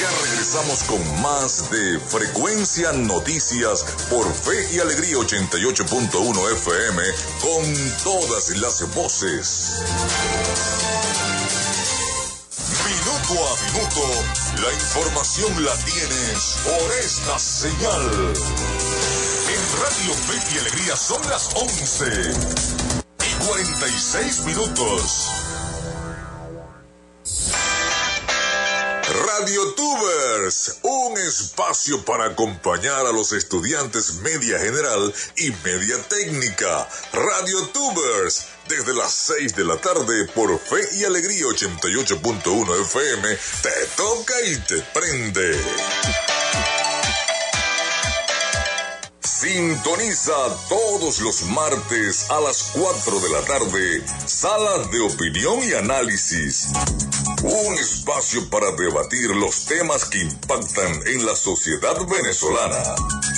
Ya 0.01 0.11
regresamos 0.25 0.83
con 0.89 1.23
más 1.23 1.71
de 1.71 2.01
Frecuencia 2.01 2.91
Noticias 2.91 3.85
por 4.11 4.27
Fe 4.35 4.75
y 4.75 4.81
Alegría 4.81 5.19
88.1 5.19 6.53
FM 6.53 7.01
con 7.41 7.63
todas 8.03 8.49
las 8.57 8.93
voces. 8.93 9.85
A 13.29 13.31
minuto, 13.31 14.09
la 14.63 14.73
información 14.73 15.63
la 15.63 15.77
tienes 15.85 16.57
por 16.65 16.93
esta 16.93 17.39
señal. 17.39 18.33
En 19.53 19.83
Radio 19.83 20.15
Fe 20.15 20.55
y 20.55 20.59
Alegría 20.61 20.97
son 20.97 21.21
las 21.29 21.51
11 21.55 22.07
y 23.27 23.47
46 23.47 24.45
minutos. 24.47 25.29
Radio 29.27 29.75
Tubers, 29.75 30.79
un 30.83 31.19
espacio 31.19 32.03
para 32.07 32.27
acompañar 32.27 33.07
a 33.07 33.13
los 33.13 33.33
estudiantes 33.33 34.15
media 34.23 34.59
general 34.59 35.15
y 35.37 35.51
media 35.65 36.03
técnica. 36.09 36.89
Radio 37.13 37.67
Tubers, 37.69 38.47
desde 38.69 38.95
las 38.95 39.13
6 39.13 39.57
de 39.57 39.65
la 39.65 39.77
tarde 39.79 40.27
por 40.35 40.59
Fe 40.59 40.81
y 40.99 41.05
Alegría 41.05 41.47
88.1 41.47 42.81
FM, 42.83 43.39
te 43.63 43.87
toca 43.97 44.35
y 44.47 44.57
te 44.57 44.83
prende. 44.93 45.59
Sintoniza 49.21 50.35
todos 50.69 51.21
los 51.21 51.43
martes 51.45 52.31
a 52.31 52.41
las 52.41 52.71
4 52.75 53.21
de 53.21 53.29
la 53.31 53.41
tarde, 53.43 54.05
Sala 54.27 54.87
de 54.91 55.01
Opinión 55.01 55.61
y 55.63 55.73
Análisis. 55.75 56.67
Un 57.43 57.75
espacio 57.75 58.51
para 58.51 58.73
debatir 58.73 59.31
los 59.31 59.65
temas 59.67 60.05
que 60.07 60.19
impactan 60.19 61.07
en 61.07 61.25
la 61.25 61.37
sociedad 61.37 61.97
venezolana. 62.07 63.38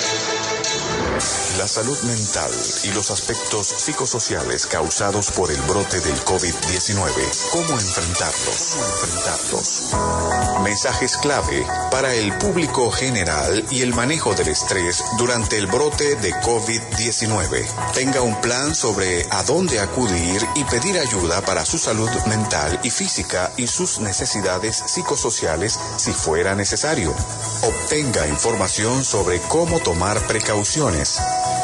La 1.57 1.67
salud 1.67 1.97
mental 2.03 2.51
y 2.83 2.93
los 2.93 3.11
aspectos 3.11 3.67
psicosociales 3.67 4.65
causados 4.65 5.31
por 5.31 5.51
el 5.51 5.61
brote 5.63 5.99
del 5.99 6.15
COVID-19. 6.23 7.11
¿Cómo 7.51 7.79
enfrentarlos? 7.79 8.67
¿Cómo 8.71 8.85
enfrentarlos? 8.85 10.61
Mensajes 10.63 11.17
clave 11.17 11.65
para 11.91 12.13
el 12.13 12.37
público 12.37 12.89
general 12.89 13.65
y 13.69 13.81
el 13.81 13.93
manejo 13.93 14.33
del 14.33 14.47
estrés 14.47 15.03
durante 15.17 15.57
el 15.57 15.67
brote 15.67 16.15
de 16.15 16.33
COVID-19. 16.35 17.65
Tenga 17.93 18.21
un 18.21 18.39
plan 18.39 18.73
sobre 18.73 19.25
a 19.29 19.43
dónde 19.43 19.79
acudir 19.79 20.41
y 20.55 20.63
pedir 20.63 20.97
ayuda 20.99 21.41
para 21.41 21.65
su 21.65 21.77
salud 21.77 22.09
mental 22.27 22.79
y 22.83 22.89
física 22.89 23.51
y 23.57 23.67
sus 23.67 23.99
necesidades 23.99 24.83
psicosociales 24.87 25.77
si 25.97 26.13
fuera 26.13 26.55
necesario. 26.55 27.13
Obtenga 27.63 28.27
información 28.27 29.03
sobre 29.03 29.41
cómo 29.41 29.79
tomar 29.81 30.25
precauciones. 30.27 31.19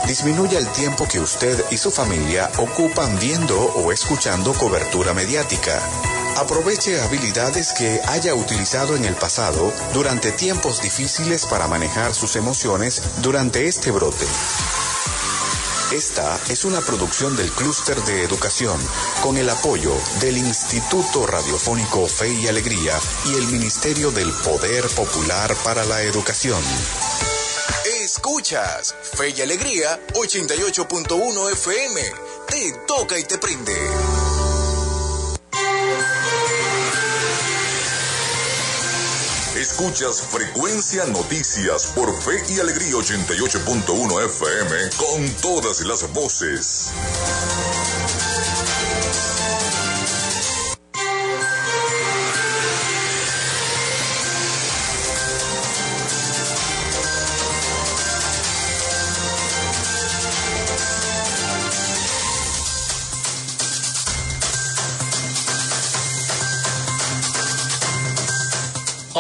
Disminuya 0.08 0.58
el 0.58 0.68
tiempo 0.70 1.06
que 1.06 1.20
usted 1.20 1.62
y 1.70 1.78
su 1.78 1.92
familia 1.92 2.50
ocupan 2.58 3.20
viendo 3.20 3.60
o 3.60 3.92
escuchando 3.92 4.54
cobertura 4.54 5.14
mediática. 5.14 5.82
Aproveche 6.38 7.02
habilidades 7.02 7.74
que 7.74 8.00
haya 8.08 8.34
utilizado 8.34 8.96
en 8.96 9.04
el 9.04 9.16
pasado 9.16 9.74
durante 9.94 10.32
tiempos 10.32 10.82
difíciles 10.82 11.46
para 11.46 11.68
manejar 11.68 12.14
sus 12.14 12.38
emociones 12.38 13.02
durante 13.22 13.68
este 13.68 13.92
brote. 13.92 14.26
Esta 15.92 16.40
es 16.50 16.64
una 16.64 16.80
producción 16.80 17.36
del 17.36 17.52
Clúster 17.52 18.02
de 18.04 18.24
Educación 18.24 18.80
con 19.22 19.36
el 19.36 19.50
apoyo 19.50 19.92
del 20.22 20.38
Instituto 20.38 21.28
Radiofónico 21.28 22.08
Fe 22.08 22.34
y 22.34 22.48
Alegría 22.48 22.98
y 23.26 23.36
el 23.36 23.48
Ministerio 23.48 24.12
del 24.12 24.32
Poder 24.32 24.88
Popular 24.96 25.54
para 25.66 25.84
la 25.84 26.02
Educación. 26.04 26.62
Escuchas 28.18 28.96
Fe 29.14 29.30
y 29.30 29.42
Alegría 29.42 30.00
88.1 30.16 31.52
FM. 31.52 32.02
Te 32.48 32.72
toca 32.88 33.20
y 33.20 33.24
te 33.24 33.38
prende. 33.38 33.74
Escuchas 39.56 40.24
Frecuencia 40.32 41.06
Noticias 41.06 41.92
por 41.94 42.12
Fe 42.20 42.44
y 42.50 42.60
Alegría 42.60 42.96
88.1 42.96 44.26
FM 44.26 44.90
con 44.98 45.30
todas 45.40 45.82
las 45.82 46.12
voces. 46.12 46.90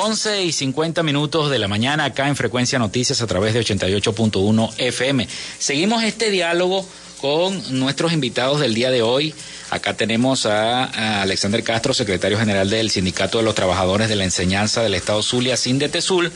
Once 0.07 0.41
y 0.41 0.53
50 0.53 1.03
minutos 1.03 1.49
de 1.51 1.59
la 1.59 1.67
mañana 1.67 2.05
acá 2.05 2.29
en 2.29 2.37
Frecuencia 2.37 2.79
Noticias 2.79 3.21
a 3.21 3.27
través 3.27 3.53
de 3.53 3.59
88.1 3.59 4.73
FM. 4.77 5.27
Seguimos 5.59 6.01
este 6.01 6.31
diálogo 6.31 6.87
con 7.19 7.77
nuestros 7.77 8.13
invitados 8.13 8.61
del 8.61 8.73
día 8.73 8.89
de 8.89 9.01
hoy. 9.01 9.33
Acá 9.69 9.95
tenemos 9.95 10.45
a, 10.45 10.85
a 10.85 11.21
Alexander 11.23 11.61
Castro, 11.61 11.93
secretario 11.93 12.39
general 12.39 12.69
del 12.69 12.89
Sindicato 12.89 13.39
de 13.39 13.43
los 13.43 13.53
Trabajadores 13.53 14.07
de 14.07 14.15
la 14.15 14.23
Enseñanza 14.23 14.81
del 14.81 14.93
Estado 14.93 15.21
Zulia, 15.21 15.57
Sindetesul. 15.57 16.31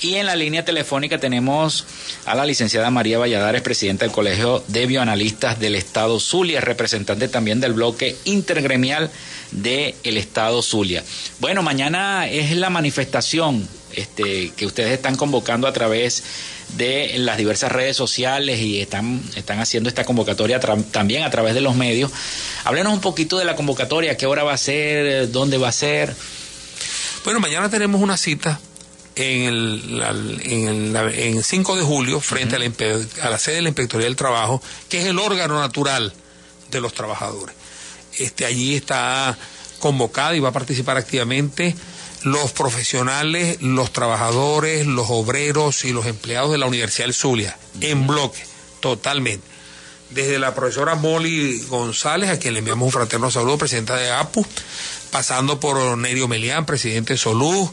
Y 0.00 0.14
en 0.14 0.26
la 0.26 0.36
línea 0.36 0.64
telefónica 0.64 1.18
tenemos 1.18 1.84
a 2.24 2.36
la 2.36 2.46
licenciada 2.46 2.88
María 2.90 3.18
Valladares, 3.18 3.62
presidenta 3.62 4.04
del 4.04 4.12
Colegio 4.12 4.62
de 4.68 4.86
Bioanalistas 4.86 5.58
del 5.58 5.74
Estado 5.74 6.20
Zulia, 6.20 6.60
representante 6.60 7.26
también 7.26 7.60
del 7.60 7.72
bloque 7.72 8.16
intergremial 8.24 9.10
del 9.50 10.16
Estado 10.16 10.62
Zulia. 10.62 11.02
Bueno, 11.40 11.62
mañana 11.62 12.28
es 12.28 12.52
la 12.56 12.70
manifestación 12.70 13.68
este, 13.92 14.52
que 14.56 14.66
ustedes 14.66 14.92
están 14.92 15.16
convocando 15.16 15.66
a 15.66 15.72
través 15.72 16.22
de 16.76 17.14
las 17.18 17.36
diversas 17.36 17.72
redes 17.72 17.96
sociales 17.96 18.60
y 18.60 18.80
están, 18.80 19.20
están 19.34 19.58
haciendo 19.58 19.88
esta 19.88 20.04
convocatoria 20.04 20.60
también 20.60 21.24
a 21.24 21.30
través 21.30 21.54
de 21.54 21.60
los 21.60 21.74
medios. 21.74 22.12
Háblenos 22.62 22.92
un 22.92 23.00
poquito 23.00 23.36
de 23.36 23.46
la 23.46 23.56
convocatoria, 23.56 24.16
qué 24.16 24.26
hora 24.26 24.44
va 24.44 24.52
a 24.52 24.58
ser, 24.58 25.32
dónde 25.32 25.58
va 25.58 25.70
a 25.70 25.72
ser. 25.72 26.14
Bueno, 27.24 27.40
mañana 27.40 27.68
tenemos 27.68 28.00
una 28.00 28.16
cita 28.16 28.60
en 29.18 29.42
el, 29.42 30.40
en, 30.44 30.96
el, 30.96 31.14
en 31.14 31.42
5 31.42 31.76
de 31.76 31.82
julio 31.82 32.20
frente 32.20 32.56
uh 32.56 32.60
-huh. 32.60 33.06
a, 33.18 33.18
la, 33.20 33.26
a 33.26 33.30
la 33.30 33.38
sede 33.38 33.56
de 33.56 33.62
la 33.62 33.68
Inspectoría 33.68 34.06
del 34.06 34.16
Trabajo, 34.16 34.62
que 34.88 35.00
es 35.00 35.06
el 35.06 35.18
órgano 35.18 35.60
natural 35.60 36.12
de 36.70 36.80
los 36.80 36.92
trabajadores. 36.94 37.54
Este, 38.18 38.46
allí 38.46 38.74
está 38.74 39.36
convocada 39.78 40.34
y 40.34 40.40
va 40.40 40.48
a 40.48 40.52
participar 40.52 40.96
activamente 40.96 41.74
los 42.24 42.52
profesionales, 42.52 43.58
los 43.62 43.92
trabajadores, 43.92 44.86
los 44.86 45.06
obreros 45.08 45.84
y 45.84 45.92
los 45.92 46.06
empleados 46.06 46.50
de 46.50 46.58
la 46.58 46.66
Universidad 46.66 47.06
del 47.06 47.14
Zulia, 47.14 47.56
uh 47.74 47.78
-huh. 47.78 47.90
en 47.90 48.06
bloque, 48.06 48.42
totalmente. 48.80 49.46
Desde 50.10 50.38
la 50.38 50.54
profesora 50.54 50.94
Molly 50.94 51.60
González, 51.68 52.30
a 52.30 52.38
quien 52.38 52.54
le 52.54 52.60
enviamos 52.60 52.86
un 52.86 52.92
fraterno 52.92 53.30
saludo, 53.30 53.58
presidenta 53.58 53.94
de 53.96 54.10
APU, 54.10 54.44
pasando 55.10 55.60
por 55.60 55.98
Nerio 55.98 56.28
Melián, 56.28 56.64
presidente 56.64 57.12
de 57.14 57.18
Soluz, 57.18 57.70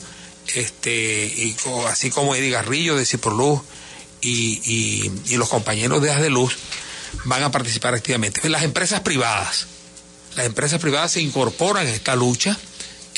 este, 0.54 1.26
y 1.26 1.56
así 1.88 2.10
como 2.10 2.36
Eddie 2.36 2.52
Garrillo 2.52 2.96
de 2.96 3.06
Ciproluz 3.06 3.62
y, 4.22 4.62
y, 4.64 5.12
y, 5.34 5.38
los 5.38 5.50
compañeros 5.50 6.02
de 6.02 6.12
Haz 6.12 6.22
de 6.22 6.30
Luz 6.30 6.56
van 7.26 7.44
a 7.44 7.52
participar 7.52 7.94
activamente. 7.94 8.48
Las 8.50 8.64
empresas 8.64 9.02
privadas, 9.02 9.68
las 10.36 10.46
empresas 10.46 10.80
privadas 10.80 11.12
se 11.12 11.22
incorporan 11.22 11.88
a 11.88 11.92
esta 11.92 12.16
lucha. 12.16 12.58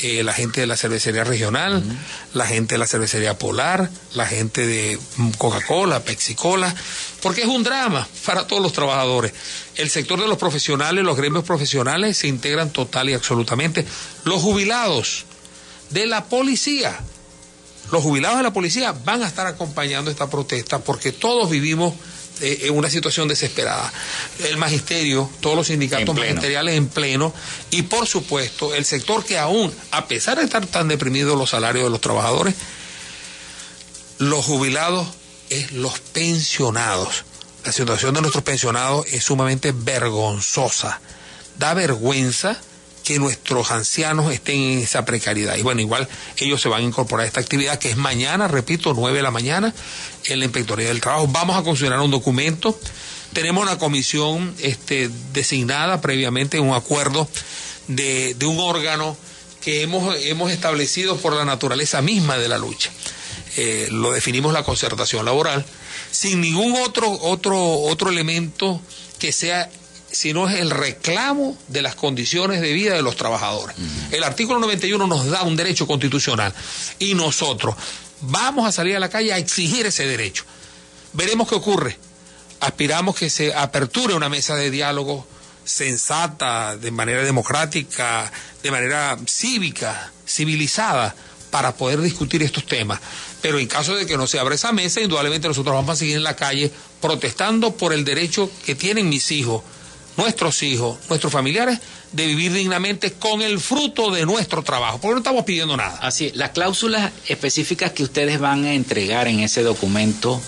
Eh, 0.00 0.22
la 0.22 0.32
gente 0.32 0.60
de 0.60 0.68
la 0.68 0.76
cervecería 0.76 1.24
regional, 1.24 1.78
uh 1.78 1.80
-huh. 1.80 1.96
la 2.34 2.46
gente 2.46 2.76
de 2.76 2.78
la 2.78 2.86
cervecería 2.86 3.36
polar, 3.36 3.90
la 4.14 4.26
gente 4.26 4.64
de 4.64 4.96
Coca-Cola, 5.38 6.04
Pepsi-Cola, 6.04 6.72
porque 7.20 7.40
es 7.40 7.48
un 7.48 7.64
drama 7.64 8.06
para 8.24 8.46
todos 8.46 8.62
los 8.62 8.72
trabajadores. 8.72 9.32
El 9.74 9.90
sector 9.90 10.20
de 10.20 10.28
los 10.28 10.38
profesionales, 10.38 11.02
los 11.02 11.16
gremios 11.16 11.42
profesionales 11.42 12.16
se 12.16 12.28
integran 12.28 12.70
total 12.70 13.10
y 13.10 13.14
absolutamente. 13.14 13.84
Los 14.22 14.40
jubilados 14.40 15.24
de 15.90 16.06
la 16.06 16.26
policía, 16.26 17.00
los 17.90 18.02
jubilados 18.02 18.38
de 18.38 18.42
la 18.42 18.52
policía 18.52 18.92
van 19.04 19.22
a 19.22 19.26
estar 19.26 19.46
acompañando 19.46 20.10
esta 20.10 20.28
protesta 20.28 20.78
porque 20.78 21.12
todos 21.12 21.50
vivimos 21.50 21.94
eh, 22.40 22.60
en 22.64 22.76
una 22.76 22.90
situación 22.90 23.26
desesperada. 23.26 23.92
El 24.44 24.56
magisterio, 24.58 25.28
todos 25.40 25.56
los 25.56 25.66
sindicatos 25.66 26.08
en 26.08 26.22
magisteriales 26.22 26.76
en 26.76 26.88
pleno 26.88 27.34
y 27.70 27.82
por 27.82 28.06
supuesto 28.06 28.74
el 28.74 28.84
sector 28.84 29.24
que 29.24 29.38
aún, 29.38 29.74
a 29.90 30.06
pesar 30.06 30.38
de 30.38 30.44
estar 30.44 30.64
tan 30.66 30.88
deprimidos 30.88 31.36
los 31.36 31.50
salarios 31.50 31.84
de 31.84 31.90
los 31.90 32.00
trabajadores, 32.00 32.54
los 34.18 34.44
jubilados 34.44 35.08
es 35.50 35.72
los 35.72 35.98
pensionados. 35.98 37.24
La 37.64 37.72
situación 37.72 38.14
de 38.14 38.20
nuestros 38.20 38.44
pensionados 38.44 39.06
es 39.08 39.24
sumamente 39.24 39.72
vergonzosa. 39.72 41.00
Da 41.58 41.74
vergüenza 41.74 42.60
que 43.08 43.18
nuestros 43.18 43.70
ancianos 43.70 44.30
estén 44.30 44.60
en 44.60 44.78
esa 44.80 45.06
precariedad. 45.06 45.56
Y 45.56 45.62
bueno, 45.62 45.80
igual 45.80 46.06
ellos 46.36 46.60
se 46.60 46.68
van 46.68 46.82
a 46.82 46.84
incorporar 46.84 47.24
a 47.24 47.26
esta 47.26 47.40
actividad 47.40 47.78
que 47.78 47.88
es 47.88 47.96
mañana, 47.96 48.48
repito, 48.48 48.92
9 48.92 49.16
de 49.16 49.22
la 49.22 49.30
mañana 49.30 49.74
en 50.26 50.38
la 50.38 50.44
Inspectoría 50.44 50.88
del 50.88 51.00
Trabajo. 51.00 51.26
Vamos 51.26 51.56
a 51.56 51.62
considerar 51.62 52.00
un 52.00 52.10
documento. 52.10 52.78
Tenemos 53.32 53.62
una 53.62 53.78
comisión 53.78 54.54
este, 54.60 55.08
designada 55.32 56.02
previamente, 56.02 56.60
un 56.60 56.74
acuerdo 56.74 57.26
de, 57.86 58.36
un 58.44 58.60
órgano 58.60 59.16
que 59.62 59.80
hemos, 59.80 60.14
hemos 60.24 60.52
establecido 60.52 61.16
por 61.16 61.32
la 61.32 61.46
naturaleza 61.46 62.02
misma 62.02 62.36
de 62.36 62.50
la 62.50 62.58
lucha. 62.58 62.90
Eh, 63.56 63.88
lo 63.90 64.12
definimos 64.12 64.52
la 64.52 64.64
concertación 64.64 65.24
laboral, 65.24 65.64
sin 66.10 66.42
ningún 66.42 66.76
otro, 66.82 67.10
otro, 67.10 67.58
otro 67.58 68.10
elemento 68.10 68.82
que 69.18 69.32
sea 69.32 69.70
sino 70.10 70.48
es 70.48 70.56
el 70.56 70.70
reclamo 70.70 71.56
de 71.68 71.82
las 71.82 71.94
condiciones 71.94 72.60
de 72.60 72.72
vida 72.72 72.94
de 72.94 73.02
los 73.02 73.16
trabajadores. 73.16 73.76
Uh 73.78 73.82
-huh. 73.82 74.14
El 74.14 74.24
artículo 74.24 74.58
91 74.58 75.06
nos 75.06 75.26
da 75.26 75.42
un 75.42 75.56
derecho 75.56 75.86
constitucional 75.86 76.54
y 76.98 77.14
nosotros 77.14 77.74
vamos 78.20 78.66
a 78.66 78.72
salir 78.72 78.96
a 78.96 79.00
la 79.00 79.08
calle 79.08 79.32
a 79.32 79.38
exigir 79.38 79.86
ese 79.86 80.06
derecho. 80.06 80.44
Veremos 81.12 81.48
qué 81.48 81.54
ocurre. 81.54 81.98
Aspiramos 82.60 83.16
que 83.16 83.30
se 83.30 83.54
aperture 83.54 84.14
una 84.14 84.28
mesa 84.28 84.56
de 84.56 84.70
diálogo 84.70 85.26
sensata, 85.64 86.76
de 86.76 86.90
manera 86.90 87.22
democrática, 87.22 88.32
de 88.62 88.70
manera 88.70 89.16
cívica, 89.26 90.10
civilizada, 90.26 91.14
para 91.50 91.74
poder 91.74 92.00
discutir 92.00 92.42
estos 92.42 92.66
temas. 92.66 93.00
Pero 93.40 93.58
en 93.58 93.66
caso 93.66 93.94
de 93.94 94.06
que 94.06 94.16
no 94.16 94.26
se 94.26 94.38
abra 94.38 94.54
esa 94.54 94.72
mesa, 94.72 95.00
indudablemente 95.00 95.48
nosotros 95.48 95.74
vamos 95.74 95.94
a 95.94 95.96
seguir 95.96 96.16
en 96.16 96.24
la 96.24 96.36
calle 96.36 96.70
protestando 97.00 97.76
por 97.76 97.92
el 97.92 98.04
derecho 98.04 98.50
que 98.64 98.74
tienen 98.74 99.08
mis 99.08 99.30
hijos, 99.30 99.62
nuestros 100.18 100.62
hijos, 100.62 100.98
nuestros 101.08 101.32
familiares, 101.32 101.78
de 102.12 102.26
vivir 102.26 102.52
dignamente 102.52 103.12
con 103.12 103.40
el 103.40 103.58
fruto 103.58 104.10
de 104.10 104.26
nuestro 104.26 104.62
trabajo, 104.62 104.98
porque 105.00 105.14
no 105.14 105.18
estamos 105.18 105.44
pidiendo 105.44 105.76
nada. 105.76 105.98
Así, 106.02 106.30
las 106.34 106.50
cláusulas 106.50 107.12
específicas 107.26 107.92
que 107.92 108.02
ustedes 108.02 108.38
van 108.38 108.64
a 108.64 108.74
entregar 108.74 109.28
en 109.28 109.40
ese 109.40 109.62
documento 109.62 110.40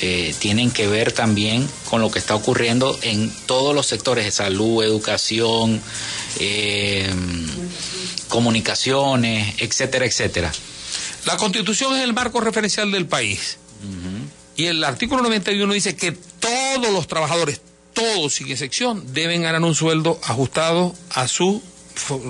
eh, 0.00 0.34
tienen 0.40 0.72
que 0.72 0.88
ver 0.88 1.12
también 1.12 1.68
con 1.88 2.00
lo 2.00 2.10
que 2.10 2.18
está 2.18 2.34
ocurriendo 2.34 2.98
en 3.02 3.32
todos 3.46 3.74
los 3.74 3.86
sectores 3.86 4.24
de 4.24 4.32
salud, 4.32 4.82
educación, 4.82 5.80
eh, 6.40 7.08
comunicaciones, 8.28 9.54
etcétera, 9.58 10.04
etcétera. 10.04 10.52
La 11.26 11.36
constitución 11.36 11.96
es 11.96 12.02
el 12.02 12.12
marco 12.12 12.40
referencial 12.40 12.90
del 12.90 13.06
país. 13.06 13.58
Y 14.56 14.66
el 14.66 14.82
artículo 14.84 15.22
91 15.22 15.72
dice 15.72 15.96
que 15.96 16.12
todos 16.12 16.92
los 16.92 17.06
trabajadores, 17.06 17.60
todos 17.94 18.34
sin 18.34 18.50
excepción, 18.50 19.14
deben 19.14 19.42
ganar 19.42 19.62
un 19.62 19.74
sueldo 19.74 20.20
ajustado 20.24 20.94
a 21.10 21.28
sus 21.28 21.62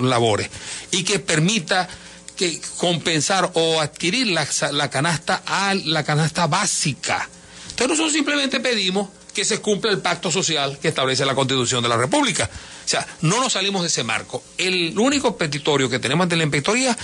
labores 0.01 0.49
y 0.91 1.03
que 1.03 1.19
permita 1.19 1.89
que 2.37 2.61
compensar 2.77 3.51
o 3.53 3.81
adquirir 3.81 4.27
la, 4.27 4.47
la 4.71 4.89
canasta 4.89 5.41
a 5.45 5.73
la 5.73 6.03
canasta 6.03 6.47
básica. 6.47 7.29
Entonces 7.69 7.89
nosotros 7.89 8.13
simplemente 8.13 8.59
pedimos 8.59 9.09
que 9.33 9.43
se 9.43 9.59
cumpla 9.59 9.91
el 9.91 9.99
pacto 9.99 10.31
social 10.31 10.79
que 10.81 10.87
establece 10.87 11.25
la 11.25 11.35
Constitución 11.35 11.83
de 11.83 11.89
la 11.89 11.97
República. 11.97 12.49
O 12.85 12.87
sea, 12.87 13.05
no 13.21 13.39
nos 13.41 13.53
salimos 13.53 13.81
de 13.81 13.89
ese 13.89 14.03
marco. 14.03 14.43
El 14.57 14.97
único 14.97 15.37
petitorio 15.37 15.89
que 15.89 15.99
tenemos 15.99 16.23
ante 16.23 16.37
la 16.37 16.43
inspectoría 16.43 16.97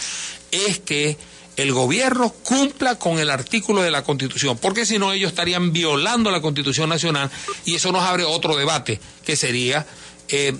es 0.50 0.80
que 0.80 1.18
el 1.62 1.72
gobierno 1.72 2.32
cumpla 2.44 2.96
con 2.96 3.20
el 3.20 3.30
artículo 3.30 3.82
de 3.82 3.92
la 3.92 4.04
Constitución, 4.04 4.58
porque 4.58 4.86
si 4.86 4.98
no 4.98 5.14
ellos 5.14 5.30
estarían 5.30 5.72
violando 5.72 6.32
la 6.32 6.42
Constitución 6.42 6.90
Nacional 6.90 7.30
y 7.66 7.76
eso 7.76 7.92
nos 7.92 8.04
abre 8.04 8.24
otro 8.24 8.56
debate, 8.56 9.00
que 9.24 9.36
sería 9.36 9.86
eh, 10.30 10.56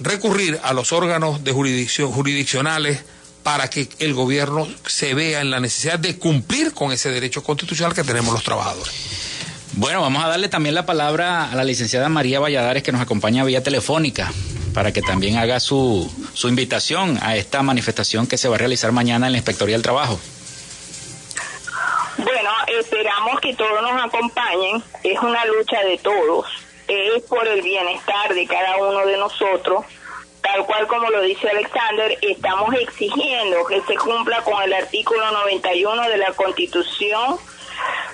recurrir 0.00 0.58
a 0.62 0.72
los 0.72 0.92
órganos 0.92 1.44
de 1.44 1.52
jurisdicción, 1.52 2.10
jurisdiccionales 2.10 3.00
para 3.42 3.68
que 3.70 3.88
el 3.98 4.14
gobierno 4.14 4.66
se 4.86 5.14
vea 5.14 5.40
en 5.40 5.50
la 5.50 5.60
necesidad 5.60 5.98
de 5.98 6.18
cumplir 6.18 6.72
con 6.72 6.90
ese 6.90 7.10
derecho 7.10 7.42
constitucional 7.42 7.94
que 7.94 8.02
tenemos 8.02 8.32
los 8.32 8.42
trabajadores. 8.42 8.92
Bueno, 9.74 10.00
vamos 10.00 10.24
a 10.24 10.28
darle 10.28 10.48
también 10.48 10.74
la 10.74 10.86
palabra 10.86 11.50
a 11.50 11.54
la 11.54 11.64
licenciada 11.64 12.08
María 12.08 12.40
Valladares 12.40 12.82
que 12.82 12.92
nos 12.92 13.00
acompaña 13.00 13.44
vía 13.44 13.62
telefónica 13.62 14.32
para 14.72 14.92
que 14.92 15.02
también 15.02 15.36
haga 15.36 15.60
su, 15.60 16.10
su 16.34 16.48
invitación 16.48 17.18
a 17.22 17.36
esta 17.36 17.62
manifestación 17.62 18.26
que 18.26 18.36
se 18.36 18.48
va 18.48 18.56
a 18.56 18.58
realizar 18.58 18.92
mañana 18.92 19.26
en 19.26 19.32
la 19.32 19.38
Inspectoría 19.38 19.74
del 19.74 19.82
Trabajo. 19.82 20.18
Bueno, 22.18 22.50
esperamos 22.80 23.40
que 23.40 23.54
todos 23.54 23.82
nos 23.82 24.04
acompañen. 24.04 24.82
Es 25.02 25.18
una 25.20 25.44
lucha 25.44 25.80
de 25.84 25.98
todos. 25.98 26.46
Es 26.88 27.22
por 27.24 27.46
el 27.46 27.62
bienestar 27.62 28.32
de 28.32 28.46
cada 28.46 28.76
uno 28.76 29.04
de 29.06 29.16
nosotros. 29.18 29.84
Tal 30.40 30.64
cual 30.64 30.86
como 30.86 31.10
lo 31.10 31.20
dice 31.22 31.50
Alexander, 31.50 32.16
estamos 32.22 32.72
exigiendo 32.74 33.66
que 33.66 33.80
se 33.82 33.96
cumpla 33.96 34.42
con 34.42 34.62
el 34.62 34.72
artículo 34.72 35.30
91 35.30 36.08
de 36.08 36.16
la 36.18 36.32
Constitución 36.32 37.38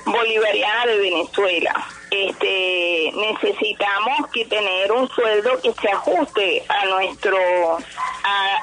bolivariana 0.07 0.87
de 0.87 0.99
Venezuela. 0.99 1.87
Este, 2.11 3.13
necesitamos 3.15 4.31
que 4.33 4.45
tener 4.47 4.93
un 4.93 5.09
sueldo 5.11 5.61
que 5.63 5.73
se 5.75 5.91
ajuste 5.91 6.65
a 6.69 6.87
nuestro 6.87 7.39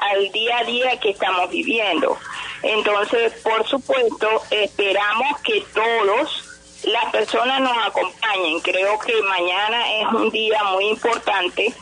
al 0.02 0.32
día 0.32 0.58
a 0.60 0.64
día 0.64 1.00
que 1.00 1.12
estamos 1.12 1.50
viviendo. 1.50 2.18
Entonces, 2.64 3.34
por 3.41 3.68
supuesto, 3.68 4.28
esperamos 4.51 5.39
que 5.41 5.64
todos 5.74 6.43
las 6.84 7.12
personas 7.12 7.62
nos 7.62 7.78
acompañen. 7.86 8.60
Creo 8.62 8.99
que 8.99 9.14
mañana 9.24 9.93
es 10.01 10.07
un 10.14 10.30
día 10.30 10.64
muy 10.66 10.89
importante 10.89 11.74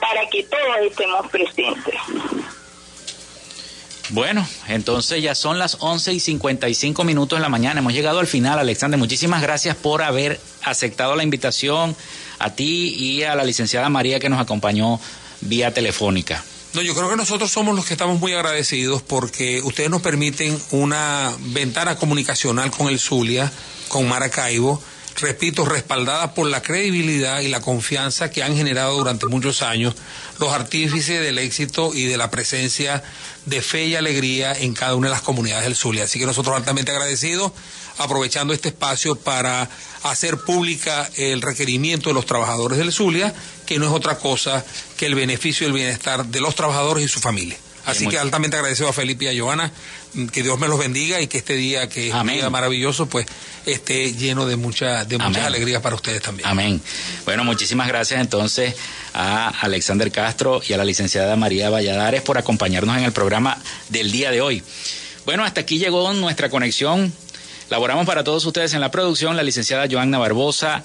para 0.00 0.28
que 0.28 0.42
todos 0.44 0.76
estemos 0.82 1.28
presentes. 1.30 1.94
Bueno, 4.10 4.46
entonces 4.68 5.22
ya 5.22 5.34
son 5.34 5.58
las 5.58 5.78
11 5.80 6.12
y 6.12 6.20
55 6.20 7.04
minutos 7.04 7.38
de 7.38 7.42
la 7.42 7.48
mañana. 7.48 7.80
Hemos 7.80 7.94
llegado 7.94 8.20
al 8.20 8.26
final, 8.26 8.58
Alexander. 8.58 8.98
Muchísimas 8.98 9.40
gracias 9.40 9.76
por 9.76 10.02
haber 10.02 10.38
aceptado 10.62 11.16
la 11.16 11.22
invitación 11.22 11.96
a 12.38 12.50
ti 12.50 12.94
y 12.96 13.22
a 13.22 13.34
la 13.34 13.44
licenciada 13.44 13.88
María 13.88 14.20
que 14.20 14.28
nos 14.28 14.40
acompañó 14.40 15.00
vía 15.40 15.72
telefónica. 15.72 16.44
No, 16.74 16.82
yo 16.82 16.92
creo 16.92 17.08
que 17.08 17.14
nosotros 17.14 17.52
somos 17.52 17.76
los 17.76 17.86
que 17.86 17.94
estamos 17.94 18.18
muy 18.18 18.32
agradecidos 18.32 19.00
porque 19.00 19.62
ustedes 19.62 19.90
nos 19.90 20.02
permiten 20.02 20.60
una 20.72 21.32
ventana 21.38 21.94
comunicacional 21.94 22.72
con 22.72 22.88
el 22.88 22.98
Zulia, 22.98 23.52
con 23.86 24.08
Maracaibo, 24.08 24.82
repito, 25.20 25.64
respaldada 25.64 26.34
por 26.34 26.48
la 26.48 26.62
credibilidad 26.62 27.42
y 27.42 27.48
la 27.48 27.60
confianza 27.60 28.32
que 28.32 28.42
han 28.42 28.56
generado 28.56 28.98
durante 28.98 29.26
muchos 29.26 29.62
años 29.62 29.94
los 30.40 30.52
artífices 30.52 31.20
del 31.20 31.38
éxito 31.38 31.94
y 31.94 32.06
de 32.06 32.16
la 32.16 32.32
presencia 32.32 33.04
de 33.46 33.62
fe 33.62 33.86
y 33.86 33.94
alegría 33.94 34.52
en 34.52 34.74
cada 34.74 34.96
una 34.96 35.06
de 35.06 35.14
las 35.14 35.22
comunidades 35.22 35.64
del 35.66 35.76
Zulia. 35.76 36.04
Así 36.04 36.18
que 36.18 36.26
nosotros 36.26 36.56
altamente 36.56 36.90
agradecidos, 36.90 37.52
aprovechando 37.98 38.52
este 38.52 38.70
espacio 38.70 39.14
para 39.14 39.70
hacer 40.02 40.38
pública 40.38 41.08
el 41.16 41.40
requerimiento 41.40 42.10
de 42.10 42.14
los 42.14 42.26
trabajadores 42.26 42.78
del 42.78 42.92
Zulia, 42.92 43.32
que 43.66 43.78
no 43.78 43.86
es 43.86 43.92
otra 43.92 44.18
cosa 44.18 44.64
que 44.96 45.06
el 45.06 45.14
beneficio 45.14 45.66
y 45.66 45.68
el 45.68 45.74
bienestar 45.74 46.24
de 46.26 46.40
los 46.40 46.54
trabajadores 46.54 47.04
y 47.04 47.08
su 47.08 47.20
familia. 47.20 47.56
Así 47.86 48.06
que 48.06 48.18
altamente 48.18 48.56
agradecido 48.56 48.88
a 48.88 48.92
Felipe 48.92 49.26
y 49.26 49.28
a 49.28 49.42
Joana, 49.42 49.70
que 50.32 50.42
Dios 50.42 50.58
me 50.58 50.68
los 50.68 50.78
bendiga 50.78 51.20
y 51.20 51.26
que 51.26 51.38
este 51.38 51.54
día, 51.54 51.88
que 51.88 52.08
es 52.08 52.14
un 52.14 52.26
día 52.28 52.48
maravilloso, 52.48 53.06
pues 53.06 53.26
esté 53.66 54.12
lleno 54.14 54.46
de, 54.46 54.56
mucha, 54.56 55.04
de 55.04 55.18
muchas 55.18 55.44
alegrías 55.44 55.82
para 55.82 55.94
ustedes 55.94 56.22
también. 56.22 56.48
Amén. 56.48 56.80
Bueno, 57.24 57.44
muchísimas 57.44 57.88
gracias 57.88 58.20
entonces 58.20 58.74
a 59.12 59.48
Alexander 59.48 60.10
Castro 60.10 60.62
y 60.66 60.72
a 60.72 60.78
la 60.78 60.84
licenciada 60.84 61.36
María 61.36 61.68
Valladares 61.68 62.22
por 62.22 62.38
acompañarnos 62.38 62.96
en 62.96 63.04
el 63.04 63.12
programa 63.12 63.58
del 63.90 64.10
día 64.10 64.30
de 64.30 64.40
hoy. 64.40 64.62
Bueno, 65.26 65.44
hasta 65.44 65.62
aquí 65.62 65.78
llegó 65.78 66.12
nuestra 66.14 66.48
conexión. 66.48 67.12
Laboramos 67.70 68.06
para 68.06 68.24
todos 68.24 68.44
ustedes 68.44 68.74
en 68.74 68.80
la 68.80 68.90
producción 68.90 69.36
la 69.36 69.42
licenciada 69.42 69.86
Joanna 69.90 70.18
Barbosa, 70.18 70.82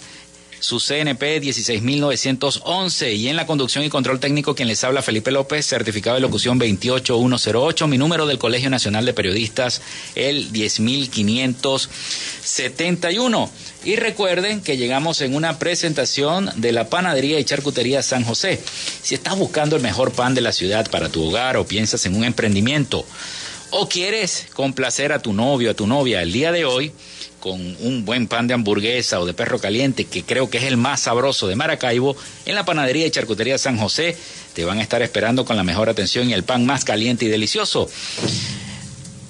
su 0.60 0.80
CNP 0.80 1.40
16911 1.40 3.14
y 3.14 3.30
en 3.30 3.36
la 3.36 3.46
conducción 3.46 3.84
y 3.84 3.90
control 3.90 4.20
técnico 4.20 4.56
quien 4.56 4.68
les 4.68 4.84
habla 4.84 5.02
Felipe 5.02 5.32
López, 5.32 5.66
certificado 5.66 6.16
de 6.16 6.22
locución 6.22 6.60
28108, 6.60 7.88
mi 7.88 7.98
número 7.98 8.26
del 8.26 8.38
Colegio 8.38 8.70
Nacional 8.70 9.06
de 9.06 9.14
Periodistas 9.14 9.82
el 10.16 10.52
10571. 10.52 13.50
Y 13.86 13.96
recuerden 13.96 14.60
que 14.62 14.76
llegamos 14.78 15.22
en 15.22 15.36
una 15.36 15.58
presentación 15.58 16.50
de 16.56 16.74
la 16.74 16.90
Panadería 16.90 17.40
y 17.40 17.46
Charcutería 17.46 18.04
San 18.04 18.26
José. 18.26 18.62
Si 19.02 19.16
estás 19.16 19.38
buscando 19.38 19.78
el 19.78 19.82
mejor 19.82 20.12
pan 20.12 20.36
de 20.36 20.42
la 20.42 20.52
ciudad 20.52 20.92
para 20.92 21.08
tu 21.10 21.24
hogar 21.24 21.56
o 21.58 21.66
piensas 21.66 22.06
en 22.06 22.16
un 22.16 22.26
emprendimiento 22.26 23.06
o 23.72 23.88
quieres 23.88 24.48
complacer 24.54 25.12
a 25.12 25.20
tu 25.20 25.34
novio, 25.34 25.72
a 25.72 25.76
tu 25.76 25.88
novia 25.88 26.22
el 26.22 26.32
día 26.32 26.52
de 26.52 26.66
hoy, 26.66 26.92
con 27.40 27.60
un 27.80 28.06
buen 28.06 28.28
pan 28.28 28.48
de 28.48 28.54
hamburguesa 28.54 29.20
o 29.20 29.26
de 29.26 29.34
perro 29.34 29.60
caliente, 29.60 30.06
que 30.06 30.24
creo 30.24 30.50
que 30.50 30.58
es 30.58 30.66
el 30.66 30.78
más 30.78 31.02
sabroso 31.02 31.48
de 31.48 31.56
Maracaibo, 31.56 32.16
en 32.46 32.56
la 32.56 32.66
panadería 32.66 33.06
y 33.06 33.12
charcutería 33.12 33.58
San 33.58 33.78
José 33.78 34.18
te 34.54 34.66
van 34.66 34.80
a 34.80 34.82
estar 34.82 35.02
esperando 35.02 35.46
con 35.46 35.56
la 35.56 35.64
mejor 35.64 35.90
atención 35.90 36.30
y 36.30 36.34
el 36.34 36.44
pan 36.44 36.66
más 36.66 36.84
caliente 36.84 37.26
y 37.26 37.30
delicioso. 37.30 37.90